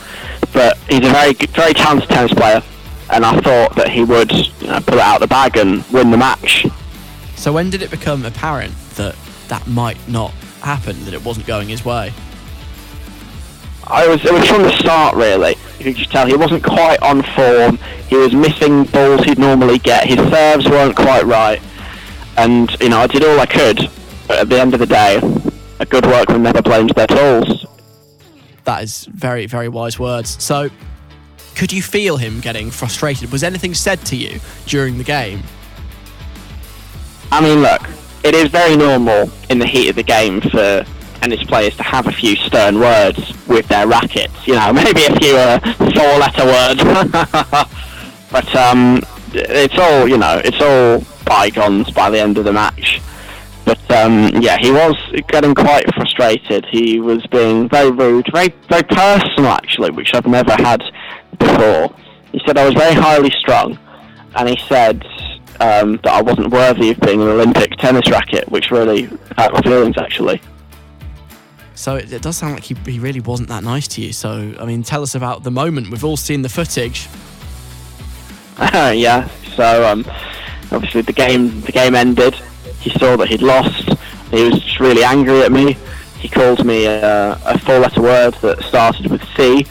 but 0.51 0.75
he's 0.89 1.07
a 1.07 1.11
very 1.11 1.33
very 1.33 1.73
talented 1.73 2.09
tennis 2.09 2.33
player, 2.33 2.63
and 3.11 3.23
I 3.23 3.39
thought 3.41 3.75
that 3.75 3.89
he 3.89 4.03
would 4.03 4.31
you 4.31 4.67
know, 4.67 4.79
pull 4.81 4.95
it 4.95 5.01
out 5.01 5.17
of 5.17 5.21
the 5.21 5.27
bag 5.27 5.55
and 5.57 5.85
win 5.91 6.09
the 6.09 6.17
match. 6.17 6.65
So 7.35 7.53
when 7.53 7.69
did 7.69 7.83
it 7.83 7.91
become 7.91 8.25
apparent 8.25 8.73
that 8.95 9.15
that 9.49 9.67
might 9.67 9.99
not 10.09 10.31
happen, 10.61 11.05
that 11.05 11.13
it 11.13 11.23
wasn't 11.23 11.45
going 11.45 11.69
his 11.69 11.85
way? 11.85 12.11
I 13.85 14.07
was 14.07 14.25
it 14.25 14.33
was 14.33 14.47
from 14.47 14.63
the 14.63 14.75
start 14.77 15.15
really. 15.15 15.57
You 15.77 15.85
could 15.85 15.95
just 15.95 16.11
tell 16.11 16.25
he 16.25 16.35
wasn't 16.35 16.63
quite 16.63 16.99
on 17.03 17.21
form. 17.21 17.77
He 18.07 18.15
was 18.15 18.33
missing 18.33 18.85
balls 18.85 19.23
he'd 19.25 19.37
normally 19.37 19.77
get. 19.77 20.07
His 20.07 20.17
serves 20.31 20.67
weren't 20.67 20.95
quite 20.95 21.25
right, 21.25 21.61
and 22.35 22.75
you 22.81 22.89
know 22.89 22.97
I 22.97 23.05
did 23.05 23.23
all 23.23 23.39
I 23.39 23.45
could. 23.45 23.91
But 24.27 24.39
at 24.39 24.49
the 24.49 24.59
end 24.59 24.73
of 24.73 24.79
the 24.79 24.85
day, 24.85 25.19
a 25.79 25.85
good 25.85 26.05
workman 26.05 26.43
never 26.43 26.61
blames 26.61 26.91
their 26.93 27.07
tools. 27.07 27.65
That 28.63 28.83
is 28.83 29.05
very 29.05 29.45
very 29.45 29.67
wise 29.67 29.99
words. 29.99 30.41
So 30.43 30.69
could 31.55 31.71
you 31.71 31.81
feel 31.81 32.17
him 32.17 32.39
getting 32.39 32.71
frustrated? 32.71 33.31
Was 33.31 33.43
anything 33.43 33.73
said 33.73 34.03
to 34.07 34.15
you 34.15 34.39
during 34.65 34.97
the 34.97 35.03
game? 35.03 35.43
I 37.31 37.41
mean, 37.41 37.61
look, 37.61 37.81
it 38.23 38.35
is 38.35 38.49
very 38.49 38.75
normal 38.75 39.29
in 39.49 39.59
the 39.59 39.65
heat 39.65 39.89
of 39.89 39.95
the 39.95 40.03
game 40.03 40.41
for 40.41 40.85
tennis 41.19 41.43
players 41.43 41.75
to 41.77 41.83
have 41.83 42.07
a 42.07 42.11
few 42.11 42.35
stern 42.35 42.79
words 42.79 43.33
with 43.47 43.67
their 43.67 43.87
rackets. 43.87 44.47
You 44.47 44.55
know, 44.55 44.73
maybe 44.83 45.05
a 45.05 45.15
few 45.15 45.35
uh, 45.35 45.59
four-letter 45.59 46.45
words. 46.45 46.83
but 48.31 48.55
um, 48.55 49.01
it's 49.33 49.77
all 49.77 50.07
you 50.07 50.17
know. 50.17 50.41
It's 50.43 50.61
all 50.61 51.03
bygones 51.25 51.91
by 51.91 52.09
the 52.09 52.19
end 52.19 52.37
of 52.37 52.45
the 52.45 52.53
match. 52.53 53.01
But 53.65 53.91
um, 53.91 54.29
yeah, 54.41 54.57
he 54.57 54.71
was 54.71 54.95
getting 55.29 55.55
quite 55.55 55.85
frustrated. 55.93 56.65
He 56.65 56.99
was 56.99 57.25
being 57.27 57.69
very 57.69 57.91
rude, 57.91 58.27
very 58.33 58.53
very 58.69 58.83
personal 58.83 59.51
actually, 59.51 59.91
which 59.91 60.13
I've 60.13 60.27
never 60.27 60.51
had 60.53 60.83
before. 61.39 61.95
He 62.31 62.41
said 62.45 62.57
I 62.57 62.65
was 62.65 62.73
very 62.73 62.93
highly 62.93 63.31
strung, 63.39 63.77
and 64.35 64.49
he 64.49 64.57
said 64.67 65.05
um, 65.59 65.97
that 66.03 66.13
I 66.13 66.21
wasn't 66.21 66.49
worthy 66.49 66.91
of 66.91 66.99
being 66.99 67.21
an 67.21 67.27
Olympic 67.27 67.71
tennis 67.77 68.09
racket, 68.09 68.49
which 68.49 68.71
really 68.71 69.03
hurt 69.37 69.53
my 69.53 69.61
feelings 69.61 69.97
actually. 69.97 70.41
So 71.75 71.95
it, 71.95 72.11
it 72.11 72.21
does 72.21 72.37
sound 72.37 72.53
like 72.53 72.63
he, 72.63 72.75
he 72.85 72.99
really 72.99 73.19
wasn't 73.19 73.49
that 73.49 73.63
nice 73.63 73.87
to 73.89 74.01
you. 74.01 74.13
So 74.13 74.53
I 74.59 74.65
mean, 74.65 74.83
tell 74.83 75.03
us 75.03 75.15
about 75.15 75.43
the 75.43 75.51
moment. 75.51 75.89
We've 75.89 76.03
all 76.03 76.17
seen 76.17 76.41
the 76.41 76.49
footage. 76.49 77.07
yeah. 78.59 79.29
So 79.55 79.85
um, 79.85 80.05
obviously 80.71 81.01
the 81.01 81.13
game 81.13 81.61
the 81.61 81.71
game 81.71 81.95
ended. 81.95 82.35
He 82.83 82.89
saw 82.99 83.15
that 83.17 83.29
he'd 83.29 83.41
lost. 83.41 83.87
He 84.31 84.43
was 84.43 84.59
just 84.59 84.79
really 84.79 85.03
angry 85.03 85.41
at 85.41 85.51
me. 85.51 85.77
He 86.19 86.27
called 86.29 86.65
me 86.65 86.85
a, 86.85 87.33
a 87.45 87.57
four-letter 87.59 88.01
word 88.01 88.33
that 88.35 88.61
started 88.63 89.09
with 89.11 89.21
C, 89.35 89.65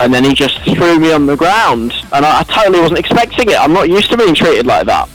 and 0.00 0.12
then 0.12 0.24
he 0.24 0.34
just 0.34 0.60
threw 0.62 0.98
me 0.98 1.12
on 1.12 1.26
the 1.26 1.36
ground. 1.36 1.92
And 2.12 2.24
I, 2.24 2.40
I 2.40 2.42
totally 2.44 2.80
wasn't 2.80 2.98
expecting 3.00 3.48
it. 3.50 3.58
I'm 3.60 3.72
not 3.72 3.88
used 3.88 4.10
to 4.10 4.16
being 4.16 4.34
treated 4.34 4.66
like 4.66 4.86
that. 4.86 5.08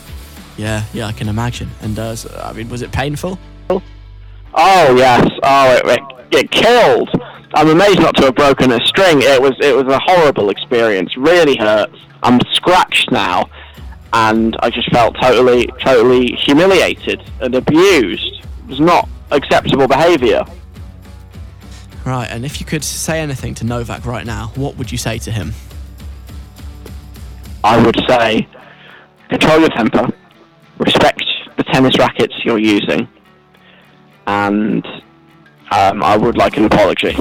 Yeah, 0.57 0.83
yeah, 0.93 1.07
I 1.07 1.11
can 1.13 1.27
imagine. 1.29 1.69
And 1.81 1.97
uh, 1.97 2.15
so- 2.15 2.41
I 2.43 2.53
mean, 2.53 2.69
was 2.69 2.81
it 2.81 2.91
painful? 2.91 3.39
Oh 4.55 4.95
yes. 4.95 5.27
Oh, 5.41 5.75
it, 5.75 5.99
it, 6.31 6.35
it 6.39 6.51
killed. 6.51 7.09
I'm 7.55 7.69
amazed 7.69 7.99
not 7.99 8.15
to 8.17 8.25
have 8.25 8.35
broken 8.35 8.71
a 8.71 8.79
string. 8.85 9.21
It 9.21 9.41
was 9.41 9.53
it 9.61 9.75
was 9.75 9.91
a 9.93 9.99
horrible 9.99 10.49
experience. 10.49 11.15
Really 11.17 11.55
hurts. 11.55 11.97
I'm 12.21 12.39
scratched 12.51 13.11
now, 13.11 13.49
and 14.13 14.55
I 14.61 14.69
just 14.69 14.89
felt 14.91 15.15
totally 15.19 15.67
totally 15.79 16.27
humiliated 16.33 17.21
and 17.41 17.55
abused. 17.55 18.45
It 18.59 18.67
was 18.67 18.79
not 18.79 19.09
acceptable 19.31 19.87
behaviour. 19.87 20.43
Right, 22.05 22.27
and 22.29 22.45
if 22.45 22.59
you 22.59 22.65
could 22.65 22.83
say 22.83 23.19
anything 23.19 23.55
to 23.55 23.65
Novak 23.65 24.05
right 24.05 24.25
now, 24.25 24.51
what 24.55 24.77
would 24.77 24.91
you 24.91 24.97
say 24.97 25.17
to 25.19 25.31
him? 25.31 25.53
I 27.63 27.83
would 27.83 27.97
say 28.07 28.47
control 29.29 29.61
your 29.61 29.69
temper, 29.69 30.07
respect 30.77 31.23
the 31.57 31.63
tennis 31.63 31.97
rackets 31.97 32.33
you're 32.43 32.59
using, 32.59 33.07
and 34.27 34.85
um, 35.71 36.03
I 36.03 36.17
would 36.17 36.37
like 36.37 36.57
an 36.57 36.65
apology. 36.65 37.15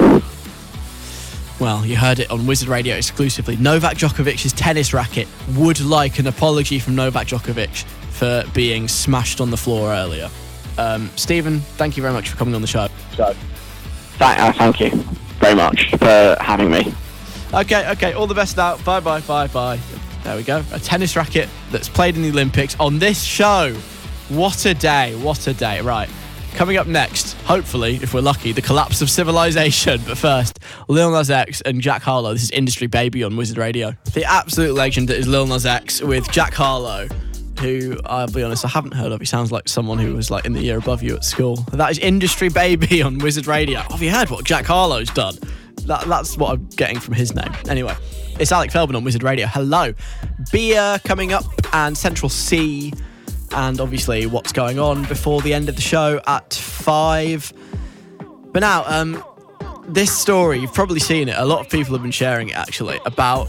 Well, 1.63 1.85
you 1.85 1.95
heard 1.95 2.19
it 2.19 2.29
on 2.29 2.45
Wizard 2.45 2.67
Radio 2.67 2.97
exclusively. 2.97 3.55
Novak 3.55 3.95
Djokovic's 3.95 4.51
tennis 4.51 4.93
racket 4.93 5.29
would 5.55 5.79
like 5.79 6.19
an 6.19 6.27
apology 6.27 6.77
from 6.77 6.93
Novak 6.93 7.27
Djokovic 7.27 7.85
for 8.09 8.43
being 8.53 8.89
smashed 8.89 9.39
on 9.39 9.49
the 9.49 9.55
floor 9.55 9.93
earlier. 9.93 10.29
Um, 10.77 11.09
Stephen, 11.15 11.61
thank 11.61 11.95
you 11.95 12.03
very 12.03 12.11
much 12.11 12.27
for 12.27 12.35
coming 12.35 12.53
on 12.53 12.59
the 12.59 12.67
show. 12.67 12.89
Thank, 13.15 14.39
uh, 14.39 14.51
thank 14.51 14.81
you 14.81 14.89
very 15.39 15.55
much 15.55 15.89
for 15.91 16.35
having 16.41 16.69
me. 16.69 16.93
Okay, 17.53 17.89
okay, 17.91 18.11
all 18.11 18.27
the 18.27 18.35
best 18.35 18.57
now. 18.57 18.75
Bye, 18.79 18.99
bye, 18.99 19.21
bye, 19.21 19.47
bye. 19.47 19.79
There 20.25 20.35
we 20.35 20.43
go. 20.43 20.65
A 20.73 20.79
tennis 20.79 21.15
racket 21.15 21.47
that's 21.71 21.87
played 21.87 22.17
in 22.17 22.23
the 22.23 22.29
Olympics 22.29 22.75
on 22.77 22.99
this 22.99 23.23
show. 23.23 23.73
What 24.27 24.65
a 24.65 24.73
day! 24.73 25.15
What 25.15 25.47
a 25.47 25.53
day! 25.53 25.79
Right. 25.79 26.09
Coming 26.53 26.77
up 26.77 26.85
next, 26.87 27.33
hopefully, 27.41 27.95
if 28.01 28.13
we're 28.13 28.21
lucky, 28.21 28.51
the 28.51 28.61
collapse 28.61 29.01
of 29.01 29.09
civilization. 29.09 29.99
But 30.05 30.17
first, 30.17 30.59
Lil 30.87 31.11
Nas 31.11 31.29
X 31.31 31.61
and 31.61 31.81
Jack 31.81 32.03
Harlow. 32.03 32.33
This 32.33 32.43
is 32.43 32.51
Industry 32.51 32.87
Baby 32.87 33.23
on 33.23 33.35
Wizard 33.35 33.57
Radio. 33.57 33.95
The 34.13 34.23
absolute 34.23 34.73
legend 34.73 35.09
that 35.09 35.17
is 35.17 35.27
Lil 35.27 35.47
Nas 35.47 35.65
X 35.65 36.01
with 36.01 36.29
Jack 36.31 36.53
Harlow, 36.53 37.07
who 37.59 37.99
I'll 38.05 38.27
be 38.27 38.43
honest, 38.43 38.63
I 38.65 38.69
haven't 38.69 38.93
heard 38.93 39.11
of. 39.11 39.19
He 39.19 39.25
sounds 39.25 39.51
like 39.51 39.67
someone 39.67 39.97
who 39.97 40.13
was 40.13 40.29
like 40.29 40.45
in 40.45 40.53
the 40.53 40.61
year 40.61 40.77
above 40.77 41.01
you 41.01 41.15
at 41.15 41.23
school. 41.23 41.55
That 41.73 41.89
is 41.89 41.97
Industry 41.97 42.49
Baby 42.49 43.01
on 43.03 43.17
Wizard 43.17 43.47
Radio. 43.47 43.79
Have 43.79 44.01
you 44.01 44.11
heard 44.11 44.29
what 44.29 44.45
Jack 44.45 44.65
Harlow's 44.65 45.09
done? 45.09 45.35
That, 45.85 46.05
that's 46.05 46.37
what 46.37 46.51
I'm 46.53 46.67
getting 46.67 46.99
from 46.99 47.15
his 47.15 47.35
name. 47.35 47.51
Anyway, 47.67 47.95
it's 48.39 48.51
Alec 48.51 48.71
Feldman 48.71 48.95
on 48.95 49.03
Wizard 49.03 49.23
Radio. 49.23 49.47
Hello. 49.47 49.93
Bia 50.51 51.01
coming 51.03 51.33
up 51.33 51.45
and 51.73 51.97
Central 51.97 52.29
Cee 52.29 52.93
and 53.53 53.79
obviously 53.79 54.25
what's 54.25 54.51
going 54.51 54.79
on 54.79 55.03
before 55.05 55.41
the 55.41 55.53
end 55.53 55.69
of 55.69 55.75
the 55.75 55.81
show 55.81 56.21
at 56.27 56.53
five. 56.53 57.53
But 58.51 58.59
now, 58.59 58.83
um, 58.85 59.23
this 59.87 60.15
story, 60.15 60.59
you've 60.59 60.73
probably 60.73 60.99
seen 60.99 61.29
it, 61.29 61.35
a 61.37 61.45
lot 61.45 61.61
of 61.61 61.69
people 61.71 61.93
have 61.93 62.01
been 62.01 62.11
sharing 62.11 62.49
it 62.49 62.55
actually, 62.55 62.99
about 63.05 63.47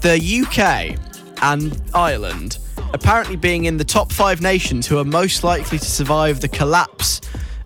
the 0.00 0.16
UK 0.18 0.98
and 1.42 1.80
Ireland 1.94 2.58
apparently 2.92 3.36
being 3.36 3.64
in 3.64 3.76
the 3.76 3.84
top 3.84 4.12
five 4.12 4.40
nations 4.40 4.86
who 4.86 4.98
are 4.98 5.04
most 5.04 5.44
likely 5.44 5.78
to 5.78 5.84
survive 5.84 6.40
the 6.40 6.48
collapse 6.48 7.20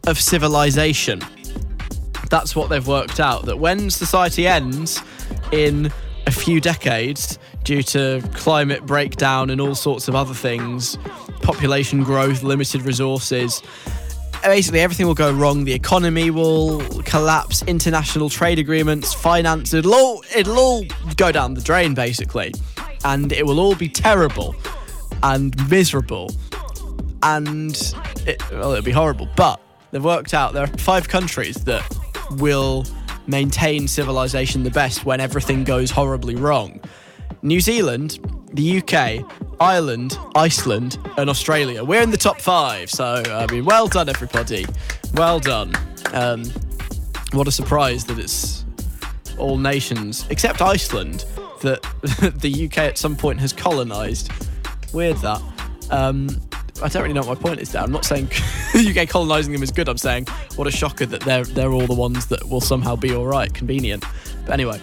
of 0.07 0.20
civilization. 0.20 1.20
That's 2.30 2.55
what 2.55 2.68
they've 2.68 2.86
worked 2.86 3.20
out. 3.20 3.46
That 3.46 3.59
when 3.59 3.90
society 3.90 4.46
ends 4.46 5.00
in 5.52 5.92
a 6.26 6.30
few 6.30 6.61
decades, 6.61 7.38
due 7.64 7.82
to 7.82 8.22
climate 8.34 8.84
breakdown 8.84 9.50
and 9.50 9.61
all 9.61 9.74
sorts 9.74 10.09
of 10.09 10.14
other 10.14 10.34
things, 10.34 10.98
population 11.45 12.03
growth, 12.03 12.42
limited 12.42 12.82
resources. 12.82 13.62
Basically, 14.42 14.80
everything 14.80 15.07
will 15.07 15.14
go 15.14 15.32
wrong. 15.32 15.64
The 15.64 15.72
economy 15.72 16.30
will 16.30 16.80
collapse. 17.05 17.62
International 17.62 18.28
trade 18.28 18.59
agreements, 18.59 19.14
finance, 19.14 19.72
it'll 19.72 19.95
all 19.95 20.24
it'll 20.34 20.59
all 20.59 20.84
go 21.16 21.30
down 21.30 21.55
the 21.55 21.61
drain, 21.61 21.95
basically, 21.95 22.53
and 23.05 23.32
it 23.32 23.47
will 23.47 23.61
all 23.61 23.74
be 23.74 23.88
terrible 23.88 24.55
and 25.22 25.55
miserable, 25.70 26.30
and 27.22 27.95
it, 28.26 28.42
well, 28.51 28.72
it'll 28.72 28.82
be 28.82 28.90
horrible. 28.90 29.28
But 29.36 29.61
they've 29.90 30.05
worked 30.05 30.34
out 30.34 30.53
there 30.53 30.64
are 30.64 30.78
five 30.78 31.09
countries 31.09 31.57
that 31.64 31.82
will 32.32 32.84
maintain 33.26 33.88
civilization 33.88 34.62
the 34.62 34.70
best 34.70 35.07
when 35.07 35.20
everything 35.20 35.64
goes 35.64 35.90
horribly 35.90 36.34
wrong. 36.34 36.80
New 37.42 37.61
Zealand, 37.61 38.18
the 38.53 38.78
UK, 38.78 39.53
Ireland, 39.65 40.19
Iceland, 40.35 40.99
and 41.17 41.31
Australia. 41.31 41.83
We're 41.83 42.03
in 42.03 42.11
the 42.11 42.19
top 42.19 42.39
five, 42.39 42.91
so 42.91 43.23
I 43.27 43.51
mean, 43.51 43.65
well 43.65 43.89
done, 43.89 44.11
everybody. 44.11 44.67
Well 45.15 45.41
done. 45.41 45.73
Um, 46.12 46.45
what 47.33 47.49
a 47.49 47.51
surprise 47.51 48.05
that 48.05 48.19
it's 48.19 48.67
all 49.39 49.57
nations 49.57 50.27
except 50.29 50.61
Iceland 50.61 51.25
that 51.62 51.81
the 52.43 52.67
UK 52.67 52.77
at 52.77 52.99
some 52.99 53.17
point 53.17 53.41
has 53.41 53.55
colonised. 53.55 54.31
Weird 54.93 55.17
that. 55.19 55.41
Um, 55.91 56.29
I 56.83 56.89
don't 56.89 57.01
really 57.01 57.15
know 57.15 57.23
what 57.23 57.41
my 57.41 57.49
point 57.49 57.59
is 57.59 57.73
there. 57.73 57.83
I'm 57.83 57.91
not 57.91 58.05
saying 58.05 58.27
the 58.75 58.95
UK 58.95 59.09
colonising 59.09 59.51
them 59.55 59.62
is 59.62 59.71
good. 59.71 59.89
I'm 59.89 59.97
saying 59.97 60.27
what 60.57 60.67
a 60.67 60.71
shocker 60.71 61.07
that 61.07 61.23
they're 61.23 61.45
they're 61.45 61.73
all 61.73 61.87
the 61.87 61.95
ones 61.95 62.27
that 62.27 62.47
will 62.51 62.61
somehow 62.61 62.97
be 62.97 63.15
all 63.15 63.27
right, 63.27 63.53
convenient. 63.55 64.05
But 64.45 64.53
anyway, 64.53 64.79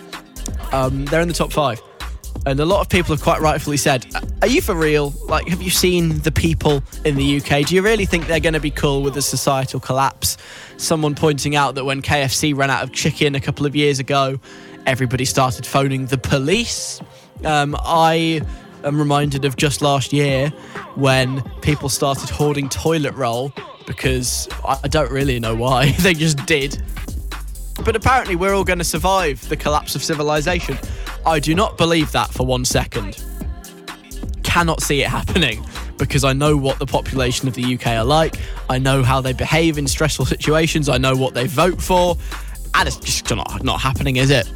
um, 0.72 1.06
they're 1.06 1.22
in 1.22 1.28
the 1.28 1.36
top 1.36 1.54
five. 1.54 1.80
And 2.46 2.60
a 2.60 2.66
lot 2.66 2.82
of 2.82 2.90
people 2.90 3.14
have 3.16 3.22
quite 3.22 3.40
rightfully 3.40 3.78
said, 3.78 4.06
Are 4.42 4.48
you 4.48 4.62
for 4.62 4.74
real? 4.74 5.14
Like, 5.26 5.48
have 5.48 5.62
you 5.62 5.70
seen 5.70 6.20
the 6.20 6.32
people 6.32 6.84
in 7.06 7.16
the 7.16 7.38
UK? 7.38 7.68
Do 7.68 7.76
you 7.76 7.84
really 7.84 8.06
think 8.06 8.28
they're 8.28 8.40
going 8.40 8.54
to 8.54 8.60
be 8.60 8.72
cool 8.72 9.04
with 9.04 9.14
the 9.14 9.22
societal 9.22 9.80
collapse? 9.80 10.38
Someone 10.78 11.14
pointing 11.14 11.56
out 11.56 11.76
that 11.76 11.86
when 11.86 12.02
KFC 12.02 12.56
ran 12.56 12.72
out 12.72 12.84
of 12.84 12.92
chicken 12.92 13.36
a 13.36 13.40
couple 13.40 13.66
of 13.66 13.76
years 13.76 14.00
ago, 14.00 14.40
everybody 14.88 15.26
started 15.26 15.66
phoning 15.66 16.08
the 16.08 16.18
police. 16.18 17.00
Um, 17.46 17.76
I 17.80 18.42
am 18.84 18.98
reminded 18.98 19.46
of 19.46 19.56
just 19.56 19.84
last 19.84 20.12
year 20.12 20.50
when 20.96 21.44
people 21.62 21.90
started 21.90 22.30
hoarding 22.30 22.70
toilet 22.70 23.14
roll 23.14 23.54
because 23.86 24.50
I 24.68 24.88
don't 24.88 25.12
really 25.12 25.40
know 25.40 25.56
why. 25.56 25.92
they 26.00 26.16
just 26.16 26.44
did. 26.48 26.82
But 27.86 27.96
apparently, 27.96 28.36
we're 28.36 28.54
all 28.54 28.64
going 28.64 28.80
to 28.80 28.86
survive 28.86 29.48
the 29.50 29.58
collapse 29.58 29.96
of 29.96 30.04
civilization. 30.04 30.78
I 31.26 31.40
do 31.40 31.54
not 31.54 31.78
believe 31.78 32.12
that 32.14 32.32
for 32.32 32.46
one 32.46 32.66
second. 32.66 33.24
Cannot 34.44 34.82
see 34.82 35.02
it 35.02 35.08
happening 35.08 35.64
because 35.98 36.24
I 36.24 36.34
know 36.34 36.58
what 36.58 36.80
the 36.80 36.86
population 36.86 37.48
of 37.48 37.54
the 37.54 37.76
UK 37.76 37.88
are 37.88 38.04
like. 38.04 38.38
I 38.70 38.80
know 38.80 39.04
how 39.04 39.22
they 39.22 39.34
behave 39.34 39.78
in 39.78 39.88
stressful 39.88 40.26
situations. 40.26 40.90
I 40.90 40.98
know 40.98 41.16
what 41.16 41.34
they 41.34 41.46
vote 41.46 41.82
for. 41.82 42.18
And 42.74 42.88
it's 42.88 42.98
just 42.98 43.30
not, 43.30 43.64
not 43.64 43.80
happening, 43.80 44.16
is 44.16 44.32
it? 44.32 44.52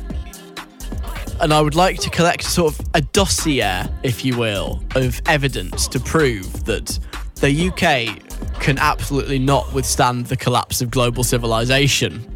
And 1.41 1.53
I 1.53 1.61
would 1.61 1.75
like 1.75 1.99
to 1.99 2.09
collect 2.09 2.43
sort 2.43 2.73
of 2.73 2.87
a 2.93 3.01
dossier, 3.01 3.83
if 4.03 4.25
you 4.25 4.37
will, 4.37 4.81
of 4.95 5.21
evidence 5.27 5.87
to 5.89 5.99
prove 5.99 6.65
that 6.65 6.97
the 7.35 7.69
UK 7.69 8.59
can 8.61 8.79
absolutely 8.79 9.37
not 9.37 9.71
withstand 9.73 10.27
the 10.27 10.37
collapse 10.37 10.81
of 10.81 10.89
global 10.89 11.23
civilization. 11.23 12.31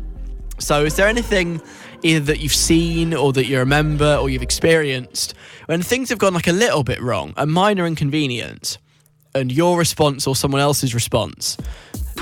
So, 0.59 0.83
is 0.83 0.95
there 0.95 1.07
anything 1.07 1.61
either 2.03 2.25
that 2.25 2.39
you've 2.39 2.53
seen 2.53 3.13
or 3.13 3.33
that 3.33 3.45
you 3.45 3.59
remember 3.59 4.15
or 4.15 4.29
you've 4.29 4.41
experienced 4.41 5.33
when 5.65 5.81
things 5.81 6.09
have 6.09 6.19
gone 6.19 6.33
like 6.33 6.47
a 6.47 6.53
little 6.53 6.83
bit 6.83 7.01
wrong, 7.01 7.33
a 7.37 7.45
minor 7.45 7.85
inconvenience, 7.85 8.77
and 9.35 9.51
your 9.51 9.77
response 9.77 10.25
or 10.25 10.35
someone 10.35 10.61
else's 10.61 10.93
response 10.93 11.57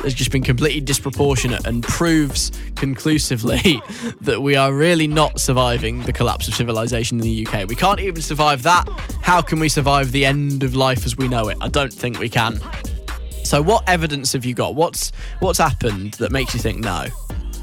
has 0.03 0.13
just 0.13 0.31
been 0.31 0.43
completely 0.43 0.81
disproportionate 0.81 1.65
and 1.65 1.83
proves 1.83 2.51
conclusively 2.75 3.81
that 4.21 4.41
we 4.41 4.55
are 4.55 4.73
really 4.73 5.07
not 5.07 5.39
surviving 5.39 6.03
the 6.03 6.13
collapse 6.13 6.47
of 6.47 6.53
civilization 6.53 7.17
in 7.19 7.23
the 7.23 7.47
UK. 7.47 7.67
We 7.67 7.75
can't 7.75 7.99
even 7.99 8.21
survive 8.21 8.63
that. 8.63 8.87
How 9.21 9.41
can 9.41 9.59
we 9.59 9.69
survive 9.69 10.11
the 10.11 10.25
end 10.25 10.63
of 10.63 10.75
life 10.75 11.05
as 11.05 11.17
we 11.17 11.27
know 11.27 11.47
it? 11.49 11.57
I 11.61 11.67
don't 11.67 11.91
think 11.91 12.19
we 12.19 12.29
can. 12.29 12.59
So 13.43 13.61
what 13.61 13.87
evidence 13.87 14.33
have 14.33 14.43
you 14.45 14.53
got? 14.53 14.75
What's 14.75 15.11
what's 15.39 15.57
happened 15.57 16.15
that 16.15 16.31
makes 16.31 16.53
you 16.53 16.59
think 16.59 16.79
no? 16.79 17.05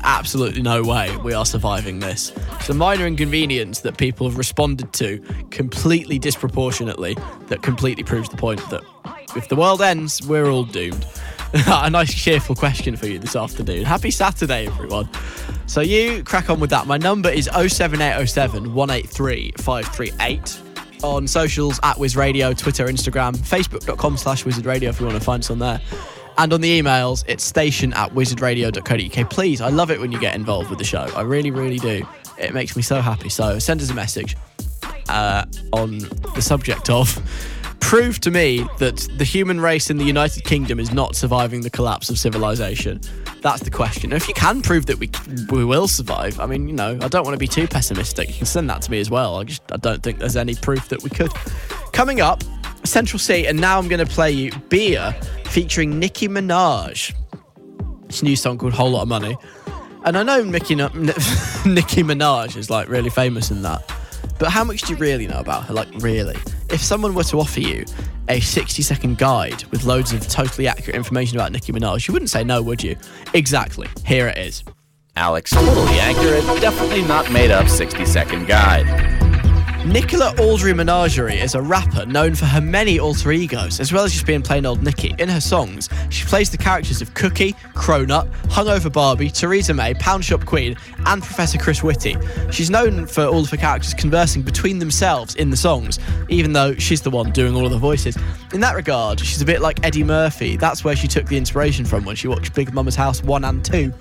Absolutely 0.05 0.63
no 0.63 0.83
way 0.83 1.17
we 1.19 1.33
are 1.33 1.47
surviving 1.47 1.99
this. 1.99 2.33
It's 2.53 2.69
a 2.69 2.75
minor 2.75 3.07
inconvenience 3.07 3.81
that 3.81 3.97
people 3.99 4.29
have 4.29 4.39
responded 4.39 4.93
to 4.95 5.19
completely 5.51 6.19
disproportionately 6.19 7.17
that 7.49 7.63
completely 7.63 8.05
proves 8.05 8.29
the 8.29 8.37
point 8.37 8.61
that 8.71 8.83
if 9.37 9.49
the 9.49 9.57
world 9.57 9.83
ends, 9.83 10.25
we're 10.27 10.49
all 10.49 10.65
doomed. 10.65 11.05
a 11.55 11.91
nice 11.91 12.13
cheerful 12.13 12.55
question 12.55 12.97
for 12.97 13.07
you 13.07 13.19
this 13.19 13.37
afternoon. 13.37 13.85
Happy 13.85 14.11
Saturday, 14.11 14.67
everyone. 14.67 15.09
So 15.67 15.81
you 15.81 16.23
crack 16.25 16.51
on 16.51 16.61
with 16.61 16.71
that. 16.71 16.87
My 16.87 16.99
number 16.99 17.29
is 17.29 17.47
07807 17.47 18.75
183 18.75 19.53
538 19.59 20.61
on 21.05 21.27
socials 21.27 21.79
at 21.83 21.99
Wiz 21.99 22.17
Radio, 22.17 22.53
Twitter, 22.53 22.87
Instagram, 22.87 23.37
facebook.com 23.37 24.17
slash 24.17 24.45
Wizard 24.45 24.67
Radio 24.67 24.91
if 24.91 24.99
you 24.99 25.07
want 25.07 25.19
to 25.19 25.25
find 25.25 25.43
us 25.43 25.51
on 25.51 25.59
there. 25.59 25.81
And 26.37 26.53
on 26.53 26.61
the 26.61 26.81
emails, 26.81 27.25
it's 27.29 27.45
station 27.45 27.93
at 27.93 28.11
wizardradio.co.uk. 28.11 29.31
Please, 29.31 29.61
I 29.61 29.69
love 29.69 29.91
it 29.91 30.01
when 30.01 30.13
you 30.13 30.21
get 30.21 30.35
involved 30.35 30.71
with 30.71 30.79
the 30.79 30.85
show. 30.85 31.07
I 31.17 31.23
really, 31.23 31.51
really 31.51 31.79
do. 31.79 32.07
It 32.39 32.53
makes 32.55 32.75
me 32.75 32.83
so 32.83 33.01
happy. 33.01 33.29
So 33.29 33.59
send 33.59 33.81
us 33.81 33.91
a 33.91 33.95
message 33.95 34.37
uh, 35.09 35.45
on 35.73 35.99
the 36.35 36.43
subject 36.43 36.91
of 36.91 37.21
prove 37.85 38.19
to 38.19 38.31
me 38.31 38.67
that 38.79 39.07
the 39.19 39.25
human 39.25 39.61
race 39.61 39.91
in 39.91 39.99
the 39.99 40.05
United 40.05 40.43
Kingdom 40.45 40.81
is 40.81 40.93
not 40.93 41.15
surviving 41.15 41.61
the 41.61 41.71
collapse 41.71 42.09
of 42.09 42.19
civilization. 42.19 43.01
That's 43.43 43.63
the 43.63 43.71
question. 43.71 44.13
if 44.13 44.27
you 44.27 44.33
can 44.33 44.63
prove 44.63 44.87
that 44.87 44.99
we 44.99 45.11
we 45.51 45.65
will 45.65 45.87
survive, 45.87 46.41
I 46.41 46.47
mean, 46.47 46.67
you 46.67 46.75
know, 46.75 46.99
I 47.03 47.09
don't 47.09 47.25
want 47.25 47.35
to 47.35 47.39
be 47.39 47.47
too 47.47 47.69
pessimistic. 47.69 48.29
You 48.31 48.35
can 48.37 48.47
send 48.47 48.71
that 48.71 48.81
to 48.83 48.91
me 48.91 49.01
as 49.01 49.11
well. 49.11 49.37
I 49.37 49.45
just 49.45 49.63
I 49.71 49.77
don't 49.77 50.03
think 50.03 50.19
there's 50.19 50.37
any 50.37 50.55
proof 50.55 50.89
that 50.89 51.03
we 51.03 51.11
could. 51.11 51.33
Coming 51.93 52.21
up, 52.21 52.43
Central 52.85 53.19
Cee, 53.19 53.47
and 53.47 53.61
now 53.61 53.79
I'm 53.79 53.89
going 53.89 54.05
to 54.05 54.13
play 54.13 54.31
you 54.31 54.53
Bia 54.69 55.13
featuring 55.47 55.99
Nicki 55.99 56.29
Minaj. 56.29 57.15
It's 58.05 58.23
a 58.23 58.25
new 58.25 58.37
song 58.37 58.59
called 58.59 58.75
Whole 58.75 58.91
Lot 58.91 59.03
of 59.03 59.09
Money. 59.09 59.37
And 60.05 60.19
I 60.19 60.23
know 60.23 60.45
Nicki, 60.45 60.75
Nicki 60.77 62.03
Minaj 62.03 62.57
is 62.57 62.69
like 62.69 62.89
really 62.89 63.11
famous 63.11 63.51
in 63.51 63.63
that. 63.63 63.91
But 64.39 64.51
how 64.51 64.65
much 64.65 64.83
do 64.83 64.93
you 64.93 64.99
really 64.99 65.27
know 65.27 65.39
about 65.39 65.65
her? 65.65 65.75
Like, 65.75 65.89
really? 65.97 66.37
If 66.71 66.83
someone 66.83 67.15
were 67.15 67.25
to 67.25 67.39
offer 67.39 67.61
you 67.61 67.85
a 68.29 68.41
60 68.41 68.83
second 68.83 69.19
guide 69.19 69.65
with 69.71 69.85
loads 69.85 70.13
of 70.13 70.27
totally 70.29 70.67
accurate 70.69 70.97
information 70.97 71.39
about 71.39 71.53
Nicki 71.53 71.73
Minaj, 71.73 72.07
you 72.07 72.13
wouldn't 72.13 72.31
say 72.31 72.45
no, 72.45 72.61
would 72.61 72.83
you? 72.83 72.97
Exactly. 73.33 73.89
Here 74.05 74.29
it 74.29 74.37
is. 74.37 74.63
Alec's, 75.17 75.51
totally 75.51 76.01
accurate, 76.01 76.45
definitely 76.61 77.03
not 77.03 77.31
made 77.31 77.53
up 77.53 77.69
60 77.69 78.05
second 78.05 78.47
guide. 78.47 79.24
Nicola 79.87 80.35
Audrey 80.39 80.73
Menagerie 80.73 81.39
is 81.39 81.55
a 81.55 81.61
rapper 81.61 82.07
known 82.07 82.35
for 82.35 82.47
her 82.47 82.61
many 82.63 82.99
alter 82.99 83.33
egos, 83.33 83.81
as 83.81 83.93
well 83.93 84.03
as 84.03 84.15
just 84.15 84.25
being 84.25 84.41
plain 84.41 84.65
old 84.65 84.83
Nikki. 84.83 85.15
In 85.19 85.29
her 85.29 85.43
songs, 85.43 85.91
she 86.09 86.25
plays 86.25 86.49
the 86.49 86.57
characters 86.57 87.03
of 87.03 87.13
Cookie, 87.13 87.53
Cronut, 87.75 88.27
Hungover 88.45 88.91
Barbie, 88.91 89.29
Theresa 89.29 89.75
May, 89.75 89.93
Pound 89.93 90.25
Shop 90.25 90.43
Queen, 90.47 90.75
and 91.05 91.23
Professor 91.23 91.59
Chris 91.59 91.83
Whitty. 91.83 92.17
She's 92.51 92.71
known 92.71 93.07
for 93.07 93.27
all 93.27 93.41
of 93.41 93.51
her 93.51 93.59
characters 93.59 93.93
conversing 93.93 94.41
between 94.41 94.79
themselves 94.79 95.35
in 95.35 95.51
the 95.51 95.57
songs, 95.57 95.99
even 96.31 96.55
though 96.55 96.75
she's 96.77 97.03
the 97.03 97.11
one 97.11 97.31
doing 97.33 97.55
all 97.55 97.67
of 97.67 97.71
the 97.71 97.79
voices. 97.79 98.17
In 98.55 98.61
that 98.63 98.77
regard, 98.77 99.21
she's 99.21 99.43
a 99.43 99.47
bit 99.47 99.61
like 99.61 99.85
Eddie 99.85 100.05
Murphy. 100.05 100.57
That's 100.57 100.83
where 100.83 100.97
she 100.97 101.09
took 101.09 101.27
the 101.27 101.37
inspiration 101.37 101.85
from 101.85 102.07
when 102.07 102.17
she 102.17 102.27
watched 102.27 102.55
Big 102.55 102.73
Mama's 102.73 102.97
House 102.97 103.23
1 103.23 103.45
and 103.45 103.63
2. 103.63 103.93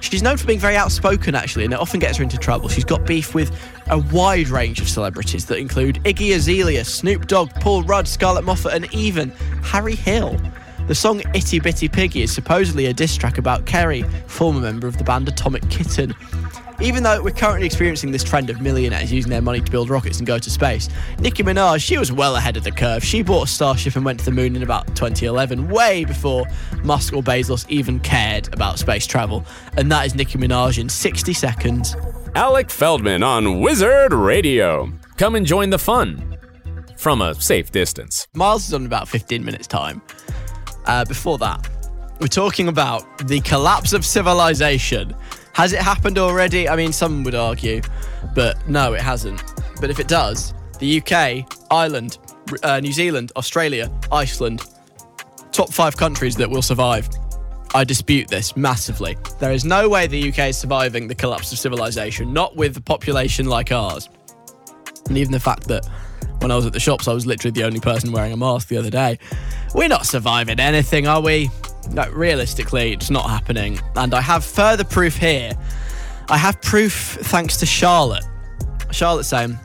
She's 0.00 0.22
known 0.22 0.36
for 0.36 0.48
being 0.48 0.58
very 0.58 0.74
outspoken, 0.74 1.36
actually, 1.36 1.64
and 1.64 1.72
it 1.72 1.78
often 1.78 2.00
gets 2.00 2.18
her 2.18 2.24
into 2.24 2.38
trouble. 2.38 2.68
She's 2.68 2.84
got 2.84 3.06
beef 3.06 3.36
with 3.36 3.56
a 3.86 3.98
wide 3.98 4.48
range 4.48 4.80
of 4.80 4.88
celebrities 4.88 5.27
that 5.28 5.58
include 5.58 5.96
Iggy 6.04 6.34
Azalea, 6.34 6.84
Snoop 6.84 7.26
Dogg, 7.26 7.50
Paul 7.56 7.82
Rudd, 7.82 8.08
Scarlett 8.08 8.44
Moffat, 8.44 8.72
and 8.72 8.92
even 8.94 9.30
Harry 9.62 9.94
Hill. 9.94 10.36
The 10.86 10.94
song 10.94 11.20
Itty 11.34 11.60
Bitty 11.60 11.88
Piggy 11.88 12.22
is 12.22 12.32
supposedly 12.32 12.86
a 12.86 12.94
diss 12.94 13.14
track 13.14 13.36
about 13.36 13.66
Kerry, 13.66 14.04
former 14.26 14.60
member 14.60 14.86
of 14.86 14.96
the 14.96 15.04
band 15.04 15.28
Atomic 15.28 15.68
Kitten. 15.68 16.14
Even 16.80 17.02
though 17.02 17.22
we're 17.22 17.32
currently 17.32 17.66
experiencing 17.66 18.12
this 18.12 18.24
trend 18.24 18.48
of 18.48 18.62
millionaires 18.62 19.12
using 19.12 19.30
their 19.30 19.42
money 19.42 19.60
to 19.60 19.70
build 19.70 19.90
rockets 19.90 20.18
and 20.18 20.26
go 20.26 20.38
to 20.38 20.48
space, 20.48 20.88
Nicki 21.18 21.42
Minaj, 21.42 21.80
she 21.80 21.98
was 21.98 22.10
well 22.10 22.36
ahead 22.36 22.56
of 22.56 22.64
the 22.64 22.70
curve. 22.70 23.04
She 23.04 23.20
bought 23.22 23.48
a 23.48 23.50
Starship 23.50 23.96
and 23.96 24.04
went 24.04 24.20
to 24.20 24.24
the 24.24 24.30
moon 24.30 24.56
in 24.56 24.62
about 24.62 24.86
2011, 24.94 25.68
way 25.68 26.04
before 26.04 26.46
Musk 26.84 27.12
or 27.12 27.22
Bezos 27.22 27.68
even 27.68 28.00
cared 28.00 28.52
about 28.54 28.78
space 28.78 29.06
travel. 29.06 29.44
And 29.76 29.92
that 29.92 30.06
is 30.06 30.14
Nicki 30.14 30.38
Minaj 30.38 30.78
in 30.78 30.88
60 30.88 31.32
seconds. 31.34 31.96
Alec 32.34 32.70
Feldman 32.70 33.22
on 33.22 33.60
Wizard 33.60 34.12
Radio. 34.12 34.92
Come 35.18 35.34
and 35.34 35.44
join 35.44 35.68
the 35.68 35.78
fun 35.80 36.38
from 36.96 37.22
a 37.22 37.34
safe 37.34 37.72
distance. 37.72 38.28
Miles 38.36 38.68
is 38.68 38.72
on 38.72 38.86
about 38.86 39.08
15 39.08 39.44
minutes' 39.44 39.66
time. 39.66 40.00
Uh, 40.86 41.04
before 41.04 41.38
that, 41.38 41.68
we're 42.20 42.28
talking 42.28 42.68
about 42.68 43.26
the 43.26 43.40
collapse 43.40 43.92
of 43.92 44.06
civilization. 44.06 45.12
Has 45.54 45.72
it 45.72 45.80
happened 45.80 46.18
already? 46.18 46.68
I 46.68 46.76
mean, 46.76 46.92
some 46.92 47.24
would 47.24 47.34
argue, 47.34 47.82
but 48.32 48.64
no, 48.68 48.92
it 48.94 49.00
hasn't. 49.00 49.42
But 49.80 49.90
if 49.90 49.98
it 49.98 50.06
does, 50.06 50.54
the 50.78 51.02
UK, 51.02 51.52
Ireland, 51.68 52.18
uh, 52.62 52.78
New 52.78 52.92
Zealand, 52.92 53.32
Australia, 53.34 53.90
Iceland, 54.12 54.62
top 55.50 55.72
five 55.72 55.96
countries 55.96 56.36
that 56.36 56.48
will 56.48 56.62
survive. 56.62 57.08
I 57.74 57.82
dispute 57.82 58.28
this 58.28 58.56
massively. 58.56 59.16
There 59.40 59.50
is 59.50 59.64
no 59.64 59.88
way 59.88 60.06
the 60.06 60.28
UK 60.28 60.50
is 60.50 60.58
surviving 60.58 61.08
the 61.08 61.16
collapse 61.16 61.50
of 61.50 61.58
civilization, 61.58 62.32
not 62.32 62.54
with 62.54 62.76
a 62.76 62.80
population 62.80 63.46
like 63.46 63.72
ours. 63.72 64.08
And 65.08 65.18
even 65.18 65.32
the 65.32 65.40
fact 65.40 65.64
that 65.68 65.86
when 66.40 66.50
I 66.50 66.56
was 66.56 66.66
at 66.66 66.72
the 66.72 66.80
shops, 66.80 67.08
I 67.08 67.12
was 67.12 67.26
literally 67.26 67.52
the 67.52 67.64
only 67.64 67.80
person 67.80 68.12
wearing 68.12 68.32
a 68.32 68.36
mask 68.36 68.68
the 68.68 68.76
other 68.76 68.90
day. 68.90 69.18
We're 69.74 69.88
not 69.88 70.06
surviving 70.06 70.60
anything, 70.60 71.06
are 71.06 71.20
we? 71.20 71.50
No, 71.90 72.08
realistically, 72.10 72.92
it's 72.92 73.10
not 73.10 73.28
happening. 73.28 73.80
And 73.96 74.14
I 74.14 74.20
have 74.20 74.44
further 74.44 74.84
proof 74.84 75.16
here. 75.16 75.52
I 76.28 76.36
have 76.36 76.60
proof 76.60 77.18
thanks 77.22 77.56
to 77.58 77.66
Charlotte. 77.66 78.24
Charlotte 78.90 79.24
saying, 79.24 79.58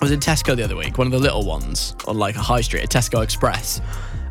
I 0.00 0.04
was 0.04 0.12
in 0.12 0.20
Tesco 0.20 0.56
the 0.56 0.62
other 0.62 0.76
week, 0.76 0.96
one 0.98 1.06
of 1.06 1.12
the 1.12 1.18
little 1.18 1.44
ones, 1.44 1.94
on 2.06 2.18
like 2.18 2.36
a 2.36 2.40
high 2.40 2.60
street, 2.60 2.84
a 2.84 2.86
Tesco 2.86 3.22
Express. 3.22 3.80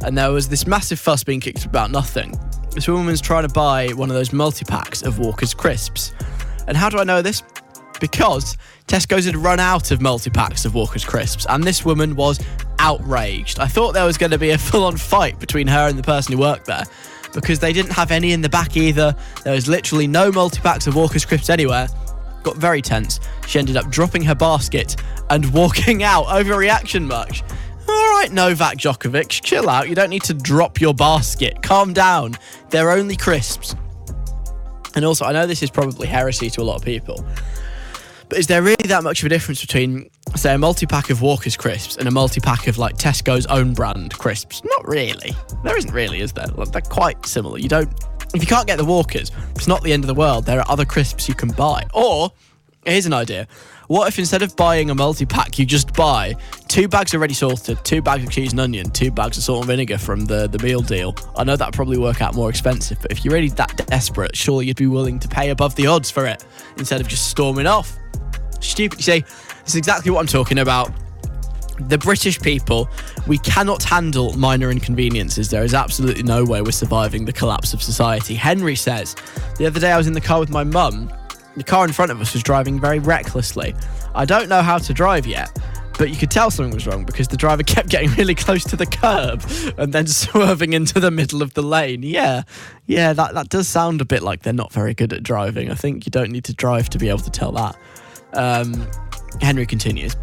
And 0.03 0.17
there 0.17 0.31
was 0.31 0.47
this 0.47 0.65
massive 0.65 0.99
fuss 0.99 1.23
being 1.23 1.39
kicked 1.39 1.65
about 1.65 1.91
nothing. 1.91 2.39
This 2.71 2.87
woman's 2.87 3.21
trying 3.21 3.47
to 3.47 3.53
buy 3.53 3.89
one 3.89 4.09
of 4.09 4.15
those 4.15 4.31
multi 4.31 4.63
packs 4.63 5.01
of 5.01 5.19
Walker's 5.19 5.53
crisps. 5.53 6.13
And 6.67 6.77
how 6.77 6.89
do 6.89 6.99
I 6.99 7.03
know 7.03 7.21
this? 7.21 7.43
Because 7.99 8.57
Tesco's 8.87 9.25
had 9.25 9.35
run 9.35 9.59
out 9.59 9.91
of 9.91 10.01
multi 10.01 10.29
packs 10.29 10.65
of 10.65 10.73
Walker's 10.73 11.05
crisps, 11.05 11.45
and 11.49 11.63
this 11.63 11.83
woman 11.83 12.15
was 12.15 12.39
outraged. 12.79 13.59
I 13.59 13.67
thought 13.67 13.93
there 13.93 14.05
was 14.05 14.17
going 14.17 14.31
to 14.31 14.37
be 14.37 14.51
a 14.51 14.57
full 14.57 14.83
on 14.85 14.97
fight 14.97 15.39
between 15.39 15.67
her 15.67 15.87
and 15.87 15.97
the 15.97 16.03
person 16.03 16.33
who 16.33 16.39
worked 16.39 16.65
there 16.65 16.85
because 17.33 17.59
they 17.59 17.73
didn't 17.73 17.91
have 17.91 18.11
any 18.11 18.31
in 18.31 18.41
the 18.41 18.49
back 18.49 18.75
either. 18.77 19.15
There 19.43 19.53
was 19.53 19.67
literally 19.67 20.07
no 20.07 20.31
multi 20.31 20.61
packs 20.61 20.87
of 20.87 20.95
Walker's 20.95 21.25
crisps 21.25 21.49
anywhere. 21.49 21.87
Got 22.43 22.57
very 22.57 22.81
tense. 22.81 23.19
She 23.47 23.59
ended 23.59 23.77
up 23.77 23.89
dropping 23.89 24.23
her 24.23 24.35
basket 24.35 24.95
and 25.29 25.51
walking 25.53 26.03
out. 26.03 26.25
Overreaction 26.25 27.05
much? 27.05 27.43
All 27.87 28.11
right, 28.11 28.31
Novak 28.31 28.77
Djokovic, 28.77 29.29
chill 29.43 29.67
out. 29.67 29.89
You 29.89 29.95
don't 29.95 30.11
need 30.11 30.23
to 30.23 30.33
drop 30.33 30.79
your 30.79 30.93
basket. 30.93 31.61
Calm 31.63 31.91
down. 31.91 32.35
They're 32.69 32.91
only 32.91 33.15
crisps. 33.15 33.75
And 34.95 35.03
also, 35.05 35.25
I 35.25 35.31
know 35.31 35.47
this 35.47 35.63
is 35.63 35.71
probably 35.71 36.07
heresy 36.07 36.49
to 36.51 36.61
a 36.61 36.63
lot 36.63 36.75
of 36.75 36.83
people, 36.83 37.25
but 38.29 38.37
is 38.37 38.47
there 38.47 38.61
really 38.61 38.87
that 38.87 39.03
much 39.03 39.21
of 39.21 39.25
a 39.25 39.29
difference 39.29 39.59
between, 39.59 40.09
say, 40.35 40.53
a 40.53 40.57
multi 40.57 40.85
pack 40.85 41.09
of 41.09 41.21
Walker's 41.21 41.57
crisps 41.57 41.97
and 41.97 42.07
a 42.07 42.11
multi 42.11 42.39
pack 42.39 42.67
of 42.67 42.77
like 42.77 42.95
Tesco's 42.95 43.47
own 43.47 43.73
brand 43.73 44.13
crisps? 44.13 44.61
Not 44.63 44.87
really. 44.87 45.33
There 45.63 45.75
isn't 45.75 45.91
really, 45.91 46.21
is 46.21 46.31
there? 46.31 46.47
Like, 46.47 46.71
they're 46.71 46.81
quite 46.81 47.25
similar. 47.25 47.57
You 47.57 47.69
don't, 47.69 47.91
if 48.35 48.41
you 48.41 48.47
can't 48.47 48.67
get 48.67 48.77
the 48.77 48.85
Walkers, 48.85 49.31
it's 49.55 49.67
not 49.67 49.81
the 49.81 49.91
end 49.91 50.03
of 50.03 50.07
the 50.07 50.13
world. 50.13 50.45
There 50.45 50.59
are 50.59 50.69
other 50.69 50.85
crisps 50.85 51.27
you 51.27 51.33
can 51.33 51.49
buy. 51.49 51.85
Or, 51.93 52.31
here's 52.85 53.07
an 53.07 53.13
idea. 53.13 53.47
What 53.87 54.07
if 54.07 54.19
instead 54.19 54.43
of 54.43 54.55
buying 54.55 54.91
a 54.91 54.95
multi 54.95 55.25
pack, 55.25 55.57
you 55.57 55.65
just 55.65 55.95
buy 55.95 56.35
two 56.67 56.87
bags 56.87 57.15
of 57.15 57.21
ready 57.21 57.33
salted, 57.33 57.83
two 57.83 58.03
bags 58.03 58.23
of 58.23 58.29
cheese 58.29 58.51
and 58.51 58.59
onion, 58.59 58.91
two 58.91 59.09
bags 59.09 59.37
of 59.37 59.43
salt 59.43 59.61
and 59.61 59.67
vinegar 59.67 59.97
from 59.97 60.25
the, 60.25 60.47
the 60.47 60.59
meal 60.59 60.81
deal? 60.81 61.15
I 61.35 61.43
know 61.43 61.55
that'd 61.55 61.73
probably 61.73 61.97
work 61.97 62.21
out 62.21 62.35
more 62.35 62.51
expensive, 62.51 62.99
but 63.01 63.11
if 63.11 63.25
you're 63.25 63.33
really 63.33 63.49
that 63.49 63.75
desperate, 63.87 64.35
surely 64.35 64.67
you'd 64.67 64.77
be 64.77 64.85
willing 64.85 65.17
to 65.17 65.27
pay 65.27 65.49
above 65.49 65.73
the 65.73 65.87
odds 65.87 66.11
for 66.11 66.27
it 66.27 66.45
instead 66.77 67.01
of 67.01 67.07
just 67.07 67.29
storming 67.29 67.65
off. 67.65 67.97
Stupid. 68.59 68.99
You 68.99 69.03
see, 69.03 69.19
this 69.19 69.67
is 69.67 69.75
exactly 69.75 70.11
what 70.11 70.19
I'm 70.19 70.27
talking 70.27 70.59
about. 70.59 70.91
The 71.79 71.97
British 71.97 72.39
people, 72.41 72.89
we 73.25 73.37
cannot 73.37 73.83
handle 73.83 74.33
minor 74.37 74.69
inconveniences. 74.69 75.49
There 75.49 75.63
is 75.63 75.73
absolutely 75.73 76.23
no 76.23 76.43
way 76.43 76.61
we're 76.61 76.71
surviving 76.71 77.23
the 77.23 77.31
collapse 77.31 77.73
of 77.73 77.81
society. 77.81 78.35
Henry 78.35 78.75
says, 78.75 79.15
the 79.57 79.65
other 79.65 79.79
day 79.79 79.91
I 79.91 79.97
was 79.97 80.07
in 80.07 80.13
the 80.13 80.21
car 80.21 80.39
with 80.39 80.49
my 80.49 80.65
mum. 80.65 81.11
The 81.55 81.63
car 81.63 81.85
in 81.85 81.93
front 81.93 82.11
of 82.11 82.19
us 82.19 82.33
was 82.33 82.43
driving 82.43 82.79
very 82.79 82.99
recklessly. 82.99 83.75
I 84.13 84.25
don't 84.25 84.49
know 84.49 84.61
how 84.61 84.77
to 84.77 84.93
drive 84.93 85.25
yet, 85.25 85.57
but 85.97 86.09
you 86.09 86.15
could 86.15 86.31
tell 86.31 86.49
something 86.51 86.73
was 86.73 86.87
wrong 86.87 87.03
because 87.03 87.27
the 87.27 87.37
driver 87.37 87.63
kept 87.75 87.89
getting 87.89 88.09
really 88.11 88.35
close 88.35 88.63
to 88.65 88.75
the 88.75 88.85
curb 88.85 89.43
and 89.77 89.93
then 89.93 90.07
swerving 90.07 90.73
into 90.73 90.99
the 90.99 91.11
middle 91.11 91.41
of 91.41 91.53
the 91.53 91.61
lane. 91.61 92.03
Yeah, 92.03 92.43
yeah, 92.87 93.13
that, 93.13 93.33
that 93.33 93.49
does 93.49 93.67
sound 93.67 94.01
a 94.01 94.05
bit 94.05 94.21
like 94.21 94.41
they're 94.43 94.53
not 94.53 94.71
very 94.71 94.93
good 94.93 95.13
at 95.13 95.23
driving. 95.23 95.69
I 95.69 95.75
think 95.75 96.05
you 96.05 96.09
don't 96.09 96.31
need 96.31 96.45
to 96.45 96.53
drive 96.53 96.89
to 96.91 96.97
be 96.97 97.09
able 97.09 97.19
to 97.19 97.31
tell 97.31 97.51
that. 97.51 97.77
Um, 98.33 98.87
Henry 99.41 99.65
continues. 99.65 100.15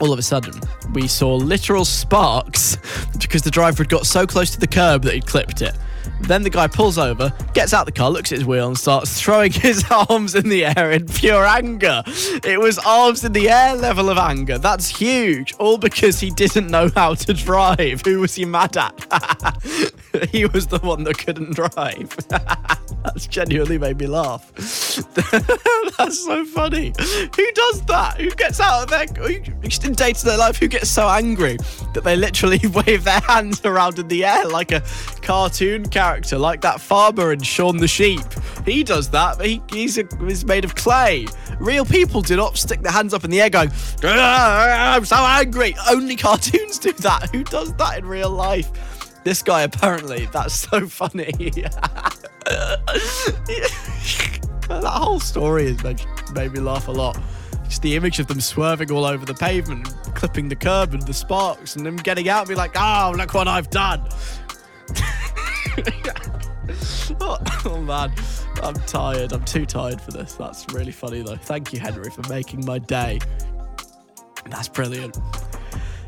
All 0.00 0.12
of 0.12 0.18
a 0.18 0.22
sudden, 0.22 0.60
we 0.92 1.08
saw 1.08 1.34
literal 1.34 1.84
sparks 1.84 2.76
because 3.20 3.42
the 3.42 3.50
driver 3.50 3.82
had 3.82 3.90
got 3.90 4.06
so 4.06 4.26
close 4.26 4.50
to 4.50 4.60
the 4.60 4.66
curb 4.66 5.02
that 5.02 5.14
he'd 5.14 5.26
clipped 5.26 5.62
it. 5.62 5.76
Then 6.20 6.42
the 6.42 6.50
guy 6.50 6.66
pulls 6.66 6.98
over, 6.98 7.32
gets 7.54 7.72
out 7.72 7.86
the 7.86 7.92
car, 7.92 8.10
looks 8.10 8.32
at 8.32 8.38
his 8.38 8.46
wheel, 8.46 8.68
and 8.68 8.78
starts 8.78 9.20
throwing 9.20 9.52
his 9.68 9.84
arms 9.90 10.34
in 10.34 10.48
the 10.48 10.64
air 10.64 10.92
in 10.92 11.06
pure 11.06 11.44
anger. 11.44 12.02
It 12.06 12.60
was 12.60 12.78
arms 12.78 13.24
in 13.24 13.32
the 13.32 13.48
air 13.48 13.74
level 13.76 14.10
of 14.10 14.18
anger. 14.18 14.58
That's 14.58 14.88
huge. 14.88 15.54
All 15.54 15.78
because 15.78 16.20
he 16.20 16.30
didn't 16.30 16.68
know 16.68 16.90
how 16.94 17.14
to 17.14 17.34
drive. 17.34 18.02
Who 18.04 18.20
was 18.20 18.34
he 18.34 18.44
mad 18.44 18.76
at? 18.76 18.94
he 20.30 20.46
was 20.46 20.66
the 20.66 20.78
one 20.82 21.04
that 21.04 21.18
couldn't 21.18 21.54
drive. 21.54 22.16
That's 23.04 23.26
genuinely 23.26 23.78
made 23.78 23.98
me 23.98 24.06
laugh. 24.06 24.52
That's 24.54 26.24
so 26.24 26.44
funny. 26.44 26.92
Who 26.98 27.52
does 27.52 27.82
that? 27.86 28.16
Who 28.20 28.30
gets 28.30 28.60
out 28.60 28.82
of 28.82 28.90
their 28.90 29.06
just 29.62 29.84
in 29.84 29.92
day 29.92 30.12
to 30.12 30.24
day 30.24 30.36
life? 30.36 30.58
Who 30.58 30.68
gets 30.68 30.90
so 30.90 31.08
angry 31.08 31.56
that 31.94 32.02
they 32.04 32.16
literally 32.16 32.60
wave 32.74 33.04
their 33.04 33.20
hands 33.20 33.64
around 33.64 33.98
in 33.98 34.08
the 34.08 34.24
air 34.24 34.46
like 34.46 34.72
a 34.72 34.82
cartoon 35.22 35.84
character, 35.98 36.38
like 36.38 36.60
that 36.60 36.80
farmer 36.80 37.32
in 37.32 37.42
Shaun 37.42 37.78
the 37.78 37.88
Sheep? 37.88 38.22
He 38.64 38.84
does 38.84 39.10
that, 39.10 39.36
but 39.36 39.46
he, 39.46 39.60
he's, 39.72 39.98
a, 39.98 40.04
he's 40.20 40.44
made 40.44 40.64
of 40.64 40.76
clay. 40.76 41.26
Real 41.58 41.84
people 41.84 42.22
do 42.22 42.36
not 42.36 42.56
stick 42.56 42.82
their 42.82 42.92
hands 42.92 43.12
up 43.12 43.24
in 43.24 43.30
the 43.30 43.40
air 43.40 43.50
going, 43.50 43.70
"Ah, 44.04 44.94
"I'm 44.94 45.04
so 45.04 45.16
angry." 45.16 45.74
Only 45.90 46.14
cartoons 46.14 46.78
do 46.78 46.92
that. 46.92 47.30
Who 47.32 47.42
does 47.42 47.74
that 47.74 47.98
in 47.98 48.06
real 48.06 48.30
life? 48.30 48.70
This 49.24 49.42
guy 49.42 49.62
apparently. 49.62 50.26
That's 50.26 50.54
so 50.54 50.86
funny. 50.86 51.32
that 52.44 52.92
whole 54.68 55.18
story 55.18 55.72
has 55.72 55.82
made, 55.82 56.00
made 56.32 56.52
me 56.52 56.60
laugh 56.60 56.86
a 56.86 56.92
lot. 56.92 57.18
Just 57.64 57.82
the 57.82 57.96
image 57.96 58.20
of 58.20 58.28
them 58.28 58.40
swerving 58.40 58.92
all 58.92 59.04
over 59.04 59.26
the 59.26 59.34
pavement, 59.34 59.92
clipping 60.14 60.48
the 60.48 60.56
curb 60.56 60.94
and 60.94 61.02
the 61.02 61.12
sparks, 61.12 61.74
and 61.74 61.84
them 61.84 61.96
getting 61.96 62.28
out 62.28 62.42
and 62.42 62.48
be 62.48 62.54
like, 62.54 62.76
"Oh, 62.76 63.12
look 63.16 63.34
what 63.34 63.48
I've 63.48 63.70
done." 63.70 64.08
oh, 67.20 67.38
oh, 67.64 67.80
man, 67.80 68.12
I'm 68.62 68.74
tired. 68.86 69.32
I'm 69.32 69.44
too 69.44 69.66
tired 69.66 70.00
for 70.00 70.10
this. 70.10 70.34
That's 70.34 70.66
really 70.72 70.92
funny 70.92 71.22
though. 71.22 71.36
Thank 71.36 71.72
you, 71.72 71.80
Henry, 71.80 72.10
for 72.10 72.28
making 72.28 72.64
my 72.64 72.78
day. 72.78 73.20
That's 74.50 74.68
brilliant. 74.68 75.18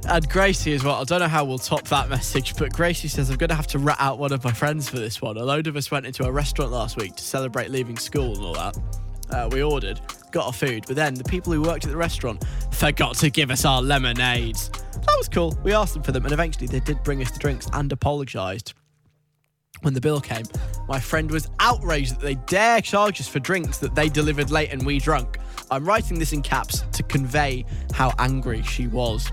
And 0.09 0.29
Gracie 0.29 0.73
as 0.73 0.83
well. 0.83 0.97
I 0.97 1.05
don't 1.05 1.21
know 1.21 1.29
how 1.29 1.45
we'll 1.45 1.59
top 1.59 1.87
that 1.89 2.09
message, 2.09 2.57
but 2.57 2.73
Gracie 2.73 3.09
says, 3.09 3.31
I'm 3.31 3.37
going 3.37 3.51
to 3.51 3.55
have 3.55 3.67
to 3.69 3.79
rat 3.79 3.99
out 4.01 4.19
one 4.19 4.33
of 4.33 4.43
my 4.43 4.53
friends 4.53 4.89
for 4.89 4.99
this 4.99 5.21
one. 5.21 5.37
A 5.37 5.45
load 5.45 5.67
of 5.67 5.77
us 5.77 5.91
went 5.91 6.07
into 6.07 6.25
a 6.25 6.33
restaurant 6.33 6.73
last 6.73 6.97
week 6.97 7.17
to 7.17 7.23
celebrate 7.23 7.71
leaving 7.71 7.99
school 7.99 8.35
and 8.35 8.45
all 8.45 8.55
that. 8.55 8.79
Uh, 9.31 9.49
we 9.53 9.63
ordered, 9.63 10.01
got 10.33 10.47
our 10.47 10.53
food, 10.53 10.85
but 10.87 10.97
then 10.97 11.15
the 11.15 11.25
people 11.25 11.53
who 11.53 11.63
worked 11.63 11.85
at 11.85 11.91
the 11.91 11.97
restaurant 11.97 12.45
forgot 12.73 13.15
to 13.17 13.31
give 13.31 13.51
us 13.51 13.65
our 13.65 13.81
lemonades. 13.81 14.71
That 15.11 15.19
was 15.19 15.29
cool. 15.29 15.59
We 15.65 15.73
asked 15.73 15.95
them 15.95 16.05
for 16.05 16.13
them, 16.13 16.23
and 16.23 16.33
eventually 16.33 16.69
they 16.69 16.79
did 16.79 17.03
bring 17.03 17.21
us 17.21 17.33
the 17.33 17.41
drinks 17.41 17.67
and 17.73 17.91
apologised. 17.91 18.75
When 19.83 19.93
the 19.93 20.01
bill 20.01 20.21
came, 20.21 20.45
my 20.87 21.01
friend 21.01 21.29
was 21.29 21.49
outraged 21.59 22.15
that 22.15 22.21
they 22.21 22.37
dare 22.47 22.81
charge 22.81 23.21
us 23.21 23.27
for 23.27 23.41
drinks 23.41 23.79
that 23.79 23.97
they 23.97 24.09
delivered 24.09 24.53
late 24.53 24.71
and 24.71 24.87
we 24.87 25.01
drunk. 25.01 25.39
I'm 25.69 25.85
writing 25.85 26.21
this 26.21 26.33
in 26.33 26.43
caps 26.43 26.85
to 26.93 27.03
convey 27.03 27.65
how 27.93 28.13
angry 28.19 28.63
she 28.63 28.87
was. 28.87 29.33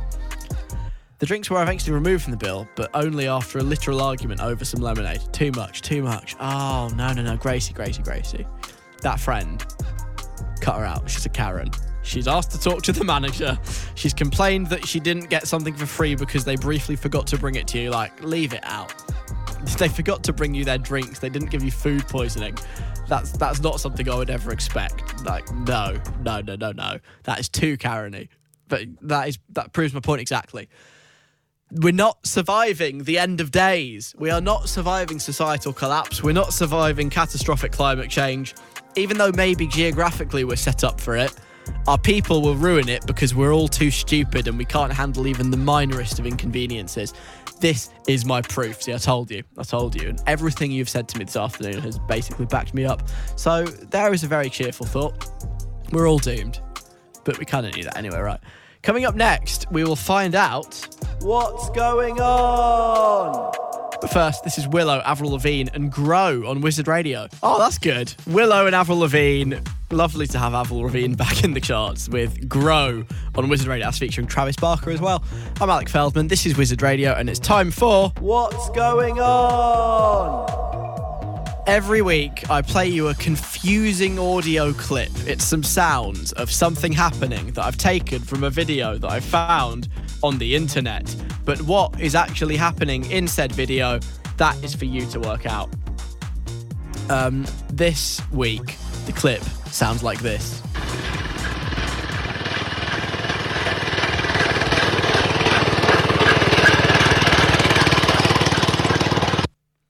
The 1.20 1.28
drinks 1.28 1.52
were 1.52 1.62
eventually 1.62 1.94
removed 1.94 2.24
from 2.24 2.32
the 2.32 2.38
bill, 2.38 2.68
but 2.76 2.90
only 2.96 3.28
after 3.28 3.60
a 3.60 3.64
literal 3.64 4.02
argument 4.02 4.42
over 4.42 4.66
some 4.66 4.82
lemonade. 4.82 5.22
Too 5.32 5.52
much, 5.52 5.84
too 5.84 6.02
much. 6.02 6.36
Oh, 6.40 6.90
no, 6.96 7.14
no, 7.14 7.22
no. 7.22 7.38
Gracie, 7.38 7.74
Gracie, 7.74 8.02
Gracie. 8.02 8.48
That 9.04 9.20
friend, 9.20 9.64
cut 10.60 10.80
her 10.80 10.86
out. 10.86 11.08
She's 11.08 11.26
a 11.28 11.30
Karen. 11.30 11.70
She's 12.08 12.28
asked 12.28 12.52
to 12.52 12.60
talk 12.60 12.84
to 12.84 12.94
the 12.94 13.04
manager. 13.04 13.60
She's 13.96 14.14
complained 14.14 14.68
that 14.68 14.88
she 14.88 15.00
didn't 15.00 15.30
get 15.30 15.46
something 15.48 15.74
for 15.74 15.86
free 15.86 16.16
because 16.16 16.46
they 16.46 16.56
briefly 16.56 16.96
forgot 16.96 17.28
to 17.28 17.38
bring 17.38 17.56
it 17.56 17.68
to 17.70 17.80
you. 17.80 17.90
Like, 17.90 18.24
leave 18.24 18.54
it 18.54 18.64
out. 18.64 18.94
They 19.80 19.90
forgot 19.90 20.24
to 20.24 20.34
bring 20.34 20.54
you 20.54 20.64
their 20.64 20.78
drinks. 20.78 21.20
They 21.20 21.30
didn't 21.30 21.50
give 21.50 21.62
you 21.62 21.72
food 21.72 22.08
poisoning. 22.08 22.58
That's 23.08 23.32
that's 23.32 23.60
not 23.60 23.80
something 23.82 24.08
I 24.08 24.16
would 24.16 24.30
ever 24.30 24.52
expect. 24.52 25.26
Like, 25.26 25.52
no, 25.52 26.00
no, 26.22 26.42
no, 26.42 26.56
no, 26.56 26.72
no. 26.72 27.00
That 27.24 27.40
is 27.40 27.50
too 27.50 27.76
Karen-y. 27.76 28.30
But 28.70 28.84
that 29.02 29.28
is 29.28 29.40
that 29.50 29.74
proves 29.74 29.94
my 29.94 30.00
point 30.00 30.22
exactly. 30.22 30.70
We're 31.72 31.92
not 31.92 32.26
surviving 32.26 33.04
the 33.04 33.18
end 33.18 33.42
of 33.42 33.52
days. 33.52 34.16
We 34.18 34.30
are 34.30 34.40
not 34.40 34.70
surviving 34.70 35.20
societal 35.20 35.74
collapse. 35.74 36.24
We're 36.24 36.34
not 36.34 36.54
surviving 36.54 37.10
catastrophic 37.10 37.72
climate 37.72 38.10
change. 38.10 38.56
Even 38.96 39.18
though 39.18 39.32
maybe 39.34 39.68
geographically 39.68 40.44
we're 40.44 40.56
set 40.56 40.84
up 40.84 41.02
for 41.02 41.18
it, 41.18 41.34
our 41.88 41.98
people 41.98 42.42
will 42.42 42.56
ruin 42.56 42.90
it 42.90 43.06
because 43.06 43.34
we're 43.36 43.54
all 43.54 43.68
too 43.68 43.92
stupid 43.92 44.48
and 44.48 44.58
we 44.58 44.66
can't 44.66 44.92
handle 44.92 45.28
even 45.28 45.52
the 45.52 45.58
minorest 45.58 46.20
of 46.20 46.26
inconveniences. 46.26 47.14
This 47.60 47.90
is 48.08 48.26
my 48.26 48.42
proof. 48.42 48.84
See, 48.84 48.94
I 48.94 48.98
told 48.98 49.32
you. 49.32 49.44
I 49.58 49.64
told 49.64 50.00
you. 50.00 50.10
And 50.10 50.22
everything 50.28 50.72
you've 50.72 50.90
said 50.90 51.08
to 51.10 51.18
me 51.18 51.26
this 51.26 51.36
afternoon 51.36 51.82
has 51.82 51.98
basically 52.00 52.46
backed 52.46 52.74
me 52.74 52.86
up. 52.86 53.04
So 53.36 53.66
there 53.66 54.14
is 54.14 54.24
a 54.24 54.28
very 54.28 54.50
cheerful 54.50 54.86
thought. 54.86 55.32
We're 55.92 56.08
all 56.08 56.20
doomed. 56.20 56.60
But 57.24 57.40
we 57.40 57.46
kind 57.46 57.66
of 57.66 57.76
knew 57.76 57.84
that 57.84 57.98
anyway, 57.98 58.20
right? 58.20 58.40
Coming 58.84 59.06
up 59.06 59.16
next, 59.16 59.70
we 59.72 59.84
will 59.84 59.96
find 59.96 60.36
out 60.36 60.88
what's 61.22 61.70
going 61.72 62.22
on. 62.22 63.67
But 64.00 64.12
first, 64.12 64.44
this 64.44 64.60
is 64.60 64.68
Willow, 64.68 65.02
Avril 65.06 65.32
Lavigne, 65.32 65.70
and 65.74 65.92
Grow 65.92 66.46
on 66.48 66.62
Wizard 66.62 66.88
Radio. 66.88 67.28
Oh, 67.42 67.58
that's 67.58 67.80
good. 67.80 68.14
Willow 68.28 68.68
and 68.68 68.76
Avril 68.76 69.00
Lavigne. 69.00 69.56
Lovely 69.90 70.28
to 70.28 70.38
have 70.38 70.54
Avril 70.54 70.82
Lavigne 70.82 71.16
back 71.18 71.44
in 71.44 71.54
the 71.54 71.62
charts 71.62 72.08
with 72.08 72.48
Grow 72.48 73.04
on 73.36 73.50
Wizard 73.50 73.68
Radio. 73.68 73.88
That's 73.88 73.98
featuring 73.98 74.28
Travis 74.28 74.56
Barker 74.56 74.92
as 74.92 75.02
well. 75.02 75.24
I'm 75.60 75.70
Alec 75.70 75.90
Feldman. 75.90 76.28
This 76.28 76.46
is 76.46 76.56
Wizard 76.56 76.84
Radio, 76.84 77.14
and 77.14 77.28
it's 77.28 77.40
time 77.40 77.72
for 77.72 78.12
What's 78.20 78.70
Going 78.70 79.20
On? 79.20 80.48
Every 81.66 82.02
week, 82.02 82.50
I 82.50 82.62
play 82.62 82.88
you 82.88 83.08
a 83.08 83.16
confusing 83.16 84.20
audio 84.20 84.74
clip. 84.74 85.12
It's 85.26 85.44
some 85.44 85.64
sounds 85.64 86.34
of 86.34 86.52
something 86.52 86.94
happening 86.94 87.48
that 87.54 87.66
I've 87.66 87.78
taken 87.78 88.20
from 88.20 88.44
a 88.44 88.50
video 88.50 88.98
that 89.00 89.12
I 89.12 89.20
found 89.20 89.90
on 90.24 90.38
the 90.38 90.56
internet. 90.56 91.16
But 91.46 91.62
what 91.62 92.00
is 92.00 92.16
actually 92.16 92.58
happening 92.58 93.10
in 93.12 93.28
said 93.28 93.52
video, 93.52 94.00
that 94.38 94.62
is 94.64 94.76
for 94.76 94.86
you 94.86 95.06
to 95.08 95.20
work 95.20 95.46
out. 95.46 95.70
Um, 97.10 97.46
this 97.72 98.22
week, 98.32 98.76
the 99.06 99.14
clip 99.14 99.42
sounds 99.72 100.04
like 100.04 100.20
this. 100.20 100.62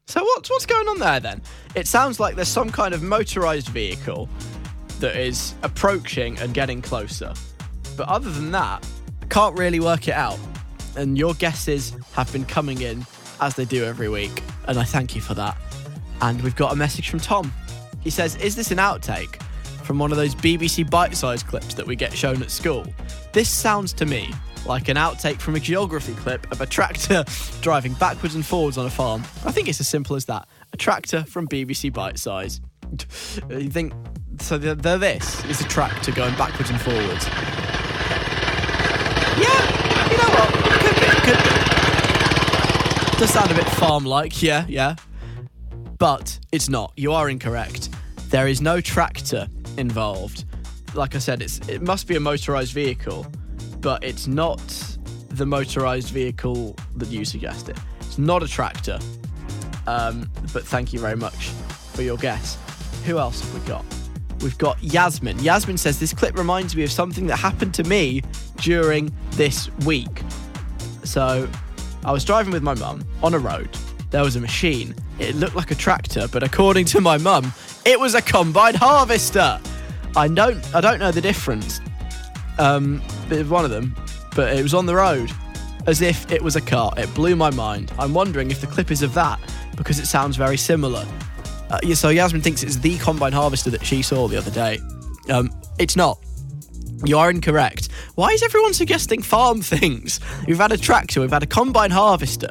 So 0.05 0.23
what's 0.23 0.49
what's 0.49 0.65
going 0.65 0.87
on 0.87 0.99
there 0.99 1.19
then? 1.19 1.41
It 1.75 1.87
sounds 1.87 2.19
like 2.19 2.35
there's 2.35 2.47
some 2.47 2.69
kind 2.69 2.93
of 2.93 3.01
motorized 3.03 3.69
vehicle 3.69 4.29
that 4.99 5.15
is 5.15 5.53
approaching 5.63 6.39
and 6.39 6.53
getting 6.53 6.81
closer. 6.81 7.33
But 7.95 8.07
other 8.07 8.31
than 8.31 8.51
that, 8.51 8.87
can't 9.37 9.55
really 9.55 9.79
work 9.79 10.07
it 10.07 10.15
out. 10.15 10.39
And 10.95 11.15
your 11.15 11.35
guesses 11.35 11.93
have 12.13 12.33
been 12.33 12.43
coming 12.43 12.81
in 12.81 13.05
as 13.39 13.53
they 13.53 13.65
do 13.65 13.85
every 13.85 14.09
week, 14.09 14.41
and 14.67 14.79
I 14.79 14.83
thank 14.83 15.13
you 15.13 15.21
for 15.21 15.35
that. 15.35 15.55
And 16.21 16.41
we've 16.41 16.55
got 16.55 16.73
a 16.73 16.75
message 16.75 17.09
from 17.09 17.19
Tom. 17.19 17.53
He 18.01 18.09
says, 18.09 18.35
"Is 18.37 18.55
this 18.55 18.71
an 18.71 18.79
outtake 18.79 19.39
from 19.83 19.99
one 19.99 20.09
of 20.09 20.17
those 20.17 20.33
BBC 20.33 20.89
bite-sized 20.89 21.45
clips 21.45 21.75
that 21.75 21.85
we 21.85 21.95
get 21.95 22.13
shown 22.13 22.41
at 22.41 22.49
school? 22.49 22.87
This 23.31 23.47
sounds 23.47 23.93
to 23.93 24.07
me 24.07 24.33
like 24.65 24.89
an 24.89 24.97
outtake 24.97 25.39
from 25.39 25.53
a 25.53 25.59
geography 25.59 26.15
clip 26.15 26.51
of 26.51 26.59
a 26.61 26.65
tractor 26.65 27.23
driving 27.61 27.93
backwards 27.93 28.33
and 28.33 28.43
forwards 28.43 28.79
on 28.79 28.87
a 28.87 28.89
farm. 28.89 29.21
I 29.45 29.51
think 29.51 29.67
it's 29.67 29.79
as 29.79 29.87
simple 29.87 30.15
as 30.15 30.25
that. 30.25 30.47
A 30.73 30.77
tractor 30.77 31.23
from 31.25 31.47
BBC 31.47 31.91
Bitesize. 31.91 32.59
you 33.51 33.69
think 33.69 33.93
so? 34.39 34.57
They're 34.57 34.97
this 34.97 35.45
is 35.45 35.61
a 35.61 35.65
tractor 35.65 36.11
going 36.11 36.35
backwards 36.37 36.71
and 36.71 36.81
forwards. 36.81 37.27
Yeah, 39.39 40.09
you 40.09 40.17
know 40.17 40.29
what? 40.33 40.49
Could 40.81 40.95
be, 40.95 41.05
could 41.21 41.37
be. 41.37 41.51
Does 43.17 43.33
sound 43.33 43.49
a 43.49 43.55
bit 43.55 43.65
farm-like, 43.65 44.43
yeah, 44.43 44.63
yeah. 44.67 44.95
But 45.97 46.39
it's 46.51 46.69
not. 46.69 46.93
You 46.95 47.13
are 47.13 47.31
incorrect. 47.31 47.89
There 48.29 48.47
is 48.47 48.61
no 48.61 48.79
tractor 48.79 49.47
involved. 49.77 50.45
Like 50.93 51.15
I 51.15 51.17
said, 51.17 51.41
it's 51.41 51.59
it 51.67 51.81
must 51.81 52.07
be 52.07 52.15
a 52.15 52.19
motorized 52.19 52.73
vehicle, 52.73 53.25
but 53.81 54.03
it's 54.03 54.27
not 54.27 54.61
the 55.29 55.47
motorized 55.47 56.09
vehicle 56.09 56.75
that 56.97 57.09
you 57.09 57.25
suggested. 57.25 57.75
It's 58.01 58.19
not 58.19 58.43
a 58.43 58.47
tractor. 58.47 58.99
Um, 59.87 60.29
but 60.53 60.63
thank 60.63 60.93
you 60.93 60.99
very 60.99 61.15
much 61.15 61.49
for 61.93 62.03
your 62.03 62.17
guess. 62.17 62.59
Who 63.05 63.17
else 63.17 63.41
have 63.41 63.53
we 63.59 63.67
got? 63.67 63.83
We've 64.41 64.57
got 64.59 64.81
Yasmin. 64.83 65.39
Yasmin 65.39 65.77
says 65.77 65.99
this 65.99 66.13
clip 66.13 66.37
reminds 66.37 66.75
me 66.75 66.83
of 66.83 66.91
something 66.91 67.25
that 67.27 67.37
happened 67.37 67.73
to 67.73 67.83
me 67.85 68.21
during 68.57 69.11
this 69.31 69.71
week. 69.85 70.21
So, 71.03 71.49
I 72.05 72.11
was 72.11 72.23
driving 72.23 72.53
with 72.53 72.63
my 72.63 72.73
mum 72.75 73.03
on 73.23 73.33
a 73.33 73.39
road. 73.39 73.69
There 74.09 74.23
was 74.23 74.35
a 74.35 74.39
machine. 74.39 74.95
It 75.19 75.35
looked 75.35 75.55
like 75.55 75.71
a 75.71 75.75
tractor, 75.75 76.27
but 76.31 76.43
according 76.43 76.85
to 76.85 77.01
my 77.01 77.17
mum, 77.17 77.51
it 77.85 77.99
was 77.99 78.15
a 78.15 78.21
combine 78.21 78.75
harvester. 78.75 79.59
I 80.15 80.27
don't, 80.27 80.63
I 80.75 80.81
don't 80.81 80.99
know 80.99 81.11
the 81.11 81.21
difference. 81.21 81.81
Um, 82.57 82.99
one 83.49 83.65
of 83.65 83.71
them, 83.71 83.95
but 84.35 84.55
it 84.55 84.63
was 84.63 84.73
on 84.73 84.85
the 84.85 84.95
road, 84.95 85.31
as 85.85 86.01
if 86.01 86.31
it 86.31 86.41
was 86.41 86.55
a 86.55 86.61
car. 86.61 86.93
It 86.97 87.13
blew 87.13 87.35
my 87.35 87.49
mind. 87.51 87.91
I'm 87.99 88.13
wondering 88.13 88.49
if 88.51 88.61
the 88.61 88.67
clip 88.67 88.91
is 88.91 89.03
of 89.03 89.13
that 89.13 89.39
because 89.75 89.99
it 89.99 90.05
sounds 90.05 90.37
very 90.37 90.57
similar. 90.57 91.05
Uh, 91.69 91.79
so 91.93 92.09
Yasmin 92.09 92.41
thinks 92.41 92.63
it's 92.63 92.77
the 92.77 92.97
combine 92.97 93.33
harvester 93.33 93.69
that 93.69 93.85
she 93.85 94.01
saw 94.01 94.27
the 94.27 94.37
other 94.37 94.51
day. 94.51 94.79
Um, 95.29 95.51
it's 95.77 95.95
not. 95.95 96.19
You 97.05 97.17
are 97.17 97.29
incorrect. 97.29 97.89
Why 98.15 98.29
is 98.29 98.41
everyone 98.43 98.73
suggesting 98.73 99.21
farm 99.21 99.61
things? 99.61 100.19
We've 100.47 100.57
had 100.57 100.71
a 100.71 100.77
tractor, 100.77 101.21
we've 101.21 101.31
had 101.31 101.43
a 101.43 101.47
combine 101.47 101.91
harvester, 101.91 102.49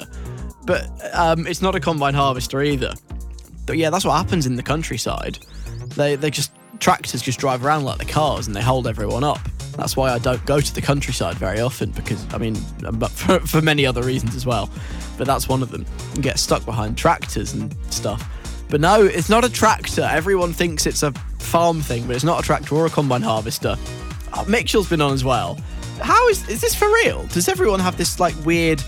but 0.65 0.87
um, 1.13 1.47
it's 1.47 1.63
not 1.63 1.75
a 1.75 1.81
combine 1.81 2.15
harvester 2.15 2.63
either. 2.63 2.95
But 3.67 3.77
yeah, 3.77 3.91
that's 3.91 4.05
what 4.05 4.17
happens 4.17 4.47
in 4.47 4.57
the 4.57 4.63
countryside. 4.63 5.39
They 5.97 6.17
they 6.17 6.31
just 6.31 6.53
tractors 6.79 7.23
just 7.23 7.39
drive 7.41 7.65
around 7.65 7.85
like 7.85 7.99
the 7.99 8.05
cars 8.05 8.47
and 8.47 8.55
they 8.55 8.63
hold 8.63 8.87
everyone 8.87 9.25
up. 9.25 9.41
That's 9.77 9.97
why 9.97 10.13
I 10.13 10.19
don't 10.19 10.45
go 10.47 10.61
to 10.61 10.75
the 10.75 10.81
countryside 10.81 11.37
very 11.37 11.61
often 11.61 11.91
because 11.91 12.25
I 12.33 12.39
mean, 12.39 12.57
but 12.93 13.11
for, 13.11 13.41
for 13.41 13.61
many 13.61 13.85
other 13.85 14.03
reasons 14.03 14.35
as 14.37 14.47
well. 14.47 14.71
But 15.19 15.27
that's 15.27 15.49
one 15.49 15.63
of 15.63 15.71
them. 15.71 15.85
You 16.15 16.23
get 16.23 16.39
stuck 16.39 16.65
behind 16.65 16.97
tractors 16.97 17.53
and 17.53 17.75
stuff. 17.93 18.31
But 18.69 18.81
no, 18.81 19.05
it's 19.05 19.29
not 19.29 19.45
a 19.45 19.51
tractor. 19.51 20.03
Everyone 20.03 20.53
thinks 20.53 20.87
it's 20.87 21.03
a 21.03 21.13
farm 21.39 21.81
thing, 21.81 22.07
but 22.07 22.17
it's 22.17 22.25
not 22.25 22.41
a 22.41 22.43
tractor 22.43 22.75
or 22.75 22.87
a 22.87 22.91
combine 22.91 23.23
harvester. 23.23 23.77
Uh, 24.37 24.45
Mitchell's 24.47 24.89
been 24.89 25.01
on 25.01 25.13
as 25.13 25.25
well. 25.25 25.59
How 26.01 26.29
is 26.29 26.47
is 26.49 26.61
this 26.61 26.75
for 26.75 26.87
real? 26.89 27.25
Does 27.29 27.49
everyone 27.49 27.81
have 27.81 27.97
this 27.97 28.21
like 28.21 28.35
weird 28.45 28.83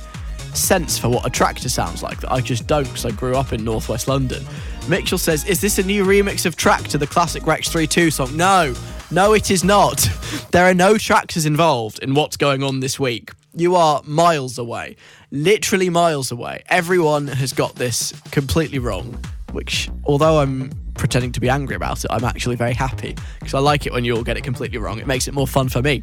sense 0.54 0.98
for 0.98 1.08
what 1.08 1.24
a 1.26 1.30
tractor 1.30 1.68
sounds 1.68 2.02
like 2.02 2.20
that 2.20 2.32
I 2.32 2.40
just 2.40 2.66
don't 2.66 2.84
because 2.84 3.06
I 3.06 3.10
grew 3.12 3.36
up 3.36 3.52
in 3.52 3.64
northwest 3.64 4.08
London? 4.08 4.44
Mitchell 4.88 5.18
says, 5.18 5.44
"Is 5.44 5.60
this 5.60 5.78
a 5.78 5.82
new 5.82 6.04
remix 6.04 6.46
of 6.46 6.56
Tractor, 6.56 6.98
the 6.98 7.06
classic 7.06 7.46
Rex 7.46 7.68
32 7.68 8.10
song?" 8.10 8.36
No, 8.36 8.74
no, 9.10 9.32
it 9.34 9.50
is 9.50 9.64
not. 9.64 10.08
There 10.50 10.64
are 10.64 10.74
no 10.74 10.96
tractors 10.96 11.44
involved 11.46 11.98
in 12.02 12.14
what's 12.14 12.36
going 12.36 12.62
on 12.62 12.80
this 12.80 12.98
week. 12.98 13.32
You 13.54 13.76
are 13.76 14.02
miles 14.04 14.56
away, 14.58 14.96
literally 15.30 15.90
miles 15.90 16.30
away. 16.30 16.62
Everyone 16.68 17.26
has 17.26 17.52
got 17.52 17.74
this 17.74 18.12
completely 18.30 18.78
wrong, 18.78 19.22
which, 19.52 19.90
although 20.04 20.40
I'm 20.40 20.70
pretending 20.98 21.32
to 21.32 21.40
be 21.40 21.48
angry 21.48 21.76
about 21.76 22.04
it, 22.04 22.10
I'm 22.10 22.24
actually 22.24 22.56
very 22.56 22.74
happy 22.74 23.16
because 23.38 23.54
I 23.54 23.60
like 23.60 23.86
it 23.86 23.92
when 23.92 24.04
you 24.04 24.16
all 24.16 24.22
get 24.22 24.36
it 24.36 24.44
completely 24.44 24.78
wrong. 24.78 24.98
It 24.98 25.06
makes 25.06 25.28
it 25.28 25.34
more 25.34 25.46
fun 25.46 25.68
for 25.68 25.80
me. 25.80 26.02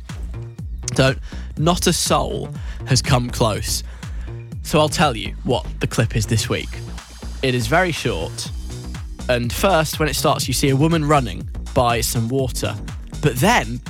So, 0.96 1.14
not 1.58 1.86
a 1.88 1.94
soul 1.94 2.50
has 2.88 3.02
come 3.02 3.30
close. 3.30 3.84
So, 4.64 4.80
I'll 4.80 4.90
tell 4.90 5.16
you 5.16 5.36
what 5.44 5.68
the 5.80 5.88
clip 5.88 6.16
is 6.16 6.26
this 6.26 6.50
week. 6.50 6.70
It 7.44 7.54
is 7.54 7.68
very 7.68 7.92
short. 7.92 8.50
And 9.28 9.52
first, 9.52 10.00
when 10.00 10.08
it 10.08 10.16
starts, 10.16 10.48
you 10.48 10.54
see 10.54 10.70
a 10.70 10.76
woman 10.76 11.04
running 11.04 11.48
by 11.74 12.02
some 12.02 12.30
water. 12.30 12.76
But 13.22 13.36
then, 13.36 13.82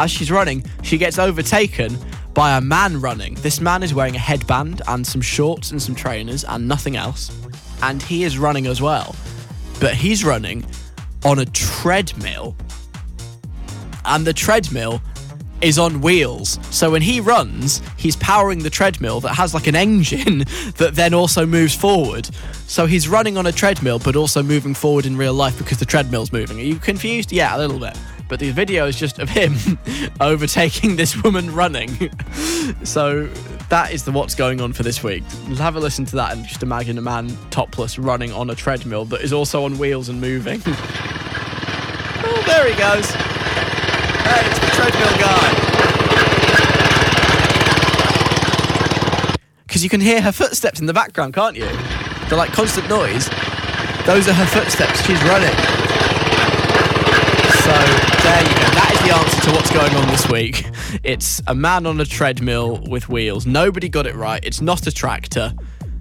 as 0.00 0.10
she's 0.10 0.30
running, 0.30 0.64
she 0.82 0.98
gets 0.98 1.18
overtaken 1.18 1.96
by 2.34 2.56
a 2.56 2.60
man 2.60 3.00
running. 3.00 3.34
This 3.36 3.60
man 3.60 3.82
is 3.82 3.94
wearing 3.94 4.16
a 4.16 4.18
headband 4.18 4.82
and 4.88 5.06
some 5.06 5.22
shorts 5.22 5.70
and 5.70 5.80
some 5.80 5.94
trainers 5.94 6.44
and 6.44 6.66
nothing 6.66 6.96
else. 6.96 7.30
And 7.82 8.02
he 8.02 8.24
is 8.24 8.38
running 8.38 8.66
as 8.66 8.82
well. 8.82 9.14
But 9.80 9.94
he's 9.94 10.24
running 10.24 10.64
on 11.24 11.38
a 11.38 11.44
treadmill. 11.46 12.56
And 14.04 14.26
the 14.26 14.32
treadmill 14.32 15.00
is 15.60 15.78
on 15.78 16.00
wheels. 16.00 16.58
So 16.70 16.90
when 16.90 17.02
he 17.02 17.20
runs, 17.20 17.80
he's 17.96 18.16
powering 18.16 18.60
the 18.60 18.70
treadmill 18.70 19.20
that 19.20 19.34
has 19.34 19.54
like 19.54 19.66
an 19.66 19.74
engine 19.74 20.38
that 20.76 20.92
then 20.94 21.14
also 21.14 21.46
moves 21.46 21.74
forward. 21.74 22.28
So 22.66 22.86
he's 22.86 23.08
running 23.08 23.36
on 23.36 23.46
a 23.46 23.52
treadmill 23.52 23.98
but 23.98 24.16
also 24.16 24.42
moving 24.42 24.74
forward 24.74 25.06
in 25.06 25.16
real 25.16 25.34
life 25.34 25.58
because 25.58 25.78
the 25.78 25.86
treadmill's 25.86 26.32
moving. 26.32 26.58
Are 26.58 26.62
you 26.62 26.76
confused? 26.76 27.32
Yeah, 27.32 27.56
a 27.56 27.58
little 27.58 27.78
bit. 27.78 27.98
But 28.28 28.40
the 28.40 28.50
video 28.50 28.86
is 28.86 28.96
just 28.96 29.18
of 29.18 29.28
him 29.28 29.54
overtaking 30.20 30.96
this 30.96 31.22
woman 31.22 31.54
running. 31.54 32.10
so 32.84 33.26
that 33.68 33.92
is 33.92 34.04
the 34.04 34.12
what's 34.12 34.34
going 34.34 34.60
on 34.60 34.72
for 34.72 34.82
this 34.82 35.02
week. 35.02 35.22
Have 35.58 35.76
a 35.76 35.80
listen 35.80 36.04
to 36.06 36.16
that 36.16 36.32
and 36.32 36.44
just 36.44 36.62
imagine 36.62 36.98
a 36.98 37.00
man 37.02 37.36
topless 37.50 37.98
running 37.98 38.32
on 38.32 38.50
a 38.50 38.54
treadmill 38.54 39.04
that 39.06 39.20
is 39.20 39.32
also 39.32 39.64
on 39.64 39.78
wheels 39.78 40.08
and 40.08 40.20
moving. 40.20 40.60
oh, 40.66 42.42
there 42.46 42.68
he 42.68 42.76
goes. 42.78 43.10
Hey, 43.10 44.42
it's 44.48 44.58
the 44.58 44.66
treadmill 44.74 45.18
guy. 45.18 45.62
Because 49.66 49.84
you 49.84 49.90
can 49.90 50.00
hear 50.00 50.20
her 50.20 50.32
footsteps 50.32 50.80
in 50.80 50.86
the 50.86 50.94
background, 50.94 51.34
can't 51.34 51.54
you? 51.54 51.68
They're 52.28 52.38
like 52.38 52.50
constant 52.52 52.88
noise. 52.88 53.28
Those 54.04 54.28
are 54.28 54.32
her 54.32 54.46
footsteps. 54.46 55.04
She's 55.04 55.22
running. 55.24 55.54
So 57.66 58.05
there 58.26 58.42
you 58.42 58.54
go. 58.54 58.70
That 58.74 58.90
is 58.92 59.00
the 59.08 59.14
answer 59.14 59.40
to 59.42 59.50
what's 59.52 59.70
going 59.70 59.94
on 59.94 60.08
this 60.08 60.28
week. 60.28 60.66
It's 61.04 61.40
a 61.46 61.54
man 61.54 61.86
on 61.86 62.00
a 62.00 62.04
treadmill 62.04 62.82
with 62.88 63.08
wheels. 63.08 63.46
Nobody 63.46 63.88
got 63.88 64.06
it 64.06 64.16
right. 64.16 64.44
It's 64.44 64.60
not 64.60 64.86
a 64.88 64.92
tractor. 64.92 65.54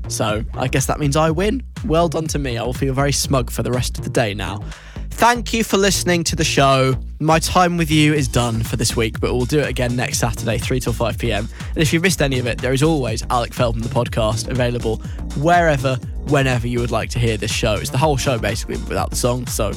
So 0.07 0.43
I 0.55 0.67
guess 0.67 0.87
that 0.87 0.99
means 0.99 1.15
I 1.15 1.29
win. 1.29 1.61
Well 1.85 2.09
done 2.09 2.25
to 2.27 2.39
me. 2.39 2.57
I 2.57 2.63
will 2.63 2.73
feel 2.73 2.93
very 2.93 3.11
smug 3.11 3.51
for 3.51 3.61
the 3.61 3.71
rest 3.71 3.99
of 3.99 4.03
the 4.03 4.09
day 4.09 4.33
now. 4.33 4.63
Thank 5.11 5.53
you 5.53 5.63
for 5.63 5.77
listening 5.77 6.23
to 6.25 6.35
the 6.35 6.43
show. 6.43 6.95
My 7.19 7.37
time 7.37 7.77
with 7.77 7.91
you 7.91 8.13
is 8.13 8.27
done 8.27 8.63
for 8.63 8.75
this 8.75 8.95
week, 8.95 9.19
but 9.19 9.31
we'll 9.31 9.45
do 9.45 9.59
it 9.59 9.69
again 9.69 9.95
next 9.95 10.17
Saturday, 10.17 10.57
3 10.57 10.79
till 10.79 10.93
5 10.93 11.17
pm. 11.19 11.47
And 11.69 11.77
if 11.77 11.93
you 11.93 12.01
missed 12.01 12.21
any 12.21 12.39
of 12.39 12.47
it, 12.47 12.57
there 12.57 12.73
is 12.73 12.81
always 12.81 13.23
Alec 13.29 13.53
Feldman, 13.53 13.83
the 13.83 13.89
podcast, 13.93 14.49
available 14.49 14.97
wherever, 15.37 15.95
whenever 16.27 16.67
you 16.67 16.79
would 16.79 16.91
like 16.91 17.11
to 17.11 17.19
hear 17.19 17.37
this 17.37 17.51
show. 17.51 17.75
It's 17.75 17.91
the 17.91 17.97
whole 17.97 18.17
show, 18.17 18.39
basically, 18.39 18.77
without 18.77 19.11
the 19.11 19.15
song. 19.15 19.45
So 19.47 19.71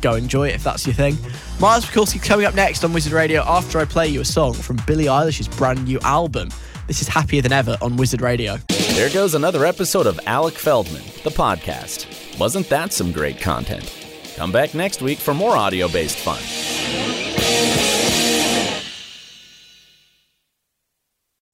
go 0.00 0.14
enjoy 0.14 0.48
it 0.48 0.54
if 0.54 0.64
that's 0.64 0.86
your 0.86 0.94
thing. 0.94 1.16
Miles 1.60 1.86
Mikulski 1.86 2.22
coming 2.22 2.46
up 2.46 2.54
next 2.54 2.84
on 2.84 2.92
Wizard 2.92 3.12
Radio 3.12 3.42
after 3.42 3.78
I 3.78 3.84
play 3.84 4.08
you 4.08 4.20
a 4.20 4.24
song 4.24 4.54
from 4.54 4.78
Billie 4.86 5.06
Eilish's 5.06 5.48
brand 5.48 5.84
new 5.84 5.98
album. 6.00 6.50
This 6.86 7.02
is 7.02 7.08
Happier 7.08 7.42
Than 7.42 7.52
Ever 7.52 7.76
on 7.82 7.96
Wizard 7.96 8.20
Radio. 8.20 8.58
There 8.68 9.10
goes 9.10 9.34
another 9.34 9.64
episode 9.64 10.06
of 10.06 10.20
Alec 10.26 10.54
Feldman, 10.54 11.02
the 11.24 11.30
podcast. 11.30 12.38
Wasn't 12.38 12.68
that 12.68 12.92
some 12.92 13.12
great 13.12 13.40
content? 13.40 13.92
Come 14.36 14.52
back 14.52 14.74
next 14.74 15.02
week 15.02 15.18
for 15.18 15.34
more 15.34 15.56
audio 15.56 15.88
based 15.88 16.18
fun. 16.18 16.38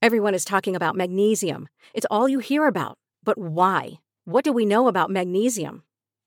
Everyone 0.03 0.35
is 0.35 0.45
talking 0.45 0.75
about 0.75 0.97
magnesium. 0.97 1.69
It's 1.95 2.07
all 2.11 2.29
you 2.29 2.41
hear 2.41 2.67
about. 2.67 2.99
But 3.23 3.39
why? 3.39 4.01
What 4.25 4.45
do 4.45 4.53
we 4.53 4.67
know 4.67 4.89
about 4.89 5.11
magnesium? 5.11 5.85